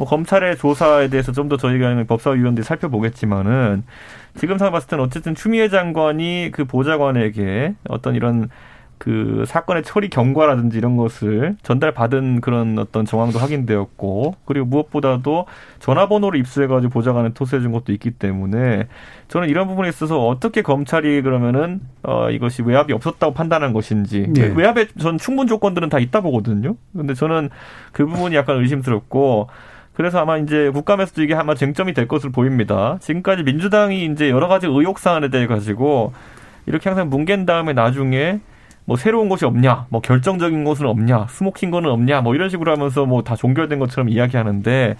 뭐 0.00 0.08
검찰의 0.08 0.56
조사에 0.56 1.08
대해서 1.08 1.32
좀 1.32 1.50
더 1.50 1.56
저희가 1.56 2.04
법사위원들이 2.04 2.64
살펴보겠지만은 2.64 3.82
지금 4.36 4.56
상황 4.56 4.72
봤을 4.72 4.88
때는 4.88 5.04
어쨌든 5.04 5.34
추미애 5.34 5.68
장관이 5.68 6.50
그 6.52 6.64
보좌관에게 6.64 7.74
어떤 7.88 8.14
이런 8.14 8.48
그 8.98 9.44
사건의 9.46 9.82
처리 9.82 10.08
경과라든지 10.10 10.78
이런 10.78 10.96
것을 10.96 11.56
전달받은 11.62 12.40
그런 12.42 12.78
어떤 12.78 13.04
정황도 13.04 13.38
확인되었고 13.38 14.36
그리고 14.44 14.66
무엇보다도 14.66 15.46
전화번호를 15.80 16.38
입수해가지고 16.38 16.92
보좌관에 16.92 17.30
토스해준 17.32 17.72
것도 17.72 17.92
있기 17.94 18.12
때문에 18.12 18.86
저는 19.28 19.48
이런 19.48 19.66
부분에 19.66 19.88
있어서 19.88 20.24
어떻게 20.28 20.62
검찰이 20.62 21.22
그러면은 21.22 21.80
어 22.02 22.30
이것이 22.30 22.62
외압이 22.62 22.92
없었다고 22.92 23.32
판단한 23.34 23.72
것인지 23.72 24.28
네. 24.34 24.52
외압의 24.54 24.88
전 25.00 25.18
충분 25.18 25.46
조건들은 25.48 25.88
다 25.88 25.98
있다 25.98 26.20
보거든요. 26.20 26.76
근데 26.94 27.14
저는 27.14 27.48
그 27.92 28.06
부분이 28.06 28.36
약간 28.36 28.58
의심스럽고 28.58 29.48
그래서 29.94 30.18
아마 30.18 30.38
이제 30.38 30.70
국감에서도 30.70 31.22
이게 31.22 31.34
아마 31.34 31.54
쟁점이 31.54 31.92
될 31.94 32.08
것으로 32.08 32.32
보입니다. 32.32 32.96
지금까지 33.00 33.42
민주당이 33.42 34.06
이제 34.06 34.30
여러 34.30 34.48
가지 34.48 34.66
의혹 34.66 34.98
사안에 34.98 35.28
대해 35.28 35.46
가지고 35.46 36.12
이렇게 36.66 36.88
항상 36.88 37.10
뭉갠 37.10 37.44
다음에 37.46 37.72
나중에 37.72 38.40
뭐 38.86 38.96
새로운 38.96 39.28
것이 39.28 39.44
없냐, 39.44 39.86
뭐 39.90 40.00
결정적인 40.00 40.64
것은 40.64 40.86
없냐, 40.86 41.26
smoking 41.28 41.70
gun은 41.70 41.90
없냐, 41.90 42.22
뭐 42.22 42.34
이런 42.34 42.48
식으로 42.48 42.72
하면서 42.72 43.04
뭐 43.06 43.22
다 43.22 43.36
종결된 43.36 43.78
것처럼 43.78 44.08
이야기하는데 44.08 44.96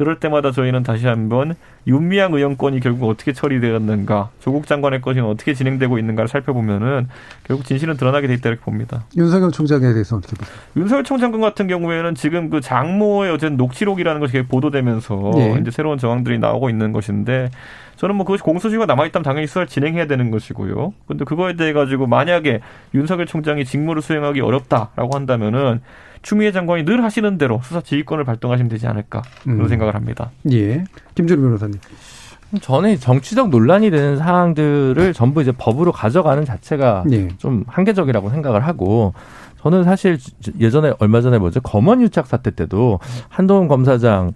그럴 0.00 0.18
때마다 0.18 0.50
저희는 0.50 0.82
다시 0.82 1.06
한번 1.06 1.54
윤미향 1.86 2.32
의원 2.32 2.58
건이 2.58 2.80
결국 2.80 3.10
어떻게 3.10 3.34
처리되었는가, 3.34 4.30
조국 4.40 4.66
장관의 4.66 5.02
것이 5.02 5.20
어떻게 5.20 5.52
진행되고 5.52 5.98
있는가를 5.98 6.26
살펴보면은 6.26 7.06
결국 7.44 7.66
진실은 7.66 7.98
드러나게 7.98 8.26
돼 8.26 8.32
있다 8.32 8.48
이렇게 8.48 8.64
봅니다. 8.64 9.04
윤석열 9.14 9.50
총장에 9.50 9.92
대해서 9.92 10.16
어떻게 10.16 10.36
보세요? 10.36 10.56
윤석열 10.74 11.04
총장 11.04 11.38
같은 11.38 11.66
경우에는 11.66 12.14
지금 12.14 12.48
그 12.48 12.62
장모의 12.62 13.30
어쨌든 13.30 13.58
녹취록이라는 13.58 14.22
것이 14.22 14.40
보도되면서 14.40 15.32
네. 15.34 15.58
이제 15.60 15.70
새로운 15.70 15.98
정황들이 15.98 16.38
나오고 16.38 16.70
있는 16.70 16.92
것인데 16.92 17.50
저는 17.96 18.14
뭐 18.14 18.24
그것이 18.24 18.42
공소시효가 18.42 18.86
남아있다면 18.86 19.22
당연히 19.22 19.46
수사를 19.46 19.66
진행해야 19.66 20.06
되는 20.06 20.30
것이고요. 20.30 20.94
근데 21.08 21.26
그거에 21.26 21.56
대해 21.56 21.74
가지고 21.74 22.06
만약에 22.06 22.60
윤석열 22.94 23.26
총장이 23.26 23.66
직무를 23.66 24.00
수행하기 24.00 24.40
어렵다라고 24.40 25.14
한다면은 25.14 25.82
추미애 26.22 26.52
장관이 26.52 26.84
늘 26.84 27.02
하시는 27.02 27.38
대로 27.38 27.60
수사 27.64 27.80
지휘권을 27.80 28.24
발동하시면 28.24 28.68
되지 28.68 28.86
않을까 28.86 29.22
그런 29.42 29.60
음. 29.60 29.68
생각을 29.68 29.94
합니다. 29.94 30.30
예. 30.52 30.84
김준우 31.14 31.40
변호사님. 31.42 31.78
저는 32.60 32.98
정치적 32.98 33.48
논란이 33.50 33.90
되는 33.90 34.16
사항들을 34.16 35.12
전부 35.14 35.40
이제 35.40 35.52
법으로 35.52 35.92
가져가는 35.92 36.44
자체가 36.44 37.04
예. 37.12 37.28
좀 37.38 37.64
한계적이라고 37.68 38.30
생각을 38.30 38.66
하고 38.66 39.14
저는 39.62 39.84
사실 39.84 40.18
예전에 40.58 40.92
얼마 40.98 41.20
전에 41.20 41.38
뭐죠 41.38 41.60
검언 41.60 42.00
유착 42.00 42.26
사태 42.26 42.50
때도 42.50 42.98
한동훈 43.28 43.68
검사장 43.68 44.32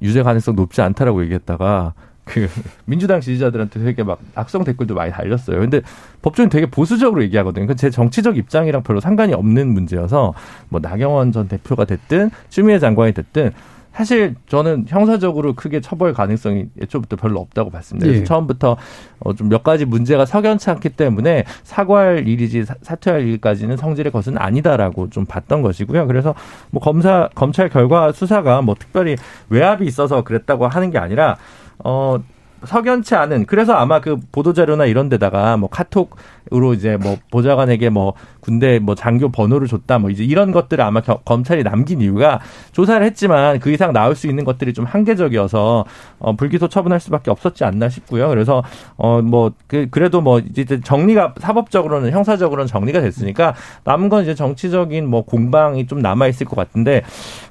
유죄 0.00 0.22
가능성 0.22 0.56
높지 0.56 0.80
않다라고 0.80 1.22
얘기했다가 1.24 1.92
그 2.30 2.48
민주당 2.84 3.20
지지자들한테 3.20 3.80
되게 3.80 4.02
막 4.02 4.18
악성 4.34 4.64
댓글도 4.64 4.94
많이 4.94 5.12
달렸어요. 5.12 5.60
근데 5.60 5.80
법조인 6.22 6.48
되게 6.48 6.66
보수적으로 6.66 7.22
얘기하거든요. 7.24 7.66
그제 7.66 7.90
정치적 7.90 8.36
입장이랑 8.36 8.82
별로 8.82 9.00
상관이 9.00 9.34
없는 9.34 9.68
문제여서 9.68 10.34
뭐 10.68 10.80
나경원 10.80 11.32
전 11.32 11.48
대표가 11.48 11.84
됐든 11.84 12.30
추미애 12.48 12.78
장관이 12.78 13.12
됐든 13.12 13.52
사실 13.92 14.36
저는 14.46 14.84
형사적으로 14.86 15.54
크게 15.54 15.80
처벌 15.80 16.12
가능성이 16.12 16.66
애초부터 16.80 17.16
별로 17.16 17.40
없다고 17.40 17.70
봤습니다. 17.70 18.06
그래서 18.06 18.20
예. 18.20 18.24
처음부터 18.24 18.76
어 19.18 19.32
좀 19.34 19.48
몇 19.48 19.64
가지 19.64 19.84
문제가 19.84 20.24
석연치 20.24 20.70
않기 20.70 20.90
때문에 20.90 21.44
사과할 21.64 22.26
일이지 22.28 22.64
사퇴할 22.82 23.26
일까지는 23.26 23.76
성질의 23.76 24.12
것은 24.12 24.38
아니다라고 24.38 25.10
좀 25.10 25.26
봤던 25.26 25.62
것이고요. 25.62 26.06
그래서 26.06 26.36
뭐 26.70 26.80
검사 26.80 27.28
검찰 27.34 27.68
결과 27.68 28.12
수사가 28.12 28.62
뭐 28.62 28.76
특별히 28.78 29.16
외압이 29.48 29.84
있어서 29.86 30.22
그랬다고 30.22 30.68
하는 30.68 30.90
게 30.90 30.98
아니라 30.98 31.36
어 31.84 32.18
석연치 32.64 33.14
않은 33.14 33.46
그래서 33.46 33.72
아마 33.72 34.00
그 34.00 34.18
보도 34.32 34.52
자료나 34.52 34.84
이런 34.84 35.08
데다가 35.08 35.56
뭐 35.56 35.70
카톡으로 35.70 36.74
이제 36.74 36.98
뭐 36.98 37.16
보좌관에게 37.30 37.88
뭐 37.88 38.12
군대 38.40 38.78
뭐 38.78 38.94
장교 38.94 39.30
번호를 39.30 39.66
줬다 39.66 39.98
뭐 39.98 40.10
이제 40.10 40.24
이런 40.24 40.52
것들을 40.52 40.82
아마 40.84 41.00
겨, 41.00 41.20
검찰이 41.24 41.62
남긴 41.62 42.02
이유가 42.02 42.40
조사를 42.72 43.04
했지만 43.06 43.60
그 43.60 43.70
이상 43.70 43.92
나올 43.94 44.14
수 44.14 44.26
있는 44.26 44.44
것들이 44.44 44.74
좀 44.74 44.84
한계적이어서 44.84 45.84
어 46.18 46.36
불기소 46.36 46.68
처분할 46.68 47.00
수밖에 47.00 47.30
없었지 47.30 47.64
않나 47.64 47.88
싶고요. 47.88 48.28
그래서 48.28 48.62
어 48.96 49.20
뭐 49.22 49.52
그 49.66 49.86
그래도 49.90 50.20
뭐 50.20 50.38
이제 50.40 50.80
정리가 50.80 51.34
사법적으로는 51.38 52.10
형사적으로는 52.10 52.66
정리가 52.66 53.00
됐으니까 53.00 53.54
남은 53.84 54.08
건 54.08 54.22
이제 54.22 54.34
정치적인 54.34 55.08
뭐 55.08 55.24
공방이 55.24 55.86
좀 55.86 56.00
남아 56.00 56.26
있을 56.28 56.46
것 56.46 56.56
같은데 56.56 57.02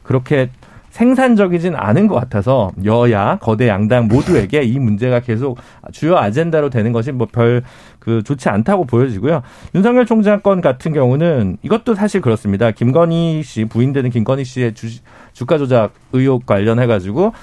그렇게 0.04 0.50
생산적이진 1.00 1.76
않은 1.78 2.08
것 2.08 2.16
같아서 2.16 2.72
여야 2.84 3.38
거대 3.42 3.70
양당 3.70 4.10
모두에게 4.10 4.64
이 4.64 4.80
문제가 4.80 5.22
계속 5.22 5.58
주요 5.94 6.18
아젠다로 6.18 6.70
되는 6.70 6.92
것이 6.92 7.14
뭐 7.14 7.26
별 7.32 7.64
그 8.00 8.24
좋지 8.24 8.50
않다고 8.50 8.86
보여지고요. 8.86 9.44
윤석열 9.76 10.06
총장 10.06 10.42
건 10.42 10.62
같은 10.62 10.94
경우는 10.94 11.58
이것도 11.62 11.94
사실 11.94 12.22
그렇습니다. 12.22 12.72
김건희 12.72 13.44
씨 13.44 13.66
부인되는 13.66 14.10
김건희 14.10 14.46
씨의 14.46 14.74
주, 14.74 14.88
주가 15.34 15.58
조작 15.58 15.92
의혹 16.14 16.46
관련해 16.46 16.88
가지고 16.88 17.34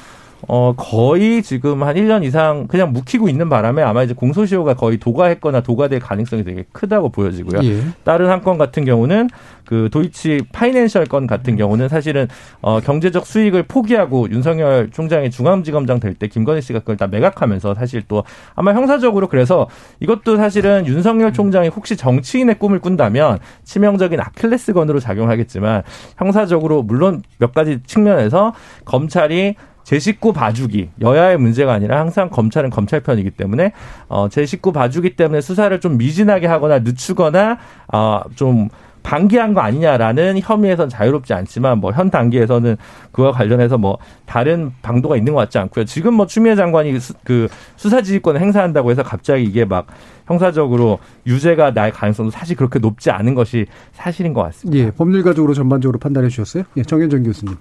어, 0.48 0.74
거의 0.76 1.42
지금 1.42 1.82
한 1.82 1.96
1년 1.96 2.24
이상 2.24 2.66
그냥 2.68 2.92
묵히고 2.92 3.28
있는 3.28 3.48
바람에 3.48 3.82
아마 3.82 4.02
이제 4.02 4.14
공소시효가 4.14 4.74
거의 4.74 4.98
도가했거나 4.98 5.60
도가될 5.60 5.98
가능성이 6.00 6.44
되게 6.44 6.64
크다고 6.72 7.08
보여지고요. 7.10 7.60
예. 7.64 7.80
다른 8.04 8.28
한 8.30 8.46
건 8.46 8.58
같은 8.58 8.84
경우는 8.84 9.28
그 9.64 9.88
도이치 9.90 10.42
파이낸셜 10.52 11.06
건 11.06 11.26
같은 11.26 11.56
경우는 11.56 11.88
사실은 11.88 12.28
어, 12.62 12.78
경제적 12.78 13.26
수익을 13.26 13.64
포기하고 13.64 14.30
윤석열 14.30 14.90
총장이 14.90 15.30
중앙지검장 15.30 15.98
될 15.98 16.14
때 16.14 16.28
김건희 16.28 16.60
씨가 16.62 16.78
그걸 16.78 16.96
다 16.96 17.08
매각하면서 17.08 17.74
사실 17.74 18.02
또 18.06 18.22
아마 18.54 18.72
형사적으로 18.72 19.26
그래서 19.28 19.68
이것도 20.00 20.36
사실은 20.36 20.86
윤석열 20.86 21.32
총장이 21.32 21.68
혹시 21.68 21.96
정치인의 21.96 22.58
꿈을 22.60 22.78
꾼다면 22.78 23.40
치명적인 23.64 24.20
아킬레스건으로 24.20 25.00
작용하겠지만 25.00 25.82
형사적으로 26.16 26.82
물론 26.84 27.22
몇 27.38 27.52
가지 27.52 27.80
측면에서 27.84 28.52
검찰이 28.84 29.56
제 29.86 30.00
식구 30.00 30.32
봐주기 30.32 30.90
여야의 31.00 31.38
문제가 31.38 31.72
아니라 31.72 32.00
항상 32.00 32.28
검찰은 32.28 32.70
검찰 32.70 32.98
편이기 32.98 33.30
때문에 33.30 33.70
어, 34.08 34.28
제 34.28 34.44
식구 34.44 34.72
봐주기 34.72 35.14
때문에 35.14 35.40
수사를 35.40 35.78
좀 35.78 35.96
미진하게 35.96 36.48
하거나 36.48 36.80
늦추거나 36.80 37.58
어, 37.92 38.20
좀 38.34 38.68
방기한 39.04 39.54
거 39.54 39.60
아니냐라는 39.60 40.40
혐의에선 40.42 40.88
자유롭지 40.88 41.34
않지만 41.34 41.78
뭐 41.78 41.92
현 41.92 42.10
단계에서는 42.10 42.76
그와 43.12 43.30
관련해서 43.30 43.78
뭐 43.78 43.98
다른 44.24 44.72
방도가 44.82 45.16
있는 45.16 45.34
것 45.34 45.38
같지 45.38 45.58
않고요. 45.58 45.84
지금 45.84 46.14
뭐 46.14 46.26
추미애 46.26 46.56
장관이 46.56 46.98
수, 46.98 47.14
그 47.22 47.46
수사지휘권을 47.76 48.40
행사한다고 48.40 48.90
해서 48.90 49.04
갑자기 49.04 49.44
이게 49.44 49.64
막 49.64 49.86
형사적으로 50.26 50.98
유죄가 51.28 51.72
날 51.74 51.92
가능성도 51.92 52.32
사실 52.32 52.56
그렇게 52.56 52.80
높지 52.80 53.12
않은 53.12 53.36
것이 53.36 53.66
사실인 53.92 54.34
것 54.34 54.42
같습니다. 54.42 54.84
예, 54.84 54.90
법률가적으로 54.90 55.54
전반적으로 55.54 56.00
판단해 56.00 56.28
주셨어요? 56.28 56.64
예, 56.76 56.82
정현정 56.82 57.22
교수님. 57.22 57.54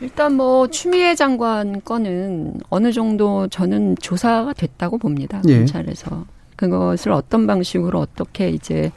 일단 0.00 0.34
뭐 0.34 0.68
추미애 0.68 1.14
장관 1.14 1.80
건은 1.80 2.60
어느 2.68 2.92
정도 2.92 3.48
저는 3.48 3.96
조사가 4.00 4.52
됐다고 4.52 4.98
봅니다. 4.98 5.40
예. 5.48 5.58
검찰에서 5.58 6.24
그것을 6.56 7.12
어떤 7.12 7.46
방식으로 7.46 8.00
어떻게 8.00 8.48
이제 8.50 8.90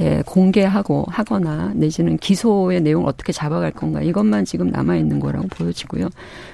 예, 0.00 0.22
공개하고 0.26 1.04
하거나 1.08 1.70
내지는 1.74 2.16
기소의 2.16 2.80
내용을 2.80 3.08
어떻게 3.08 3.32
잡아갈 3.32 3.70
건가 3.70 4.02
이것만 4.02 4.44
지금 4.44 4.68
남아 4.68 4.96
있는 4.96 5.20
거라고 5.20 5.46
보여지고요. 5.48 6.08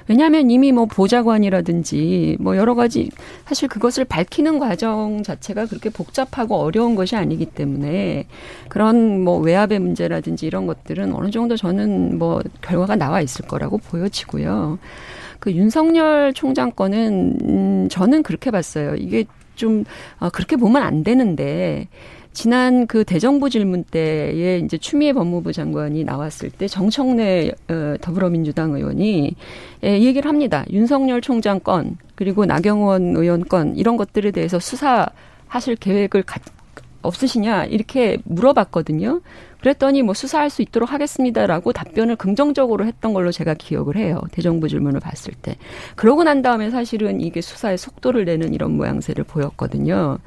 왜냐하면 0.09 0.51
이미 0.51 0.73
뭐 0.73 0.85
보좌관이라든지 0.85 2.37
뭐 2.39 2.57
여러 2.57 2.75
가지 2.75 3.09
사실 3.47 3.69
그것을 3.69 4.05
밝히는 4.05 4.59
과정 4.59 5.23
자체가 5.23 5.67
그렇게 5.67 5.89
복잡하고 5.89 6.57
어려운 6.57 6.95
것이 6.95 7.17
아니기 7.17 7.47
때문에 7.47 8.27
그런 8.69 9.21
뭐 9.21 9.39
외압의 9.39 9.79
문제라든지 9.79 10.47
이런 10.47 10.67
것들은 10.67 11.15
어느 11.15 11.31
정도 11.31 11.57
저는 11.57 12.19
뭐 12.19 12.43
결과가 12.61 12.97
나와 12.97 13.23
있을 13.23 13.47
거라고 13.47 13.79
보여지고요. 13.79 14.79
그 15.39 15.53
윤석열 15.53 16.35
총장 16.35 16.73
건은 16.73 17.39
음 17.43 17.89
저는 17.91 18.23
그렇게 18.23 18.51
봤어요. 18.51 18.97
이게 18.97 19.25
좀 19.55 19.85
어, 20.19 20.29
그렇게 20.31 20.57
보면 20.57 20.83
안 20.83 21.03
되는데 21.03 21.89
지난 22.33 22.87
그 22.87 23.05
대정부 23.05 23.51
질문 23.51 23.85
때에 23.85 24.59
이제 24.59 24.79
추미애 24.79 25.13
법무부 25.13 25.53
장관이 25.53 26.05
나왔을 26.05 26.51
때 26.51 26.69
정청래 26.69 27.51
어, 27.69 27.97
더불어민주당 28.01 28.75
의원이 28.75 29.35
예, 29.85 30.01
얘기를 30.01 30.29
합니다. 30.29 30.65
윤석열 30.71 31.21
총장 31.21 31.59
건 31.59 31.97
그리고 32.15 32.47
나경원 32.47 33.17
의원 33.17 33.45
건 33.45 33.77
이런 33.77 33.97
것들에 33.97 34.31
대해서 34.31 34.61
수사하실 34.61 35.77
계획을 35.81 36.23
가, 36.23 36.41
없으시냐 37.03 37.67
이렇게 37.67 38.19
물어봤거든요. 38.25 39.21
그랬더니 39.61 40.03
뭐 40.03 40.15
수사할 40.15 40.51
수 40.51 40.63
있도록 40.63 40.93
하겠습니다라고 40.93 41.73
답변을 41.73 42.17
긍정적으로 42.17 42.87
했던 42.87 43.13
걸로 43.13 43.31
제가 43.31 43.55
기억을 43.55 43.97
해요. 43.97 44.21
대정부 44.33 44.69
질문을 44.69 45.01
봤을 45.01 45.35
때. 45.35 45.57
그러고 45.97 46.25
난 46.25 46.43
다음에 46.43 46.71
사실은 46.71 47.21
이게 47.21 47.41
수사의 47.41 47.77
속도를 47.77 48.25
내는 48.25 48.55
이런 48.55 48.77
모양새를 48.77 49.25
보였거든요. 49.25 50.19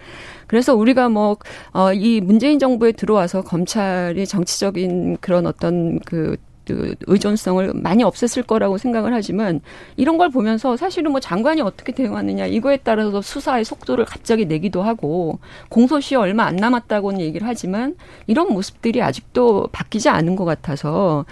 그래서 0.47 0.75
우리가 0.75 1.09
뭐, 1.09 1.37
어, 1.71 1.93
이 1.93 2.21
문재인 2.21 2.59
정부에 2.59 2.91
들어와서 2.91 3.41
검찰이 3.41 4.27
정치적인 4.27 5.17
그런 5.19 5.47
어떤 5.47 5.99
그 6.01 6.37
그 6.65 6.95
의존성을 7.07 7.71
많이 7.75 8.03
없앴을 8.03 8.47
거라고 8.47 8.77
생각을 8.77 9.13
하지만 9.13 9.61
이런 9.97 10.17
걸 10.17 10.29
보면서 10.29 10.77
사실은 10.77 11.11
뭐 11.11 11.19
장관이 11.19 11.61
어떻게 11.61 11.91
대응하느냐 11.91 12.45
이거에 12.45 12.77
따라서 12.77 13.21
수사의 13.21 13.65
속도를 13.65 14.05
갑자기 14.05 14.45
내기도 14.45 14.81
하고 14.81 15.39
공소시효 15.69 16.21
얼마 16.21 16.45
안 16.45 16.55
남았다고는 16.55 17.19
얘기를 17.19 17.47
하지만 17.47 17.95
이런 18.27 18.51
모습들이 18.53 19.01
아직도 19.01 19.69
바뀌지 19.71 20.09
않은 20.09 20.35
것 20.35 20.45
같아서 20.45 21.25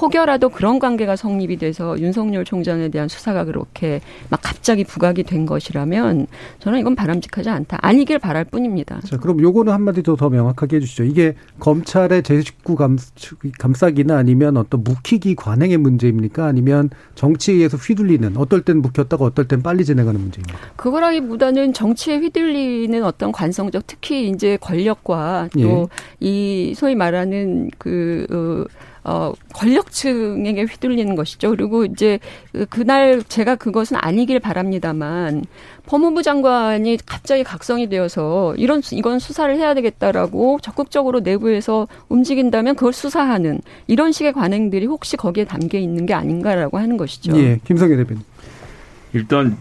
혹여라도 0.00 0.48
그런 0.48 0.78
관계가 0.78 1.16
성립이 1.16 1.56
돼서 1.56 1.98
윤석열 1.98 2.44
총장에 2.44 2.88
대한 2.88 3.08
수사가 3.08 3.44
그렇게 3.44 4.00
막 4.30 4.40
갑자기 4.42 4.84
부각이 4.84 5.24
된 5.24 5.46
것이라면 5.46 6.26
저는 6.60 6.78
이건 6.78 6.94
바람직하지 6.94 7.50
않다. 7.50 7.78
아니길 7.80 8.18
바랄 8.18 8.44
뿐입니다. 8.44 9.00
자, 9.04 9.16
그럼 9.16 9.40
요거는 9.40 9.72
한마디 9.72 10.02
더, 10.02 10.16
더 10.16 10.28
명확하게 10.28 10.76
해주시죠. 10.76 11.04
이게 11.04 11.34
검찰의 11.58 12.22
제 12.22 12.40
식구 12.42 12.76
감, 12.76 12.96
감싸기나 13.58 14.16
아니면 14.16 14.56
어떤 14.56 14.84
묵히기 14.84 15.34
관행의 15.34 15.78
문제입니까? 15.78 16.46
아니면 16.46 16.90
정치에 17.14 17.54
의해서 17.54 17.76
휘둘리는 17.76 18.36
어떨 18.36 18.62
땐 18.62 18.80
묵혔다가 18.82 19.24
어떨 19.24 19.48
땐 19.48 19.62
빨리 19.62 19.84
진행하는 19.84 20.20
문제입니까? 20.20 20.58
그거라기보다는 20.76 21.72
정치에 21.72 22.18
휘둘리는 22.18 23.02
어떤 23.04 23.32
관성적 23.32 23.84
특히 23.86 24.28
이제 24.28 24.56
권력과 24.60 25.48
또이 25.52 26.68
예. 26.70 26.74
소위 26.74 26.94
말하는 26.94 27.70
그 27.78 28.26
어, 28.30 28.87
어, 29.08 29.32
권력층에게 29.54 30.64
휘둘리는 30.64 31.14
것이죠. 31.16 31.48
그리고 31.48 31.86
이제 31.86 32.18
그, 32.52 32.66
그날 32.66 33.22
제가 33.22 33.56
그것은 33.56 33.96
아니길 33.98 34.38
바랍니다만 34.38 35.46
법무부 35.86 36.22
장관이 36.22 36.98
갑자기 37.06 37.42
각성이 37.42 37.88
되어서 37.88 38.54
이런 38.56 38.82
이건 38.92 39.18
수사를 39.18 39.56
해야 39.56 39.72
되겠다라고 39.72 40.58
적극적으로 40.60 41.20
내부에서 41.20 41.88
움직인다면 42.10 42.74
그걸 42.74 42.92
수사하는 42.92 43.62
이런 43.86 44.12
식의 44.12 44.34
관행들이 44.34 44.84
혹시 44.84 45.16
거기에 45.16 45.46
담겨 45.46 45.78
있는 45.78 46.04
게 46.04 46.12
아닌가라고 46.12 46.76
하는 46.76 46.98
것이죠. 46.98 47.34
예, 47.38 47.58
김성애 47.64 47.96
대표님. 47.96 48.22
일단 49.14 49.56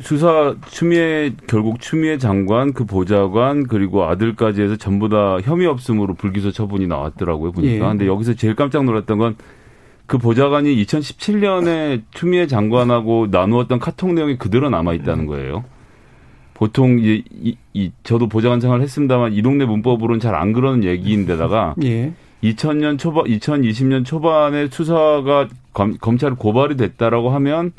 수사 0.00 0.54
추미애 0.68 1.32
결국 1.46 1.80
추미애 1.80 2.18
장관 2.18 2.72
그 2.72 2.84
보좌관 2.84 3.66
그리고 3.66 4.04
아들까지 4.04 4.62
해서 4.62 4.76
전부 4.76 5.08
다 5.08 5.38
혐의 5.42 5.66
없음으로 5.66 6.14
불기소 6.14 6.52
처분이 6.52 6.86
나왔더라고요 6.86 7.52
보니까. 7.52 7.74
예. 7.74 7.78
근데 7.78 8.06
여기서 8.06 8.34
제일 8.34 8.54
깜짝 8.54 8.84
놀랐던 8.84 9.18
건 9.18 9.36
그 10.06 10.18
보좌관이 10.18 10.84
2017년에 10.84 12.02
추미애 12.10 12.46
장관하고 12.46 13.28
나누었던 13.30 13.78
카톡 13.78 14.12
내용이 14.12 14.36
그대로 14.36 14.68
남아 14.68 14.92
있다는 14.94 15.26
거예요. 15.26 15.64
보통 16.52 16.98
이, 17.00 17.24
이, 17.32 17.56
이 17.72 17.90
저도 18.04 18.28
보좌관 18.28 18.60
생활을 18.60 18.82
했습니다만 18.84 19.32
이 19.32 19.42
동네 19.42 19.64
문법으로는 19.64 20.20
잘 20.20 20.34
안 20.34 20.52
그러는 20.52 20.84
얘기인데다가 20.84 21.74
예. 21.84 22.12
2000년 22.42 22.98
초반 22.98 23.24
2020년 23.24 24.04
초반에 24.04 24.68
수사가 24.68 25.48
검, 25.72 25.96
검찰 25.98 26.34
고발이 26.34 26.76
됐다라고 26.76 27.30
하면 27.30 27.72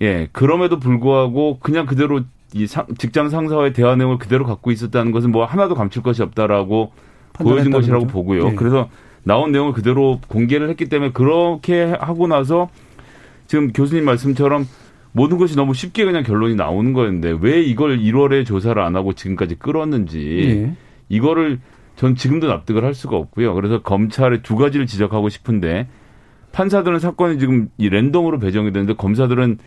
예, 0.00 0.28
그럼에도 0.32 0.78
불구하고 0.78 1.58
그냥 1.60 1.86
그대로 1.86 2.22
이 2.52 2.66
상, 2.66 2.86
직장 2.98 3.30
상사와의 3.30 3.72
대화 3.72 3.96
내용을 3.96 4.18
그대로 4.18 4.44
갖고 4.44 4.70
있었다는 4.70 5.12
것은 5.12 5.32
뭐 5.32 5.44
하나도 5.44 5.74
감출 5.74 6.02
것이 6.02 6.22
없다라고 6.22 6.92
보여진 7.32 7.72
것이라고 7.72 8.04
거죠? 8.04 8.12
보고요. 8.12 8.48
예. 8.48 8.54
그래서 8.54 8.88
나온 9.24 9.52
내용을 9.52 9.72
그대로 9.72 10.20
공개를 10.28 10.68
했기 10.68 10.88
때문에 10.88 11.12
그렇게 11.12 11.82
하고 11.98 12.26
나서 12.26 12.68
지금 13.46 13.72
교수님 13.72 14.04
말씀처럼 14.04 14.66
모든 15.12 15.38
것이 15.38 15.56
너무 15.56 15.74
쉽게 15.74 16.04
그냥 16.04 16.22
결론이 16.22 16.54
나오는 16.54 16.92
거였는데 16.92 17.38
왜 17.40 17.62
이걸 17.62 17.98
1월에 17.98 18.44
조사를 18.46 18.80
안 18.80 18.96
하고 18.96 19.12
지금까지 19.12 19.56
끌었는지 19.56 20.38
예. 20.40 20.76
이거를 21.08 21.60
전 21.96 22.16
지금도 22.16 22.48
납득을 22.48 22.84
할 22.84 22.94
수가 22.94 23.16
없고요. 23.16 23.54
그래서 23.54 23.80
검찰의 23.82 24.42
두 24.42 24.56
가지를 24.56 24.86
지적하고 24.86 25.28
싶은데 25.28 25.88
판사들은 26.52 26.98
사건이 26.98 27.38
지금 27.38 27.68
이 27.78 27.88
랜덤으로 27.88 28.38
배정이 28.38 28.72
되는데 28.72 28.94
검사들은 28.94 29.58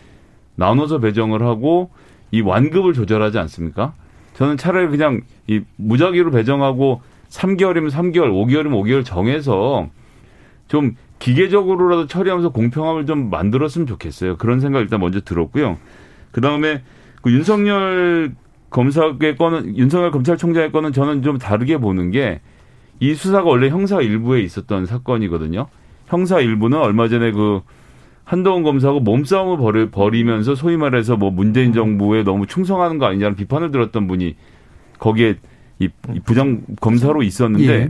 나눠서 0.57 0.99
배정을 0.99 1.41
하고 1.41 1.89
이 2.31 2.41
완급을 2.41 2.93
조절하지 2.93 3.39
않습니까? 3.39 3.93
저는 4.33 4.57
차라리 4.57 4.89
그냥 4.89 5.21
이 5.47 5.61
무작위로 5.77 6.31
배정하고 6.31 7.01
3개월이면 7.29 7.89
3개월, 7.89 8.31
5개월이면 8.31 8.71
5개월 8.83 9.05
정해서 9.05 9.89
좀 10.67 10.95
기계적으로라도 11.19 12.07
처리하면서 12.07 12.49
공평함을 12.49 13.05
좀 13.05 13.29
만들었으면 13.29 13.87
좋겠어요. 13.87 14.37
그런 14.37 14.59
생각 14.59 14.81
일단 14.81 14.99
먼저 14.99 15.21
들었고요. 15.21 15.77
그 16.31 16.41
다음에 16.41 16.83
그 17.21 17.31
윤석열 17.31 18.35
검사의 18.69 19.37
건은 19.37 19.77
윤석열 19.77 20.11
검찰총장의 20.11 20.73
건은 20.73 20.91
저는 20.91 21.23
좀 21.23 21.37
다르게 21.37 21.77
보는 21.77 22.11
게 22.11 22.41
이 22.99 23.13
수사가 23.13 23.47
원래 23.47 23.69
형사 23.69 24.01
일부에 24.01 24.41
있었던 24.41 24.85
사건이거든요. 24.85 25.67
형사 26.07 26.39
일부는 26.39 26.79
얼마 26.79 27.07
전에 27.07 27.31
그 27.31 27.61
한동훈 28.27 28.63
검사하고 28.63 28.99
몸싸움을 28.99 29.57
벌이, 29.57 29.89
벌이면서 29.89 30.53
소위 30.53 30.75
말해서 30.75 31.15
뭐 31.15 31.31
문재인 31.31 31.71
정부에 31.71 32.23
너무 32.23 32.45
충성하는 32.45 32.97
거 32.97 33.05
아니냐는 33.05 33.37
비판을 33.37 33.71
들었던 33.71 34.05
분이 34.05 34.35
거기에 34.99 35.35
이, 35.79 35.87
이 36.13 36.19
부장 36.19 36.61
검사로 36.81 37.23
있었는데 37.23 37.73
예. 37.73 37.89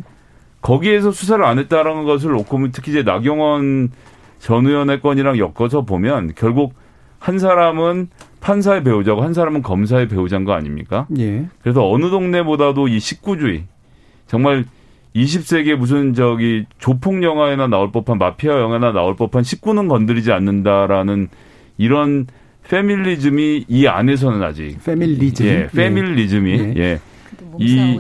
거기에서 0.62 1.10
수사를 1.10 1.44
안 1.44 1.58
했다라는 1.58 2.04
것을 2.04 2.30
놓고 2.34 2.70
특히 2.72 2.92
이제 2.92 3.02
나경원 3.02 3.90
전 4.38 4.68
의원의 4.68 5.02
건이랑 5.02 5.40
엮어서 5.40 5.86
보면 5.86 6.34
결국 6.36 6.76
한 7.18 7.40
사람은 7.40 8.10
판사의 8.40 8.84
배우자고 8.84 9.24
한 9.24 9.34
사람은 9.34 9.64
검사의 9.64 10.08
배우자인 10.08 10.44
거 10.44 10.54
아닙니까? 10.54 11.08
예. 11.18 11.48
그래서 11.64 11.90
어느 11.90 12.12
동네보다도 12.12 12.90
이 12.90 13.00
식구주의 13.00 13.64
정말 14.28 14.66
20세기에 15.24 15.76
무슨 15.76 16.14
저기 16.14 16.66
조폭 16.80 17.24
영화에나 17.24 17.68
나올 17.68 17.92
법한 17.92 18.18
마피아 18.18 18.60
영화나 18.60 18.92
나올 18.92 19.16
법한 19.16 19.44
식구는 19.44 19.88
건드리지 19.88 20.32
않는다라는 20.32 21.30
이런 21.78 22.28
페밀리즘이 22.70 23.66
이 23.68 23.88
안에서는 23.88 24.44
아직 24.44 24.78
페밀리즘 24.84 25.46
예, 25.46 25.68
페밀리즘이 25.74 26.52
예. 26.52 26.74
예. 26.78 27.00
이, 27.60 28.00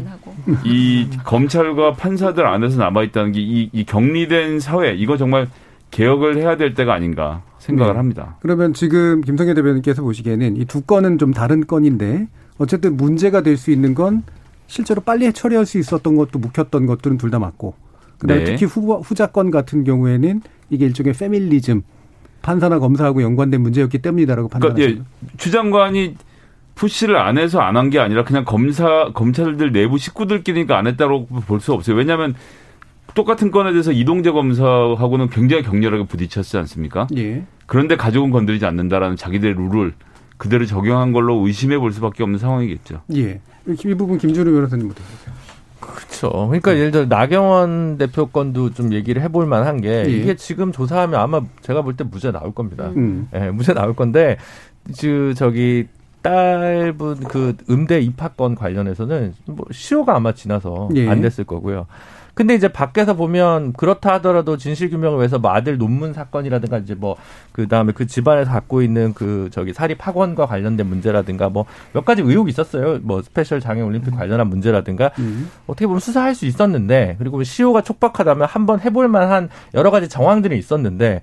이 0.66 1.08
검찰과 1.24 1.94
판사들 1.94 2.46
안에서 2.46 2.78
남아 2.78 3.04
있다는 3.04 3.32
게이 3.32 3.70
이 3.72 3.84
격리된 3.86 4.60
사회 4.60 4.94
이거 4.94 5.18
정말 5.18 5.48
개혁을 5.92 6.38
해야 6.38 6.58
될 6.58 6.74
때가 6.74 6.94
아닌가 6.94 7.42
생각을 7.60 7.94
네. 7.94 7.98
합니다. 7.98 8.36
그러면 8.42 8.74
지금 8.74 9.22
김성애 9.22 9.54
대변인께서 9.54 10.02
보시기에는 10.04 10.58
이 10.58 10.66
두 10.66 10.82
건은 10.82 11.18
좀 11.18 11.34
다른 11.34 11.66
건인데 11.66 12.28
어쨌든 12.58 12.98
문제가 12.98 13.42
될 13.42 13.58
수 13.58 13.72
있는 13.72 13.94
건 13.96 14.24
실제로 14.68 15.02
빨리 15.02 15.32
처리할 15.34 15.66
수 15.66 15.78
있었던 15.80 16.16
것도 16.16 16.40
묵혔던 16.40 16.86
것들은 16.86 17.18
둘 17.18 17.32
다 17.32 17.40
맞고 17.40 17.74
그다음에 18.20 18.44
네. 18.44 18.52
특히 18.52 18.66
후, 18.66 18.96
후자건 19.00 19.52
같은 19.52 19.84
경우에는 19.84 20.42
이게 20.70 20.86
일종의 20.86 21.14
페밀리즘 21.14 21.84
판사나 22.42 22.80
검사하고 22.80 23.22
연관된 23.22 23.62
문제였기 23.62 24.00
때문이다라고 24.00 24.48
판단하시죠. 24.50 24.82
그러니까 24.86 25.06
예, 25.24 25.28
추 25.38 25.52
장관이 25.52 26.16
푸시를 26.76 27.18
안 27.18 27.38
해서 27.38 27.60
안 27.60 27.76
한 27.76 27.90
게 27.90 28.00
아니라 28.00 28.24
그냥 28.24 28.46
검사 28.46 29.12
검찰들 29.14 29.72
내부 29.72 29.98
식구들끼리니까 29.98 30.78
안 30.78 30.88
했다고 30.88 31.28
볼 31.28 31.60
수 31.60 31.74
없어요. 31.74 31.96
왜냐하면 31.96 32.36
똑같은 33.16 33.50
건에 33.52 33.72
대해서 33.72 33.92
이동재 33.92 34.32
검사하고는 34.32 35.30
굉장히 35.30 35.64
격렬하게 35.64 36.06
부딪혔지 36.06 36.58
않습니까? 36.58 37.08
예. 37.18 37.44
그런데 37.66 37.98
가족은 37.98 38.30
건드리지 38.32 38.66
않는다라는 38.66 39.16
자기들의 39.16 39.56
룰을 39.56 39.94
그대로 40.38 40.66
적용한 40.66 41.14
걸로 41.14 41.46
의심해 41.48 41.80
볼 41.80 41.92
수밖에 41.92 42.22
없는 42.24 42.38
상황이겠죠. 42.38 43.02
예. 43.16 43.42
이 43.68 43.94
부분 43.96 44.18
김준우 44.18 44.52
변호사님 44.52 44.90
어떻게 44.90 45.04
보세요? 45.04 45.36
그렇죠. 45.80 46.30
그러니까 46.48 46.76
예를 46.76 46.92
들어 46.92 47.06
나경원 47.06 47.98
대표 47.98 48.28
건도 48.28 48.74
좀 48.74 48.94
얘기를 48.94 49.22
해볼 49.22 49.46
만한 49.46 49.80
게 49.82 50.06
예. 50.06 50.10
이게 50.10 50.36
지금 50.36 50.72
조사하면 50.72 51.20
아마 51.20 51.42
제가 51.62 51.82
볼 51.82 51.96
때 51.96 52.04
무죄 52.04 52.32
나올 52.32 52.54
겁니다. 52.54 52.92
음. 52.96 53.28
예, 53.36 53.52
무죄 53.52 53.74
나올 53.74 53.94
건데 53.96 54.38
그 55.00 55.34
저기 55.36 55.88
딸분 56.22 57.20
그 57.26 57.56
음대 57.70 58.00
입학권 58.00 58.56
관련해서는 58.56 59.34
뭐 59.46 59.66
시효가 59.72 60.16
아마 60.16 60.34
지나서 60.34 60.90
예. 60.96 61.08
안 61.10 61.22
됐을 61.22 61.44
거고요. 61.44 61.86
근데 62.38 62.54
이제 62.54 62.68
밖에서 62.68 63.16
보면 63.16 63.74
그렇다 63.74 64.14
하더라도 64.14 64.58
진실 64.58 64.92
규명을 64.92 65.18
위해서 65.18 65.40
뭐 65.40 65.52
아들 65.52 65.78
논문 65.78 66.14
사건이라든가 66.14 66.78
이제 66.78 66.94
뭐 66.94 67.16
그다음에 67.52 67.94
그 67.94 68.06
집안에서 68.06 68.52
갖고 68.52 68.84
있는 68.84 69.14
그 69.16 69.50
저기 69.52 69.74
사립 69.74 70.06
학원과 70.06 70.46
관련된 70.46 70.86
문제라든가 70.88 71.50
뭐 71.50 71.66
몇 71.94 72.06
가지 72.06 72.22
의혹이 72.22 72.50
있었어요. 72.50 73.00
뭐 73.02 73.22
스페셜 73.22 73.60
장애 73.60 73.82
올림픽 73.82 74.14
음. 74.14 74.18
관련한 74.18 74.48
문제라든가 74.48 75.12
음. 75.20 75.50
어떻게 75.66 75.88
보면 75.88 76.00
수사할 76.00 76.36
수 76.36 76.46
있었는데 76.46 77.16
그리고 77.18 77.42
시효가 77.44 77.82
촉박하다면 77.82 78.48
한번 78.48 78.80
해볼 78.80 79.08
만한 79.08 79.50
여러 79.74 79.92
가지 79.92 80.08
정황들이 80.08 80.58
있었는데 80.58 81.22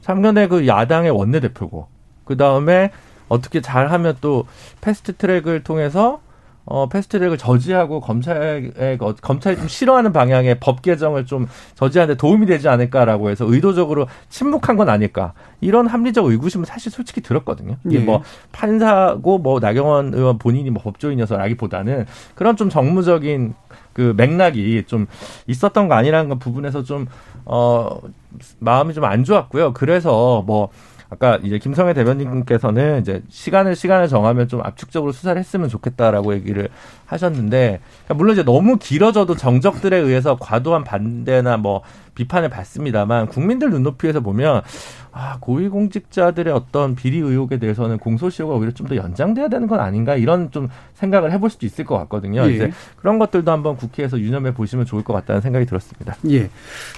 작년에 0.00 0.48
그 0.48 0.66
야당의 0.66 1.10
원내대표고 1.10 1.86
그 2.24 2.36
다음에 2.36 2.90
어떻게 3.28 3.60
잘하면 3.60 4.16
또 4.20 4.46
fast 4.80 5.16
track을 5.16 5.62
통해서 5.62 6.20
어, 6.66 6.88
fast 6.88 7.05
track을 7.05 7.38
저지하고 7.38 8.00
검찰에 8.00 8.98
어, 9.00 9.14
검찰이 9.20 9.56
좀 9.56 9.68
싫어하는 9.68 10.12
방향의 10.12 10.60
법 10.60 10.82
개정을 10.82 11.24
좀 11.24 11.48
저지하는데 11.74 12.18
도움이 12.18 12.46
되지 12.46 12.68
않을까라고 12.68 13.30
해서 13.30 13.46
의도적으로 13.48 14.06
침묵한 14.28 14.76
건 14.76 14.88
아닐까 14.88 15.32
이런 15.60 15.86
합리적 15.86 16.26
의구심은 16.26 16.64
사실 16.64 16.92
솔직히 16.92 17.20
들었거든요. 17.20 17.76
이게 17.86 18.00
예. 18.00 18.04
뭐 18.04 18.22
판사고 18.52 19.38
뭐 19.38 19.60
나경원 19.60 20.12
의원 20.12 20.38
본인이 20.38 20.68
뭐 20.70 20.82
법조인이어서라기보다는 20.82 22.06
그런 22.34 22.56
좀 22.56 22.68
정무적인 22.68 23.54
그 23.92 24.12
맥락이 24.16 24.84
좀 24.86 25.06
있었던 25.46 25.88
거 25.88 25.94
아니라는 25.94 26.38
부분에서 26.38 26.82
좀 26.82 27.06
어 27.46 28.00
마음이 28.58 28.92
좀 28.92 29.04
안 29.04 29.24
좋았고요. 29.24 29.72
그래서 29.72 30.42
뭐 30.46 30.68
아까 31.08 31.38
이제 31.42 31.58
김성애 31.58 31.94
대변인께서는 31.94 33.00
이제 33.00 33.22
시간을 33.28 33.76
시간을 33.76 34.08
정하면 34.08 34.48
좀 34.48 34.60
압축적으로 34.62 35.12
수사를 35.12 35.38
했으면 35.38 35.68
좋겠다라고 35.68 36.34
얘기를 36.34 36.68
하셨는데 37.06 37.80
그러니까 38.04 38.14
물론 38.14 38.32
이제 38.32 38.42
너무 38.42 38.76
길어져도 38.76 39.36
정적들에 39.36 39.96
의해서 39.96 40.36
과도한 40.36 40.84
반대나 40.84 41.58
뭐 41.58 41.82
비판을 42.16 42.48
받습니다만 42.50 43.28
국민들 43.28 43.70
눈높이에서 43.70 44.18
보면 44.20 44.62
아, 45.12 45.38
고위공직자들의 45.40 46.52
어떤 46.52 46.94
비리 46.94 47.18
의혹에 47.18 47.58
대해서는 47.58 47.98
공소시효가 47.98 48.54
오히려 48.54 48.72
좀 48.72 48.86
더 48.86 48.94
연장돼야 48.96 49.48
되는 49.48 49.66
건 49.66 49.80
아닌가 49.80 50.14
이런 50.16 50.50
좀 50.52 50.68
생각을 50.94 51.32
해볼 51.32 51.50
수도 51.50 51.66
있을 51.66 51.84
것 51.84 51.98
같거든요. 51.98 52.42
예. 52.48 52.54
이제 52.54 52.70
그런 52.96 53.18
것들도 53.18 53.50
한번 53.50 53.76
국회에서 53.76 54.18
유념해 54.20 54.54
보시면 54.54 54.86
좋을 54.86 55.02
것 55.02 55.12
같다는 55.12 55.40
생각이 55.40 55.66
들었습니다. 55.66 56.16
예. 56.30 56.50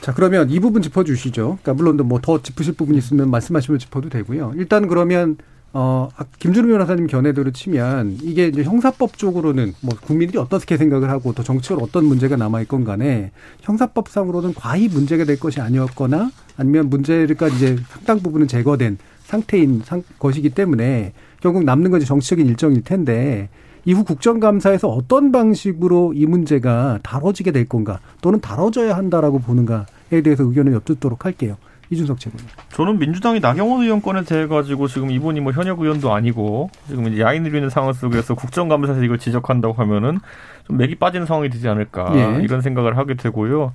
자 0.02 0.12
그러면 0.12 0.50
이 0.50 0.60
부분 0.60 0.82
짚어주시죠. 0.82 1.58
그러니까 1.62 1.74
물론 1.74 1.96
뭐 2.08 2.18
더 2.20 2.42
짚으실 2.42 2.74
부분이 2.74 2.98
있으면 2.98 3.30
말씀하시면 3.30 3.78
짚어도 3.78 4.08
되고요. 4.10 4.52
일단 4.56 4.86
그러면 4.86 5.36
어, 5.72 6.08
아, 6.16 6.24
김준우 6.38 6.68
변호사님 6.68 7.06
견해대로 7.06 7.50
치면 7.50 8.18
이게 8.22 8.46
이제 8.46 8.62
형사법 8.62 9.18
쪽으로는 9.18 9.74
뭐 9.82 9.94
국민들이 10.00 10.38
어떻게 10.38 10.76
생각을 10.78 11.10
하고 11.10 11.34
또 11.34 11.42
정치적으로 11.42 11.84
어떤 11.84 12.06
문제가 12.06 12.36
남아있건 12.36 12.84
간에 12.84 13.32
형사법상으로는 13.60 14.54
과히 14.54 14.88
문제가 14.88 15.24
될 15.24 15.38
것이 15.38 15.60
아니었거나 15.60 16.30
아니면 16.56 16.88
문제가 16.88 17.48
이제 17.48 17.76
상당 17.88 18.20
부분은 18.20 18.48
제거된 18.48 18.98
상태인 19.24 19.82
상, 19.84 20.02
것이기 20.18 20.50
때문에 20.50 21.12
결국 21.40 21.64
남는 21.64 21.90
것이 21.90 22.06
정치적인 22.06 22.46
일정일 22.46 22.82
텐데 22.82 23.50
이후 23.84 24.04
국정감사에서 24.04 24.88
어떤 24.88 25.32
방식으로 25.32 26.14
이 26.14 26.26
문제가 26.26 26.98
다뤄지게 27.02 27.52
될 27.52 27.68
건가 27.68 28.00
또는 28.22 28.40
다뤄져야 28.40 28.96
한다라고 28.96 29.38
보는가에 29.40 30.22
대해서 30.24 30.44
의견을 30.44 30.72
엿듣도록 30.72 31.26
할게요. 31.26 31.56
이준석 31.90 32.20
최고님. 32.20 32.46
저는 32.70 32.98
민주당이 32.98 33.40
나경원 33.40 33.82
의원 33.82 34.02
권에 34.02 34.22
대해 34.22 34.46
가지고 34.46 34.88
지금 34.88 35.10
이분이 35.10 35.40
뭐 35.40 35.52
현역 35.52 35.80
의원도 35.80 36.12
아니고 36.12 36.70
지금 36.86 37.06
이제 37.08 37.22
야인을 37.22 37.54
있는 37.54 37.70
상황 37.70 37.92
속에서 37.92 38.34
국정감사에서 38.34 39.02
이걸 39.02 39.18
지적한다고 39.18 39.74
하면은 39.74 40.18
좀 40.66 40.76
맥이 40.76 40.96
빠지는 40.96 41.26
상황이 41.26 41.48
되지 41.48 41.68
않을까 41.68 42.12
예. 42.14 42.42
이런 42.42 42.60
생각을 42.60 42.98
하게 42.98 43.14
되고요. 43.14 43.72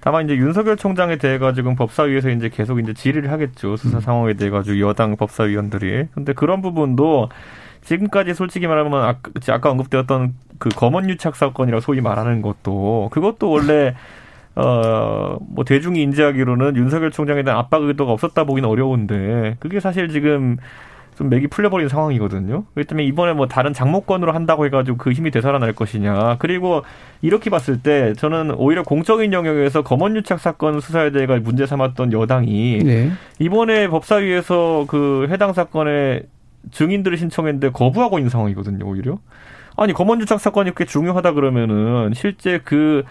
다만 0.00 0.26
이제 0.26 0.36
윤석열 0.36 0.76
총장에 0.76 1.16
대해 1.16 1.38
가지고 1.38 1.74
법사위에서 1.76 2.28
이제 2.28 2.50
계속 2.50 2.78
이제 2.78 2.92
질의를 2.92 3.32
하겠죠 3.32 3.78
수사 3.78 3.96
음. 3.96 4.00
상황에 4.02 4.34
대해 4.34 4.50
가지고 4.50 4.78
여당 4.80 5.16
법사위원들이. 5.16 6.08
근데 6.12 6.34
그런 6.34 6.60
부분도 6.60 7.30
지금까지 7.84 8.34
솔직히 8.34 8.66
말하면 8.66 9.02
아까, 9.02 9.30
아까 9.48 9.70
언급되었던 9.70 10.34
그 10.58 10.68
검언 10.70 11.08
유착 11.08 11.36
사건이라고 11.36 11.80
소위 11.80 12.02
말하는 12.02 12.42
것도 12.42 13.08
그것도 13.12 13.48
원래 13.50 13.94
어, 14.56 15.36
뭐 15.40 15.64
대중이 15.64 16.00
인지하기로는 16.02 16.76
윤석열 16.76 17.10
총장에 17.10 17.42
대한 17.42 17.58
압박 17.58 17.82
의도가 17.82 18.12
없었다 18.12 18.44
보기는 18.44 18.68
어려운데 18.68 19.56
그게 19.58 19.80
사실 19.80 20.08
지금 20.08 20.56
좀 21.16 21.28
맥이 21.28 21.46
풀려버린 21.46 21.88
상황이거든요. 21.88 22.64
그렇기 22.74 22.88
때문에 22.88 23.06
이번에 23.06 23.32
뭐 23.34 23.46
다른 23.46 23.72
장모권으로 23.72 24.32
한다고 24.32 24.64
해가지고 24.66 24.96
그 24.96 25.12
힘이 25.12 25.30
되살아날 25.30 25.72
것이냐. 25.72 26.36
그리고 26.38 26.82
이렇게 27.22 27.50
봤을 27.50 27.80
때 27.80 28.14
저는 28.14 28.52
오히려 28.56 28.82
공적인 28.82 29.32
영역에서 29.32 29.82
검언유착 29.82 30.40
사건 30.40 30.80
수사에 30.80 31.10
대해 31.10 31.26
문제 31.26 31.66
삼았던 31.66 32.12
여당이 32.12 32.78
네. 32.84 33.12
이번에 33.38 33.88
법사위에서 33.88 34.86
그 34.88 35.28
해당 35.30 35.52
사건의 35.52 36.24
증인들을 36.72 37.16
신청했는데 37.16 37.70
거부하고 37.70 38.18
있는 38.18 38.30
상황이거든요. 38.30 38.84
오히려. 38.84 39.18
아니 39.76 39.92
검언유착 39.92 40.40
사건이 40.40 40.70
그렇게 40.70 40.84
중요하다 40.84 41.32
그러면은 41.32 42.12
실제 42.14 42.60
그 42.64 43.04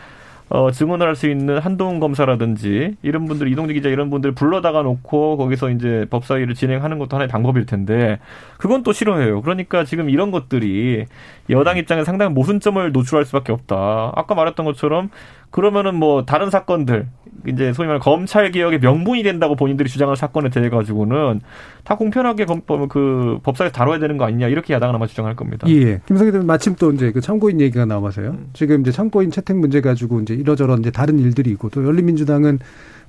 어, 0.53 0.69
증언을 0.69 1.07
할 1.07 1.15
수 1.15 1.27
있는 1.27 1.57
한동훈 1.57 1.99
검사라든지 1.99 2.95
이런 3.01 3.25
분들 3.25 3.47
이동재 3.47 3.73
기자 3.73 3.89
이런 3.89 4.11
분들 4.11 4.33
불러다가 4.33 4.83
놓고 4.83 5.37
거기서 5.37 5.71
이제 5.71 6.05
법사위를 6.11 6.53
진행하는 6.53 6.99
것도 6.99 7.15
하나의 7.15 7.27
방법일 7.27 7.65
텐데 7.65 8.19
그건 8.57 8.83
또 8.83 8.93
싫어해요. 8.93 9.41
그러니까 9.41 9.83
지금 9.83 10.11
이런 10.11 10.29
것들이 10.29 11.05
여당 11.49 11.77
입장에 11.77 12.03
상당히 12.03 12.33
모순점을 12.33 12.91
노출할 12.91 13.25
수밖에 13.25 13.51
없다. 13.51 14.11
아까 14.15 14.35
말했던 14.35 14.63
것처럼 14.63 15.09
그러면은 15.49 15.95
뭐 15.95 16.23
다른 16.25 16.51
사건들 16.51 17.07
이제 17.47 17.73
소위 17.73 17.87
말해 17.87 17.99
검찰 17.99 18.51
개혁의 18.51 18.79
명분이 18.79 19.23
된다고 19.23 19.55
본인들이 19.55 19.89
주장할 19.89 20.15
사건에 20.15 20.49
대해 20.49 20.69
가지고는 20.69 21.41
다 21.83 21.95
공평하게 21.95 22.45
검, 22.45 22.61
그 22.89 23.39
법사에 23.43 23.71
다뤄야 23.71 23.99
되는 23.99 24.17
거 24.17 24.25
아니냐 24.25 24.47
이렇게 24.47 24.73
야당은 24.73 24.95
아마 24.95 25.07
주장할 25.07 25.35
겁니다. 25.35 25.67
예. 25.69 26.01
김성희 26.05 26.31
대표 26.31 26.45
마침 26.45 26.75
또 26.75 26.91
이제 26.91 27.11
그 27.11 27.21
참고인 27.21 27.59
얘기가 27.59 27.85
나와서요. 27.85 28.29
음. 28.29 28.49
지금 28.53 28.81
이제 28.81 28.91
참고인 28.91 29.31
채택 29.31 29.57
문제 29.57 29.81
가지고 29.81 30.21
이제 30.21 30.33
이러저런 30.33 30.79
이제 30.79 30.91
다른 30.91 31.19
일들이 31.19 31.51
있고 31.51 31.69
또 31.69 31.85
열린민주당은 31.85 32.59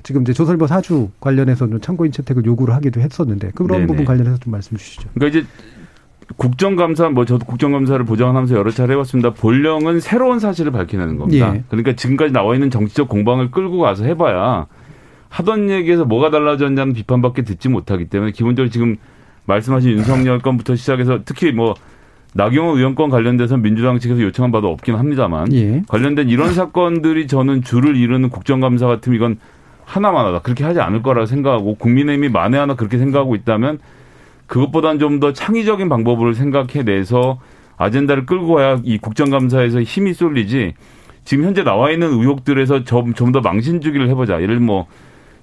지금 0.03 0.23
이제 0.23 0.33
조설버 0.33 0.67
사주 0.67 1.11
관련해서 1.21 1.67
좀 1.67 1.81
참고인 1.81 2.13
채택을 2.13 2.45
요구를 2.45 2.75
하기도 2.75 3.01
했었는데 3.01 3.53
그런 3.55 3.69
네네. 3.69 3.87
부분 3.87 4.05
관련해서 4.05 4.39
좀 4.39 4.51
말씀 4.51 4.77
주시죠. 4.77 5.09
그러니까 5.15 5.39
이제 5.39 5.49
국정감사 6.37 7.11
뭐 7.11 7.25
저도 7.25 7.45
국정감사를 7.45 8.05
보장하면서 8.05 8.57
여러 8.57 8.71
차례 8.71 8.95
해봤습니다. 8.95 9.31
본령은 9.35 10.01
새로운 10.01 10.39
사실을 10.39 10.73
밝히는 10.73 11.19
겁니다. 11.19 11.55
예. 11.55 11.65
그러니까 11.69 11.95
지금까지 11.95 12.33
나와 12.33 12.55
있는 12.55 12.71
정치적 12.71 13.09
공방을 13.09 13.51
끌고 13.51 13.79
가서 13.79 14.05
해봐야 14.05 14.67
하던 15.29 15.71
얘기에서 15.71 16.05
뭐가 16.05 16.31
달라졌냐는 16.31 16.93
비판밖에 16.93 17.43
듣지 17.43 17.69
못하기 17.69 18.07
때문에 18.07 18.33
기본적으로 18.33 18.71
지금 18.71 18.97
말씀하신 19.47 19.91
윤석열 19.91 20.39
건부터 20.39 20.77
시작해서 20.77 21.21
특히 21.25 21.53
뭐 21.53 21.75
나경원 22.35 22.79
의원권 22.79 23.11
관련돼서 23.11 23.57
민주당 23.57 23.99
측에서 23.99 24.21
요청한 24.23 24.51
바도 24.51 24.69
없긴 24.69 24.97
합니다만 24.97 25.53
예. 25.53 25.83
관련된 25.89 26.29
이런 26.29 26.53
사건들이 26.53 27.27
저는 27.27 27.63
줄을 27.63 27.97
이루는 27.97 28.31
국정감사 28.31 28.87
같으면 28.87 29.17
이건 29.17 29.37
하나만 29.85 30.27
하다 30.27 30.41
그렇게 30.41 30.65
하지 30.65 30.81
않을 30.81 31.03
거라 31.03 31.27
생각하고 31.27 31.77
국민의힘이 31.77 32.31
만에 32.31 32.59
하나 32.59 32.75
그렇게 32.75 32.99
생각하고 32.99 33.35
있다면 33.35 33.79
그것보다는 34.47 34.99
좀 34.99 35.21
더 35.21 35.33
창의적인 35.33 35.89
방법을 35.89 36.35
생각해내서 36.35 37.39
아젠다를 37.77 38.27
끌고 38.27 38.55
가야 38.55 38.81
이 38.85 38.99
국정감사에서 38.99 39.83
힘이 39.83 40.13
쏠리지 40.15 40.75
지금 41.25 41.45
현재 41.45 41.65
나와 41.65 41.91
있는 41.91 42.09
의혹들에서 42.13 42.85
좀 42.85 43.15
좀 43.15 43.33
더 43.33 43.41
망신 43.41 43.81
주기를 43.81 44.09
해보자. 44.11 44.41
예를 44.43 44.61
뭐 44.61 44.87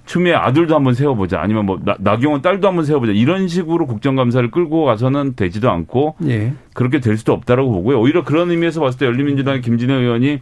추미애 0.06 0.34
아들도 0.34 0.74
한번 0.74 0.94
세워보자. 0.94 1.40
아니면 1.40 1.66
뭐 1.66 1.78
나, 1.84 1.96
나경원 1.98 2.42
딸도 2.42 2.66
한번 2.66 2.84
세워보자. 2.84 3.12
이런 3.12 3.48
식으로 3.48 3.86
국정감사를 3.86 4.50
끌고 4.50 4.84
가서는 4.84 5.34
되지도 5.36 5.70
않고 5.70 6.16
예. 6.26 6.52
그렇게 6.74 6.98
될 7.00 7.16
수도 7.16 7.32
없다라고 7.32 7.70
보고요. 7.70 8.00
오히려 8.00 8.24
그런 8.24 8.50
의미에서 8.50 8.80
봤을 8.80 8.98
때 8.98 9.06
열린민주당의 9.06 9.60
김진애 9.62 9.94
의원이 9.94 10.40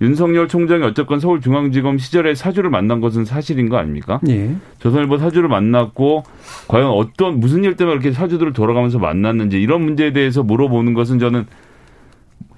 윤석열 0.00 0.46
총장이 0.46 0.82
어쨌건 0.82 1.20
서울중앙지검 1.20 1.98
시절에 1.98 2.34
사주를 2.34 2.68
만난 2.68 3.00
것은 3.00 3.24
사실인 3.24 3.68
거 3.68 3.78
아닙니까? 3.78 4.20
예. 4.28 4.54
조선일보 4.78 5.16
사주를 5.18 5.48
만났고 5.48 6.24
과연 6.68 6.88
어떤 6.88 7.40
무슨 7.40 7.64
일 7.64 7.76
때문에 7.76 7.94
이렇게 7.94 8.12
사주들을 8.12 8.52
돌아가면서 8.52 8.98
만났는지 8.98 9.60
이런 9.60 9.82
문제에 9.82 10.12
대해서 10.12 10.42
물어보는 10.42 10.92
것은 10.92 11.18
저는 11.18 11.46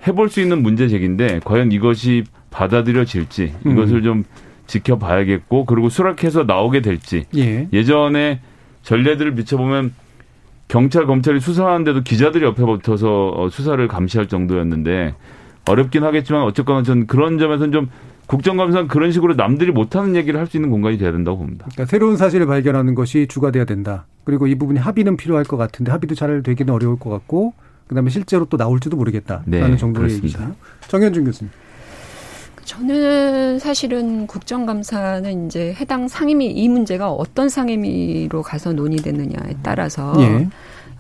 해볼 0.07 0.31
수 0.31 0.41
있는 0.41 0.63
문제 0.63 0.89
제기인데 0.89 1.41
과연 1.45 1.71
이것이 1.71 2.25
받아들여질지 2.51 3.55
음. 3.67 3.73
이것을 3.73 4.03
좀 4.03 4.25
지켜봐야겠고 4.67 5.65
그리고 5.65 5.89
수락해서 5.89 6.45
나오게 6.45 6.83
될지 6.83 7.25
예. 7.37 7.69
예전에 7.73 8.41
전례들을 8.83 9.35
비춰보면 9.37 9.93
경찰 10.67 11.07
검찰이 11.07 11.41
수사하는데도 11.41 12.03
기자들이 12.03 12.45
옆에 12.45 12.63
붙어서 12.63 13.29
어, 13.29 13.49
수사를 13.49 13.87
감시할 13.89 14.29
정도였는데 14.29 15.15
어렵긴 15.69 16.05
하겠지만 16.05 16.43
어쨌거나 16.43 16.83
전 16.83 17.07
그런 17.07 17.39
점에서는 17.39 17.73
좀 17.73 17.91
국정감사는 18.27 18.89
그런 18.89 19.11
식으로 19.13 19.35
남들이 19.35 19.71
못하는 19.73 20.15
얘기를 20.15 20.39
할 20.39 20.47
수 20.47 20.57
있는 20.57 20.71
공간이 20.71 20.99
돼야 20.99 21.13
된다고 21.13 21.39
봅니다. 21.39 21.67
그러니까 21.73 21.87
새로운 21.91 22.17
사실을 22.17 22.47
발견하는 22.47 22.95
것이 22.95 23.27
주가 23.27 23.51
돼야 23.51 23.65
된다. 23.65 24.07
그리고 24.25 24.47
이 24.47 24.55
부분이 24.55 24.79
합의는 24.79 25.17
필요할 25.17 25.45
것 25.45 25.57
같은데 25.57 25.91
합의도 25.93 26.15
잘 26.15 26.43
되기는 26.43 26.73
어려울 26.73 26.99
것 26.99 27.09
같고 27.11 27.55
그다음에 27.87 28.11
실제로 28.11 28.45
또 28.45 28.57
나올지도 28.59 28.97
모르겠다라는 28.97 29.71
네, 29.71 29.77
정도의 29.79 30.13
얘기죠. 30.13 30.55
정현준 30.89 31.25
교수님. 31.25 31.51
저는 32.65 33.59
사실은 33.59 34.27
국정감사는 34.27 35.47
이제 35.47 35.73
해당 35.81 36.07
상임위 36.07 36.49
이 36.51 36.69
문제가 36.69 37.11
어떤 37.11 37.49
상임위로 37.49 38.43
가서 38.43 38.75
논의되느냐에 38.75 39.55
따라서 39.63 40.13
예. 40.19 40.47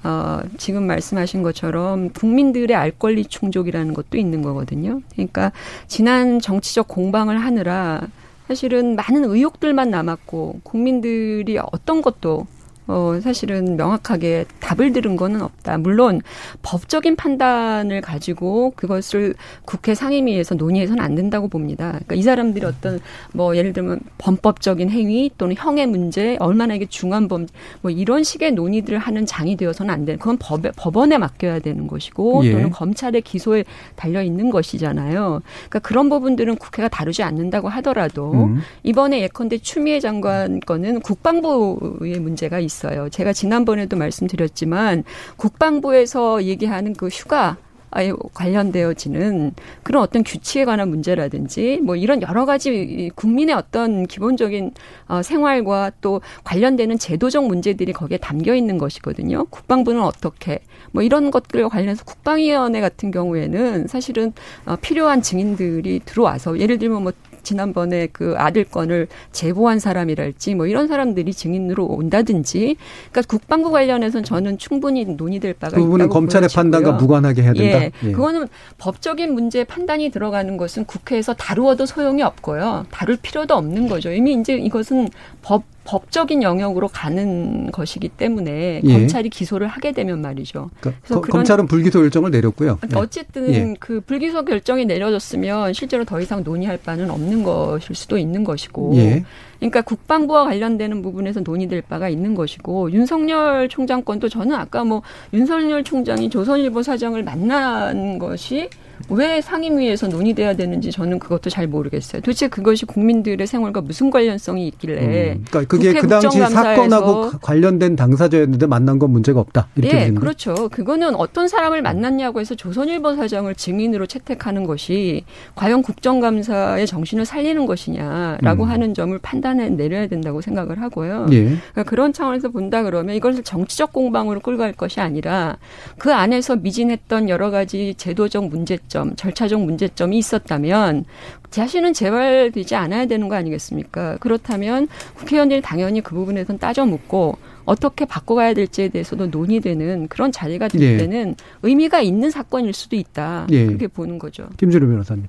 어, 0.05 0.41
지금 0.57 0.87
말씀하신 0.87 1.43
것처럼 1.43 2.11
국민들의 2.11 2.77
알 2.77 2.91
권리 2.93 3.25
충족이라는 3.25 3.95
것도 3.95 4.17
있는 4.17 4.43
거거든요. 4.43 5.01
그러니까 5.13 5.53
지난 5.87 6.41
정치적 6.41 6.89
공방을 6.89 7.39
하느라 7.39 8.07
사실은 8.47 8.97
많은 8.97 9.25
의혹들만 9.25 9.91
남았고 9.91 10.61
국민들이 10.63 11.59
어떤 11.59 12.01
것도 12.01 12.47
어, 12.89 13.21
사실은 13.23 13.77
명확하게 13.77 14.47
답을 14.61 14.93
들은 14.93 15.17
거는 15.17 15.43
없다. 15.43 15.77
물론 15.77 16.23
법적인 16.63 17.17
판단을 17.17 18.01
가지고 18.01 18.73
그것을 18.77 19.35
국회 19.67 19.95
상임위에서 19.95 20.55
논의해서는 20.55 21.05
안 21.05 21.15
된다고 21.15 21.49
봅니다. 21.49 21.91
그러니까 21.91 22.15
이 22.15 22.23
사람들이 22.23 22.65
어떤 22.65 22.99
뭐 23.35 23.57
예를 23.57 23.75
들면 23.75 24.01
범법적인 24.17 24.89
행위 24.89 25.31
또는 25.37 25.55
형의 25.57 25.87
문제, 25.87 26.37
얼마나 26.41 26.75
이게 26.75 26.87
중한 26.87 27.29
범, 27.29 27.47
뭐 27.83 27.91
이런 27.91 28.25
식의 28.25 28.53
논의들을 28.53 28.99
하는 28.99 29.27
장이 29.27 29.57
되어서는 29.57 29.93
안 29.93 30.07
되는. 30.07 30.19
그건 30.19 30.39
법, 30.39 30.63
법원에 30.75 31.19
맡겨야 31.19 31.59
되는 31.59 31.87
것이고 31.87 32.47
예. 32.47 32.53
또는 32.53 32.71
검찰의 32.71 33.21
기소에 33.21 33.65
달려 33.97 34.23
있는 34.23 34.49
것이잖아요. 34.49 35.43
그러니까 35.69 35.79
그런 35.81 36.09
부분들은 36.09 36.57
국회가 36.57 36.89
다루지 36.89 37.23
않는다고 37.23 37.69
하더라도 37.69 38.33
음. 38.33 38.61
이번에 38.83 39.21
예컨대 39.21 39.59
추미애 39.59 40.01
장관 40.01 40.61
거는 40.61 41.01
국방부의 41.01 42.19
문제가 42.21 42.59
있. 42.61 42.78
있어요. 42.79 43.09
제가 43.09 43.33
지난번에도 43.33 43.97
말씀드렸지만 43.97 45.05
국방부에서 45.37 46.45
얘기하는 46.45 46.95
그 46.95 47.09
휴가 47.09 47.57
에 47.97 48.13
관련되어지는 48.35 49.55
그런 49.83 50.03
어떤 50.03 50.23
규칙에 50.23 50.67
관한 50.67 50.91
문제라든지 50.91 51.81
뭐 51.83 51.97
이런 51.97 52.21
여러 52.21 52.45
가지 52.45 53.11
국민의 53.15 53.55
어떤 53.55 54.07
기본적인 54.07 54.73
어, 55.09 55.23
생활과 55.23 55.93
또 56.03 56.21
관련되는 56.45 56.99
제도적 56.99 57.47
문제들이 57.47 57.95
거기에 57.95 58.19
담겨 58.19 58.55
있는 58.55 58.77
것이거든요. 58.77 59.47
국방부는 59.47 60.03
어떻게 60.03 60.61
뭐 60.93 61.03
이런 61.03 61.31
것들과 61.31 61.71
관련해서 61.71 62.05
국방위원회 62.05 62.83
같은 62.83 63.11
경우에는 63.11 63.87
사실은 63.87 64.35
어, 64.67 64.77
필요한 64.77 65.23
증인들이 65.23 66.03
들어와서 66.05 66.59
예를 66.61 66.79
들면 66.79 67.03
뭐 67.03 67.13
지난번에 67.49 68.09
그 68.13 68.35
아들 68.37 68.65
건을 68.65 69.09
제보한 69.33 69.79
사람이랄지 69.79 70.55
뭐 70.55 70.67
이런 70.67 70.87
사람들이 70.87 71.33
증인으로 71.33 71.87
온다든지 71.87 72.77
그러니까 73.11 73.23
국방부 73.27 73.71
관련해서는 73.71 74.23
저는 74.23 74.59
충분히 74.59 75.07
논의될 75.07 75.55
바가 75.55 75.77
그 75.77 75.83
부분은 75.83 76.11
검찰의 76.11 76.49
보여지고요. 76.49 76.63
판단과 76.63 76.93
무관하게 76.93 77.43
해야 77.43 77.53
된다. 77.55 77.85
예, 77.85 77.91
예. 78.05 78.13
그거는 78.13 78.49
법적인 78.77 79.33
문제 79.33 79.65
판단이 79.65 80.11
들어가는 80.11 80.59
것은 80.59 80.85
국회에서 80.85 81.33
다루어도 81.33 81.87
소용이 81.87 82.23
없고요. 82.23 82.85
다룰 82.91 83.17
필요도 83.17 83.55
없는 83.55 83.89
거죠. 83.89 84.13
이미 84.13 84.35
이제 84.35 84.55
이것은 84.55 85.09
법 85.41 85.63
법적인 85.89 86.43
영역으로 86.43 86.89
가는 86.89 87.71
것이기 87.73 88.11
때문에 88.11 88.83
예. 88.85 88.93
검찰이 88.93 89.31
기소를 89.31 89.69
하게 89.69 89.93
되면 89.93 90.21
말이죠. 90.21 90.69
그러니까 90.81 91.01
그래서 91.03 91.21
거, 91.23 91.29
검찰은 91.29 91.67
불기소 91.67 92.01
결정을 92.01 92.31
내렸고요. 92.31 92.77
그러니까 92.77 93.01
어쨌든 93.01 93.55
예. 93.55 93.75
그 93.81 94.03
불기소 94.03 94.45
결정이 94.45 94.85
내려졌으면 94.85 95.73
실제로 95.73 96.05
더 96.05 96.21
이상 96.21 96.45
논의할 96.45 96.77
바는 96.77 97.11
없는 97.11 97.43
것일 97.43 97.97
수도 97.97 98.19
있는 98.19 98.45
것이고. 98.45 98.97
예. 98.97 99.25
그러니까 99.61 99.81
국방부와 99.81 100.45
관련되는 100.45 101.01
부분에서 101.01 101.41
논의될 101.41 101.83
바가 101.83 102.09
있는 102.11 102.35
것이고 102.35 102.93
윤석열 102.93 103.69
총장 103.69 104.03
건도 104.03 104.29
저는 104.29 104.55
아까 104.55 104.85
뭐 104.85 105.03
윤석열 105.33 105.83
총장이 105.83 106.31
조선일보 106.31 106.83
사장을 106.83 107.21
만난 107.25 108.19
것이 108.19 108.69
왜 109.09 109.41
상임위에서 109.41 110.09
논의돼야 110.09 110.55
되는지 110.57 110.91
저는 110.91 111.19
그것도 111.19 111.51
잘 111.51 111.67
모르겠어요. 111.67 112.23
도대체 112.23 112.49
그것이 112.49 112.87
국민들의 112.87 113.47
생활과 113.47 113.81
무슨 113.81 114.11
관련성이 114.11 114.67
있길래? 114.69 115.35
음, 115.35 115.45
그러니까 115.49 115.65
그게 115.65 115.93
그 115.93 116.07
당시 116.07 116.39
사건하고 116.39 117.39
관련된 117.41 117.97
당사자였는데 117.97 118.67
만난 118.67 118.99
건 118.99 119.11
문제가 119.11 119.41
없다. 119.41 119.69
이렇게 119.77 119.95
네, 119.95 120.13
그렇죠. 120.13 120.69
그거는 120.69 121.15
어떤 121.15 121.49
사람을 121.49 121.83
만났냐고 121.83 122.41
해서 122.41 122.55
조선일보 122.55 123.17
사장을 123.17 123.55
증인으로 123.55 124.07
채택하는 124.07 124.65
것이 124.65 125.25
과연 125.55 125.83
국정감사의 125.83 126.87
정신을 126.87 127.25
살리는 127.25 127.67
것이냐라고 127.67 128.65
음. 128.65 128.71
하는 128.71 128.95
점을 128.95 129.17
판단해 129.19 129.71
내려야 129.71 130.07
된다고 130.07 130.41
생각을 130.41 130.81
하고요. 130.81 131.27
예. 131.33 131.45
그러니까 131.45 131.83
그런 131.85 132.13
차원에서 132.13 132.49
본다 132.49 132.83
그러면 132.83 133.15
이것을 133.15 133.43
정치적 133.43 133.93
공방으로 133.93 134.41
끌고 134.41 134.59
갈 134.59 134.73
것이 134.73 135.01
아니라 135.01 135.57
그 135.99 136.13
안에서 136.13 136.57
미진했던 136.57 137.29
여러 137.29 137.51
가지 137.51 137.95
제도적 137.97 138.49
문제 138.49 138.77
문제점, 138.89 139.15
절차적 139.15 139.63
문제점이 139.63 140.19
있었다면 140.19 141.05
자신은 141.51 141.93
재발되지 141.93 142.75
않아야 142.75 143.07
되는 143.07 143.29
거 143.29 143.37
아니겠습니까? 143.37 144.17
그렇다면 144.19 144.89
국회의원들이 145.15 145.63
당연히 145.63 146.01
그 146.01 146.15
부분에선 146.15 146.59
따져 146.59 146.85
묻고 146.85 147.39
어떻게 147.65 148.05
바꿔가야 148.07 148.55
될지에 148.55 148.89
대해서도 148.89 149.27
논의되는 149.27 150.09
그런 150.09 150.33
자리가 150.33 150.69
될 150.69 150.81
예. 150.83 150.97
때는 150.97 151.37
의미가 151.63 152.01
있는 152.01 152.31
사건일 152.31 152.73
수도 152.73 152.97
있다. 152.97 153.47
예. 153.51 153.67
그렇게 153.67 153.87
보는 153.87 154.19
거죠. 154.19 154.49
김준호 154.57 154.87
변호사님. 154.89 155.27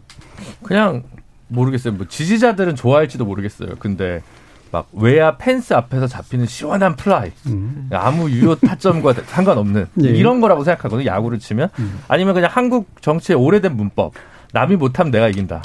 그냥 0.63 1.03
모르겠어요. 1.49 1.93
뭐 1.93 2.07
지지자들은 2.07 2.75
좋아할지도 2.75 3.25
모르겠어요. 3.25 3.71
근데 3.79 4.21
막 4.71 4.87
외야 4.93 5.37
펜스 5.37 5.73
앞에서 5.73 6.07
잡히는 6.07 6.45
시원한 6.45 6.95
플라이. 6.95 7.31
음. 7.47 7.89
아무 7.91 8.29
유효 8.29 8.55
타점과 8.55 9.13
상관없는 9.25 9.87
예. 10.03 10.09
이런 10.09 10.41
거라고 10.41 10.63
생각하거든요 10.63 11.07
야구를 11.07 11.39
치면. 11.39 11.69
음. 11.79 11.99
아니면 12.07 12.33
그냥 12.33 12.49
한국 12.53 13.01
정치의 13.01 13.37
오래된 13.37 13.75
문법. 13.75 14.13
남이 14.53 14.75
못하면 14.75 15.11
내가 15.11 15.27
이긴다. 15.27 15.61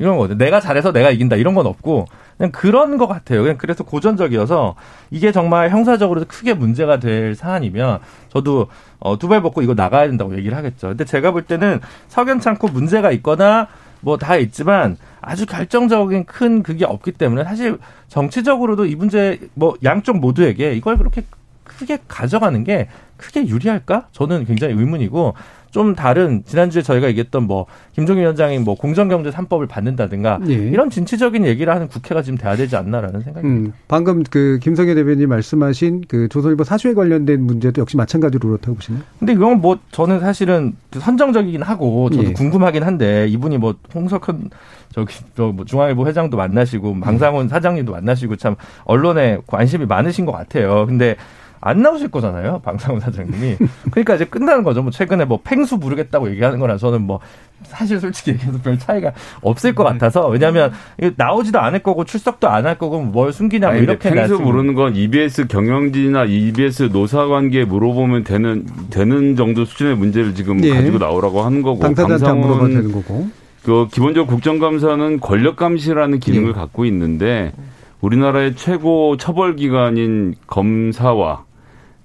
이런 0.00 0.14
거거든 0.14 0.38
내가 0.38 0.60
잘해서 0.60 0.92
내가 0.92 1.10
이긴다. 1.10 1.36
이런 1.36 1.54
건 1.54 1.66
없고 1.66 2.06
그냥 2.36 2.52
그런 2.52 2.98
것 2.98 3.08
같아요. 3.08 3.42
그냥 3.42 3.58
그래서 3.58 3.82
고전적이어서 3.82 4.76
이게 5.10 5.32
정말 5.32 5.70
형사적으로 5.70 6.22
크게 6.26 6.54
문제가 6.54 7.00
될 7.00 7.34
사안이면 7.34 7.98
저도 8.28 8.68
어, 9.00 9.18
두발 9.18 9.42
벗고 9.42 9.62
이거 9.62 9.74
나가야 9.74 10.06
된다고 10.06 10.36
얘기를 10.36 10.56
하겠죠. 10.56 10.88
근데 10.88 11.04
제가 11.04 11.32
볼 11.32 11.42
때는 11.42 11.80
석연찮고 12.08 12.68
문제가 12.68 13.10
있거나 13.12 13.66
뭐 14.00 14.16
다 14.16 14.36
있지만 14.36 14.96
아주 15.20 15.46
결정적인 15.46 16.24
큰 16.24 16.62
그게 16.62 16.84
없기 16.84 17.12
때문에 17.12 17.44
사실 17.44 17.78
정치적으로도 18.08 18.86
이 18.86 18.94
문제 18.94 19.38
뭐 19.54 19.74
양쪽 19.84 20.18
모두에게 20.18 20.72
이걸 20.74 20.96
그렇게 20.96 21.24
크게 21.64 21.98
가져가는 22.08 22.62
게 22.64 22.88
크게 23.16 23.46
유리할까? 23.46 24.08
저는 24.12 24.44
굉장히 24.46 24.74
의문이고 24.74 25.34
좀 25.70 25.94
다른 25.94 26.42
지난주에 26.46 26.82
저희가 26.82 27.08
얘기했던 27.08 27.44
뭐 27.44 27.66
김종인 27.92 28.22
위원장이 28.22 28.58
뭐 28.58 28.74
공정경제 28.74 29.30
3법을 29.30 29.68
받는다든가 29.68 30.40
예. 30.48 30.54
이런 30.54 30.90
진취적인 30.90 31.44
얘기를 31.46 31.74
하는 31.74 31.88
국회가 31.88 32.22
지금 32.22 32.38
돼야 32.38 32.56
되지 32.56 32.76
않나라는 32.76 33.20
생각입니다. 33.22 33.70
음, 33.70 33.72
방금 33.86 34.22
그 34.22 34.58
김성애 34.62 34.94
대변인 34.94 35.28
말씀하신 35.28 36.04
그 36.08 36.28
조선일보 36.28 36.64
사주에 36.64 36.94
관련된 36.94 37.42
문제도 37.42 37.80
역시 37.80 37.96
마찬가지로 37.96 38.48
그렇다고 38.48 38.76
보시나요? 38.76 39.02
근데 39.18 39.32
이건 39.32 39.60
뭐 39.60 39.78
저는 39.90 40.20
사실은 40.20 40.74
선정적이긴 40.92 41.62
하고 41.62 42.10
저도 42.10 42.28
예. 42.28 42.32
궁금하긴 42.32 42.82
한데 42.82 43.26
이분이 43.28 43.58
뭐 43.58 43.74
홍석현 43.94 44.50
저기 44.92 45.14
저뭐 45.36 45.64
중앙일보 45.66 46.06
회장도 46.06 46.36
만나시고 46.36 47.00
방상훈 47.00 47.48
사장님도 47.48 47.92
만나시고 47.92 48.36
참 48.36 48.56
언론에 48.84 49.38
관심이 49.46 49.86
많으신 49.86 50.24
것 50.24 50.32
같아요. 50.32 50.86
근데 50.86 51.16
안 51.60 51.82
나오실 51.82 52.10
거잖아요. 52.10 52.60
방상훈 52.64 53.00
사장님이. 53.00 53.56
그러니까 53.90 54.14
이제 54.14 54.24
끝나는 54.24 54.62
거죠. 54.62 54.82
뭐 54.82 54.90
최근에 54.90 55.24
뭐 55.24 55.40
팽수 55.42 55.78
부르겠다고 55.78 56.30
얘기하는 56.30 56.58
거라 56.58 56.76
저는 56.76 57.02
뭐 57.02 57.20
사실 57.64 57.98
솔직히 57.98 58.30
얘기해서 58.32 58.58
별 58.62 58.78
차이가 58.78 59.12
없을 59.42 59.74
것 59.74 59.82
같아서 59.82 60.28
왜냐하면 60.28 60.72
나오지도 61.16 61.58
않을 61.58 61.80
거고 61.80 62.04
출석도 62.04 62.48
안 62.48 62.66
할 62.66 62.76
거고 62.78 63.00
뭘 63.00 63.32
숨기냐 63.32 63.68
뭐 63.68 63.76
이렇게 63.76 64.10
팽수 64.10 64.38
부르는 64.38 64.74
건 64.74 64.94
EBS 64.94 65.46
경영진이나 65.48 66.24
EBS 66.24 66.90
노사 66.92 67.26
관계 67.26 67.64
물어보면 67.64 68.24
되는 68.24 68.66
되는 68.90 69.36
정도 69.36 69.64
수준의 69.64 69.96
문제를 69.96 70.34
지금 70.34 70.62
예. 70.64 70.74
가지고 70.74 70.98
나오라고 70.98 71.42
하는 71.42 71.62
거고 71.62 71.78
방상훈 71.80 72.40
물어봐도 72.40 72.68
되는 72.68 72.92
거고. 72.92 73.28
그 73.64 73.86
기본적으로 73.90 74.26
국정감사는 74.26 75.20
권력 75.20 75.56
감시라는 75.56 76.20
기능을 76.20 76.50
예. 76.50 76.52
갖고 76.52 76.84
있는데 76.86 77.52
우리나라의 78.00 78.54
최고 78.56 79.16
처벌 79.16 79.56
기관인 79.56 80.34
검사와 80.46 81.44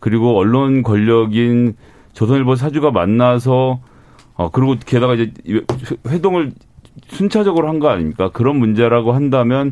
그리고 0.03 0.37
언론 0.37 0.83
권력인 0.83 1.75
조선일보 2.11 2.55
사주가 2.57 2.91
만나서 2.91 3.79
어 4.33 4.49
그리고 4.51 4.75
게다가 4.85 5.13
이제 5.13 5.31
회동을 6.05 6.51
순차적으로 7.07 7.69
한 7.69 7.79
거 7.79 7.87
아닙니까? 7.87 8.29
그런 8.33 8.57
문제라고 8.57 9.13
한다면 9.13 9.71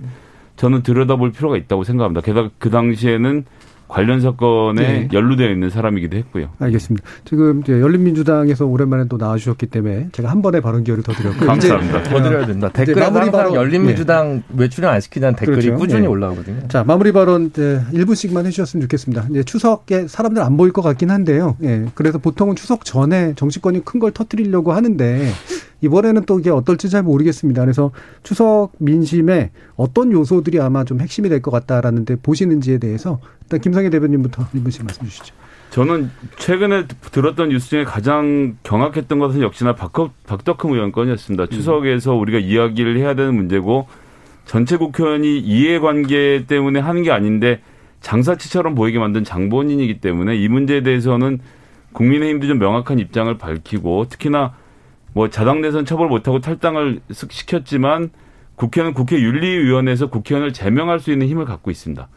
저는 0.55 0.83
들여다볼 0.83 1.33
필요가 1.33 1.57
있다고 1.57 1.83
생각합니다. 1.83 2.21
게다가 2.21 2.49
그 2.59 2.69
당시에는 2.69 3.43
관련 3.91 4.21
사건에 4.21 4.81
네. 4.81 5.07
연루되어 5.11 5.49
있는 5.49 5.69
사람이기도 5.69 6.15
했고요. 6.17 6.49
알겠습니다. 6.59 7.05
지금 7.25 7.59
이제 7.61 7.79
열린민주당에서 7.79 8.65
오랜만에 8.65 9.05
또 9.09 9.17
나와주셨기 9.17 9.65
때문에 9.67 10.07
제가 10.13 10.29
한 10.29 10.41
번에 10.41 10.61
발언 10.61 10.83
기회를 10.83 11.03
더 11.03 11.11
드렸고요. 11.11 11.45
감사합니다. 11.47 12.03
더 12.03 12.21
드려야 12.23 12.45
된다. 12.45 12.69
댓글에 12.69 13.09
마무리 13.09 13.29
발언 13.31 13.53
열린민주당 13.53 14.35
네. 14.35 14.43
왜 14.55 14.69
출연 14.69 14.93
안 14.93 15.01
시키냐는 15.01 15.35
댓글이 15.35 15.61
그렇죠. 15.61 15.77
꾸준히 15.77 16.01
네. 16.03 16.07
올라오거든요. 16.07 16.67
자 16.69 16.83
마무리 16.85 17.11
발언 17.11 17.47
이제 17.47 17.81
1분씩만 17.93 18.45
해주셨으면 18.45 18.81
좋겠습니다. 18.83 19.27
이제 19.29 19.43
추석에 19.43 20.07
사람들 20.07 20.41
안 20.41 20.55
보일 20.55 20.71
것 20.71 20.81
같긴 20.81 21.11
한데요. 21.11 21.57
예. 21.63 21.85
그래서 21.93 22.17
보통은 22.17 22.55
추석 22.55 22.85
전에 22.85 23.33
정치권이 23.35 23.85
큰 23.85 24.01
걸 24.01 24.11
터트리려고 24.11 24.71
하는데 24.73 25.29
이번에는 25.81 26.23
또 26.25 26.39
이게 26.39 26.49
어떨지 26.49 26.89
잘 26.89 27.03
모르겠습니다. 27.03 27.61
그래서 27.61 27.91
추석 28.23 28.71
민심에 28.77 29.51
어떤 29.75 30.11
요소들이 30.11 30.59
아마 30.59 30.83
좀 30.83 30.99
핵심이 31.01 31.27
될 31.29 31.41
것 31.41 31.49
같다라는데 31.51 32.17
보시는지에 32.21 32.77
대해서 32.77 33.19
일단 33.43 33.59
김성애 33.59 33.89
대변인부터 33.89 34.43
1분씩 34.53 34.85
말씀 34.85 35.05
주시죠. 35.05 35.33
저는 35.71 36.11
최근에 36.37 36.85
들었던 37.11 37.49
뉴스 37.49 37.69
중에 37.69 37.83
가장 37.83 38.57
경악했던 38.63 39.17
것은 39.19 39.41
역시나 39.41 39.73
박덕, 39.75 40.11
박덕흠 40.27 40.73
의원 40.73 40.91
건이었습니다. 40.91 41.45
음. 41.45 41.47
추석에서 41.49 42.13
우리가 42.13 42.37
이야기를 42.39 42.97
해야 42.97 43.15
되는 43.15 43.33
문제고 43.33 43.87
전체 44.45 44.75
국회의원이 44.77 45.39
이해관계 45.39 46.45
때문에 46.47 46.79
하는 46.79 47.03
게 47.03 47.11
아닌데 47.11 47.61
장사치처럼 48.01 48.75
보이게 48.75 48.99
만든 48.99 49.23
장본인이기 49.23 50.01
때문에 50.01 50.35
이 50.35 50.47
문제에 50.47 50.83
대해서는 50.83 51.39
국민의힘도 51.93 52.47
좀 52.47 52.59
명확한 52.59 52.99
입장을 52.99 53.35
밝히고 53.37 54.07
특히나 54.09 54.53
뭐 55.13 55.29
자당 55.29 55.61
내선 55.61 55.85
처벌 55.85 56.07
못하고 56.07 56.39
탈당을 56.39 57.01
시켰지만 57.11 58.09
국회는 58.55 58.93
국회 58.93 59.19
윤리위원회에서 59.19 60.09
국회의원을 60.09 60.53
제명할 60.53 60.99
수 60.99 61.11
있는 61.11 61.27
힘을 61.27 61.45
갖고 61.45 61.71
있습니다. 61.71 62.07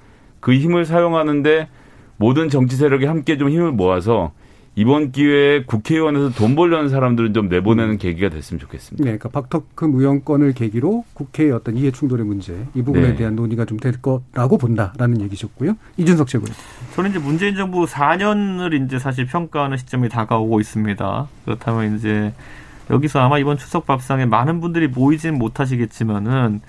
그 0.41 0.53
힘을 0.55 0.85
사용하는데 0.85 1.69
모든 2.17 2.49
정치 2.49 2.77
세력이 2.77 3.07
함께 3.07 3.39
좀 3.39 3.49
힘을 3.51 3.73
모아서 3.73 4.33
이번 4.77 5.13
기회에 5.13 5.63
국회의원에서 5.65 6.31
돈 6.31 6.57
벌려는 6.57 6.89
사람들은 6.89 7.33
좀 7.33 7.49
내보내는 7.49 7.97
계기가 7.97 8.29
됐으면 8.29 8.59
좋겠습니다. 8.59 9.05
네, 9.05 9.17
그러니까 9.17 9.29
박덕흠 9.29 9.95
의원권을 9.99 10.53
계기로 10.53 11.05
국회의 11.15 11.53
어떤 11.53 11.77
이해 11.77 11.93
충돌의 11.93 12.27
문제 12.27 12.67
이 12.75 12.83
부분에 12.83 13.11
네. 13.11 13.15
대한 13.17 13.37
논의가 13.37 13.65
좀 13.67 13.79
될 13.79 14.01
거라고 14.03 14.59
본다라는 14.59 15.21
얘기셨고요. 15.23 15.77
이준석 15.97 16.27
최고위 16.27 16.51
저는 16.95 17.11
이제 17.11 17.19
문재인 17.21 17.55
정부 17.55 17.85
4년을 17.85 18.85
이제 18.85 18.99
사실 18.99 19.27
평가하는 19.27 19.77
시점이 19.77 20.09
다가오고 20.09 20.59
있습니다. 20.61 21.29
그렇다면 21.45 21.97
이제 21.97 22.33
여기서 22.91 23.21
아마 23.21 23.39
이번 23.39 23.57
추석 23.57 23.87
밥상에 23.87 24.27
많은 24.27 24.61
분들이 24.61 24.89
모이지는 24.89 25.39
못하시겠지만은 25.39 26.61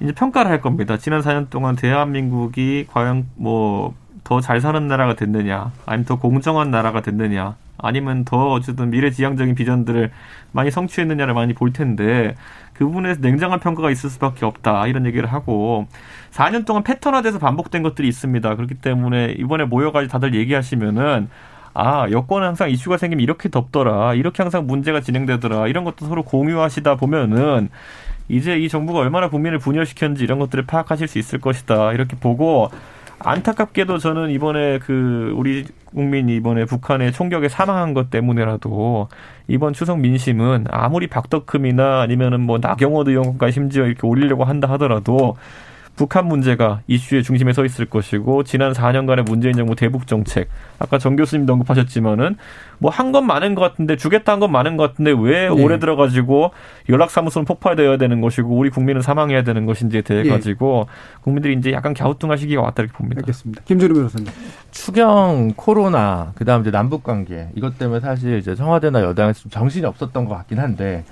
이제 0.00 0.12
평가를 0.12 0.50
할 0.50 0.60
겁니다. 0.60 0.96
지난 0.98 1.20
4년 1.20 1.50
동안 1.50 1.76
대한민국이 1.76 2.86
과연 2.90 3.26
뭐 3.36 3.94
더 4.24 4.40
잘 4.40 4.60
사는 4.60 4.88
나라가 4.88 5.14
됐느냐, 5.14 5.70
아니면 5.84 6.06
더 6.06 6.18
공정한 6.18 6.70
나라가 6.70 7.02
됐느냐, 7.02 7.56
아니면 7.76 8.24
더 8.24 8.52
어쨌든 8.52 8.88
미래지향적인 8.88 9.54
비전들을 9.54 10.10
많이 10.50 10.70
성취했느냐를 10.70 11.34
많이 11.34 11.52
볼 11.52 11.74
텐데 11.74 12.34
그 12.72 12.86
부분에서 12.86 13.20
냉정한 13.20 13.60
평가가 13.60 13.90
있을 13.90 14.08
수밖에 14.08 14.46
없다 14.46 14.86
이런 14.86 15.04
얘기를 15.04 15.30
하고 15.30 15.86
4년 16.32 16.64
동안 16.64 16.82
패턴화돼서 16.82 17.38
반복된 17.38 17.82
것들이 17.82 18.08
있습니다. 18.08 18.56
그렇기 18.56 18.76
때문에 18.76 19.34
이번에 19.38 19.64
모여가지고 19.64 20.10
다들 20.10 20.34
얘기하시면은 20.34 21.28
아 21.74 22.08
여권은 22.10 22.46
항상 22.46 22.70
이슈가 22.70 22.96
생기면 22.96 23.22
이렇게 23.22 23.48
덮더라 23.48 24.14
이렇게 24.14 24.42
항상 24.42 24.66
문제가 24.66 25.00
진행되더라 25.00 25.66
이런 25.66 25.84
것도 25.84 26.06
서로 26.06 26.22
공유하시다 26.22 26.96
보면은 26.96 27.68
이제 28.28 28.56
이 28.56 28.68
정부가 28.68 29.00
얼마나 29.00 29.28
국민을 29.28 29.58
분열시켰는지 29.58 30.24
이런 30.24 30.38
것들을 30.38 30.64
파악하실 30.66 31.08
수 31.08 31.18
있을 31.18 31.40
것이다 31.40 31.92
이렇게 31.92 32.16
보고 32.16 32.70
안타깝게도 33.18 33.98
저는 33.98 34.30
이번에 34.30 34.78
그 34.78 35.32
우리 35.36 35.64
국민이 35.86 36.36
이번에 36.36 36.64
북한의 36.64 37.12
총격에 37.12 37.48
사망한 37.48 37.94
것 37.94 38.10
때문에라도 38.10 39.08
이번 39.48 39.72
추석 39.72 39.98
민심은 40.00 40.66
아무리 40.70 41.06
박덕흠이나 41.06 42.00
아니면은 42.00 42.40
뭐 42.40 42.58
나경원 42.58 43.08
의원까지 43.08 43.52
심지어 43.52 43.86
이렇게 43.86 44.06
올리려고 44.06 44.44
한다 44.44 44.68
하더라도 44.72 45.36
북한 45.96 46.26
문제가 46.26 46.80
이슈의 46.88 47.22
중심에 47.22 47.52
서 47.52 47.64
있을 47.64 47.86
것이고 47.86 48.42
지난 48.42 48.72
4년간의 48.72 49.22
문재인 49.28 49.54
정부 49.54 49.76
대북 49.76 50.06
정책 50.08 50.48
아까 50.80 50.98
정 50.98 51.14
교수님도 51.16 51.52
언급하셨지만은 51.52 52.36
뭐 52.78 52.90
한 52.90 53.12
건 53.12 53.26
많은 53.26 53.54
것 53.54 53.62
같은데 53.62 53.96
주겠다 53.96 54.32
한 54.32 54.40
건 54.40 54.50
많은 54.50 54.76
것 54.76 54.88
같은데 54.90 55.12
왜 55.16 55.42
네. 55.42 55.48
올해 55.48 55.78
들어가지고 55.78 56.50
연락사무소는 56.88 57.44
폭파되어야 57.46 57.96
되는 57.96 58.20
것이고 58.20 58.48
우리 58.48 58.70
국민은 58.70 59.02
사망해야 59.02 59.42
되는 59.44 59.66
것인지에 59.66 60.02
대해 60.02 60.24
네. 60.24 60.28
가지고 60.28 60.88
국민들이 61.22 61.54
이제 61.54 61.70
약간 61.72 61.94
갸우뚱할 61.94 62.38
시기가 62.38 62.60
왔다 62.62 62.82
이렇게 62.82 62.96
봅니다. 62.98 63.20
알겠습니다. 63.20 63.62
김준우 63.64 63.94
변호사님. 63.94 64.26
추경, 64.72 65.52
코로나, 65.56 66.32
그다음 66.34 66.62
이제 66.62 66.70
남북 66.72 67.04
관계 67.04 67.48
이것 67.54 67.78
때문에 67.78 68.00
사실 68.00 68.38
이제 68.38 68.54
청와대나 68.56 69.02
여당에서 69.02 69.42
좀 69.42 69.50
정신이 69.50 69.86
없었던 69.86 70.24
것 70.24 70.34
같긴 70.34 70.58
한데 70.58 71.04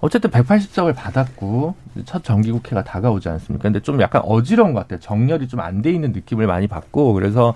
어쨌든 0.00 0.30
180석을 0.30 0.94
받았고 0.94 1.74
첫 2.06 2.24
정기국회가 2.24 2.82
다가오지 2.84 3.28
않습니까? 3.28 3.64
근데 3.64 3.80
좀 3.80 4.00
약간 4.00 4.22
어지러운 4.24 4.72
것 4.72 4.80
같아요. 4.80 4.98
정렬이 5.00 5.48
좀 5.48 5.60
안 5.60 5.82
돼 5.82 5.90
있는 5.92 6.12
느낌을 6.12 6.46
많이 6.46 6.66
받고 6.68 7.12
그래서 7.12 7.54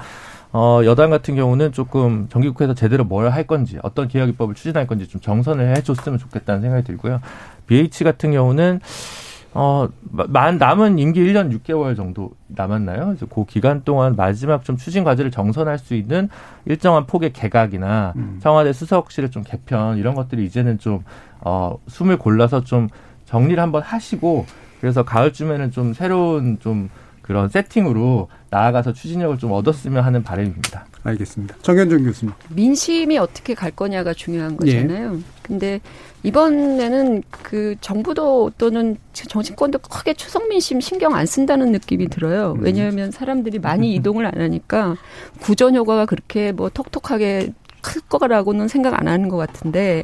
어 0.53 0.80
여당 0.84 1.11
같은 1.11 1.34
경우는 1.36 1.72
조금 1.72 2.28
정기국회에서 2.28 2.74
제대로 2.74 3.05
뭘 3.05 3.28
할 3.30 3.47
건지 3.47 3.78
어떤 3.82 4.09
개혁 4.09 4.28
입법을 4.28 4.55
추진할 4.55 4.86
건지 4.86 5.09
좀 5.09 5.20
정선을 5.20 5.74
해줬으면 5.76 6.18
좋겠다는 6.18 6.61
생각이 6.61 6.84
들고요. 6.84 7.20
BH 7.66 8.05
같은 8.05 8.30
경우는 8.32 8.80
어, 9.55 9.89
만, 10.11 10.59
남은 10.59 10.99
임기 10.99 11.21
1년 11.21 11.57
6개월 11.61 11.95
정도 11.97 12.33
남았나요? 12.49 13.07
그래서 13.07 13.27
그 13.27 13.45
기간 13.47 13.85
동안 13.85 14.17
마지막 14.17 14.65
좀 14.65 14.77
추진 14.77 15.05
과제를 15.05 15.31
정선할 15.31 15.79
수 15.79 15.95
있는 15.95 16.29
일정한 16.65 17.07
폭의 17.07 17.33
개각이나 17.33 18.15
음. 18.17 18.41
청와대 18.43 18.73
수석실을 18.73 19.31
좀 19.31 19.45
개편 19.45 19.97
이런 19.97 20.17
것들이 20.17 20.45
이제는 20.45 20.79
좀, 20.79 21.05
어, 21.41 21.79
숨을 21.87 22.19
골라서 22.19 22.65
좀 22.65 22.89
정리를 23.27 23.63
한번 23.63 23.83
하시고 23.83 24.45
그래서 24.81 25.05
가을쯤에는 25.05 25.71
좀 25.71 25.95
새로운 25.95 26.59
좀 26.59 26.91
그런 27.25 27.49
세팅으로 27.49 28.29
나아가서 28.51 28.93
추진력을 28.93 29.39
좀 29.39 29.53
얻었으면 29.53 30.05
하는 30.05 30.22
바람입니다. 30.22 30.85
알겠습니다. 31.05 31.57
정현종 31.62 32.05
교수님. 32.05 32.35
민심이 32.51 33.16
어떻게 33.16 33.55
갈 33.55 33.70
거냐가 33.70 34.12
중요한 34.12 34.59
거잖아요. 34.59 35.14
예. 35.14 35.18
근데 35.41 35.81
이번에는 36.22 37.22
그 37.31 37.77
정부도 37.81 38.53
또는 38.59 38.99
정치권도 39.14 39.79
크게 39.79 40.12
추석 40.12 40.49
민심 40.49 40.83
신경 40.83 41.14
안 41.14 41.25
쓴다는 41.25 41.72
느낌이 41.72 42.09
들어요. 42.09 42.53
음. 42.59 42.62
왜냐하면 42.62 43.11
사람들이 43.11 43.59
많이 43.59 43.95
이동을 43.97 44.27
안 44.27 44.43
하니까 44.43 44.97
구전 45.41 45.77
효과가 45.77 46.05
그렇게 46.05 46.53
뭐 46.53 46.68
톡톡하게 46.68 47.55
클 47.81 48.03
거라고는 48.03 48.68
생각 48.68 49.01
안 49.01 49.09
하는 49.09 49.31
것 49.31 49.39
같은데 49.39 50.03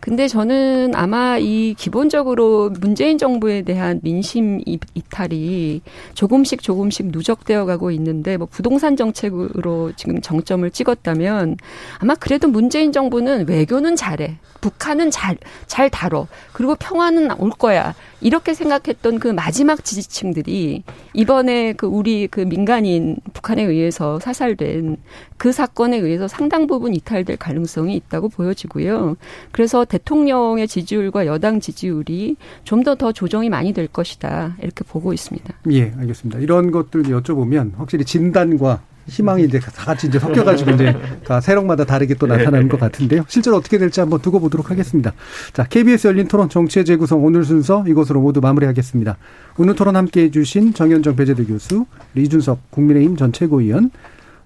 근데 0.00 0.28
저는 0.28 0.94
아마 0.94 1.38
이 1.38 1.74
기본적으로 1.76 2.70
문재인 2.80 3.18
정부에 3.18 3.62
대한 3.62 4.00
민심 4.02 4.60
이탈이 4.64 5.82
조금씩 6.14 6.62
조금씩 6.62 7.08
누적되어 7.08 7.64
가고 7.64 7.90
있는데 7.90 8.36
뭐 8.36 8.46
부동산 8.50 8.96
정책으로 8.96 9.92
지금 9.96 10.20
정점을 10.20 10.68
찍었다면 10.70 11.56
아마 11.98 12.14
그래도 12.14 12.48
문재인 12.48 12.92
정부는 12.92 13.48
외교는 13.48 13.96
잘해. 13.96 14.38
북한은 14.60 15.10
잘, 15.10 15.36
잘 15.66 15.88
다뤄. 15.88 16.26
그리고 16.52 16.74
평화는 16.74 17.40
올 17.40 17.50
거야. 17.50 17.94
이렇게 18.20 18.54
생각했던 18.54 19.20
그 19.20 19.28
마지막 19.28 19.84
지지층들이 19.84 20.82
이번에 21.14 21.72
그 21.74 21.86
우리 21.86 22.26
그 22.26 22.40
민간인 22.40 23.16
북한에 23.32 23.62
의해서 23.62 24.18
사살된 24.18 24.96
그 25.36 25.52
사건에 25.52 25.98
의해서 25.98 26.26
상당 26.26 26.66
부분 26.66 26.94
이탈될 26.94 27.36
가능성이 27.36 27.94
있다고 27.94 28.28
보여지고요. 28.28 29.16
그래서 29.52 29.84
대통령의 29.88 30.68
지지율과 30.68 31.26
여당 31.26 31.60
지지율이 31.60 32.36
좀더더 32.64 33.12
조정이 33.12 33.48
많이 33.48 33.72
될 33.72 33.88
것이다. 33.88 34.56
이렇게 34.62 34.84
보고 34.84 35.12
있습니다. 35.12 35.54
예, 35.72 35.92
알겠습니다. 35.98 36.38
이런 36.40 36.70
것들 36.70 37.02
여쭤보면 37.04 37.72
확실히 37.76 38.04
진단과 38.04 38.80
희망이 39.08 39.44
이제 39.44 39.58
다 39.58 39.70
같이 39.72 40.06
이제 40.06 40.18
섞여가지고 40.18 40.70
이제 40.72 40.94
세력마다 41.42 41.86
다르게 41.86 42.12
또 42.14 42.26
나타나는 42.26 42.68
것 42.68 42.78
같은데요. 42.78 43.24
실제로 43.26 43.56
어떻게 43.56 43.78
될지 43.78 44.00
한번 44.00 44.20
두고 44.20 44.38
보도록 44.38 44.70
하겠습니다. 44.70 45.14
자, 45.54 45.64
KBS 45.64 46.08
열린 46.08 46.28
토론 46.28 46.50
정치의 46.50 46.84
재구성 46.84 47.24
오늘 47.24 47.42
순서 47.44 47.84
이것으로 47.88 48.20
모두 48.20 48.40
마무리하겠습니다. 48.42 49.16
오늘 49.56 49.74
토론 49.74 49.96
함께 49.96 50.24
해주신 50.24 50.74
정현정 50.74 51.16
배재대 51.16 51.42
교수, 51.44 51.86
이준석 52.16 52.70
국민의힘 52.70 53.16
전 53.16 53.32
최고위원, 53.32 53.90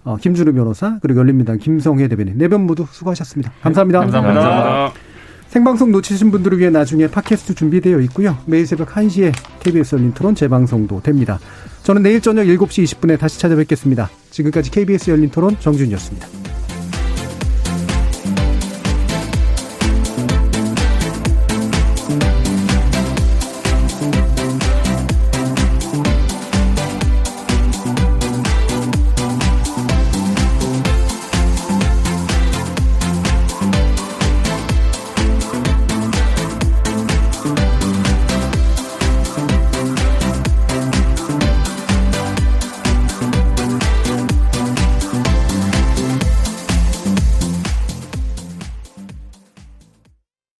어, 0.04 0.16
김준우 0.16 0.52
변호사, 0.52 0.98
그리고 1.02 1.18
열린민당 1.20 1.58
김성혜 1.58 2.06
대변인 2.06 2.38
네 2.38 2.46
분 2.46 2.60
모두 2.64 2.86
수고하셨습니다. 2.88 3.52
감사합니다. 3.62 3.98
감사합니다. 3.98 4.40
감사합니다. 4.40 5.11
생방송 5.52 5.92
놓치신 5.92 6.30
분들을 6.30 6.58
위해 6.60 6.70
나중에 6.70 7.08
팟캐스트 7.08 7.54
준비되어 7.54 8.00
있고요. 8.00 8.38
매일 8.46 8.66
새벽 8.66 8.88
1시에 8.88 9.34
KBS 9.60 9.96
열린 9.96 10.14
토론 10.14 10.34
재방송도 10.34 11.02
됩니다. 11.02 11.38
저는 11.82 12.02
내일 12.02 12.22
저녁 12.22 12.44
7시 12.44 12.84
20분에 12.84 13.18
다시 13.18 13.38
찾아뵙겠습니다. 13.38 14.08
지금까지 14.30 14.70
KBS 14.70 15.10
열린 15.10 15.28
토론 15.28 15.60
정준이었습니다. 15.60 16.51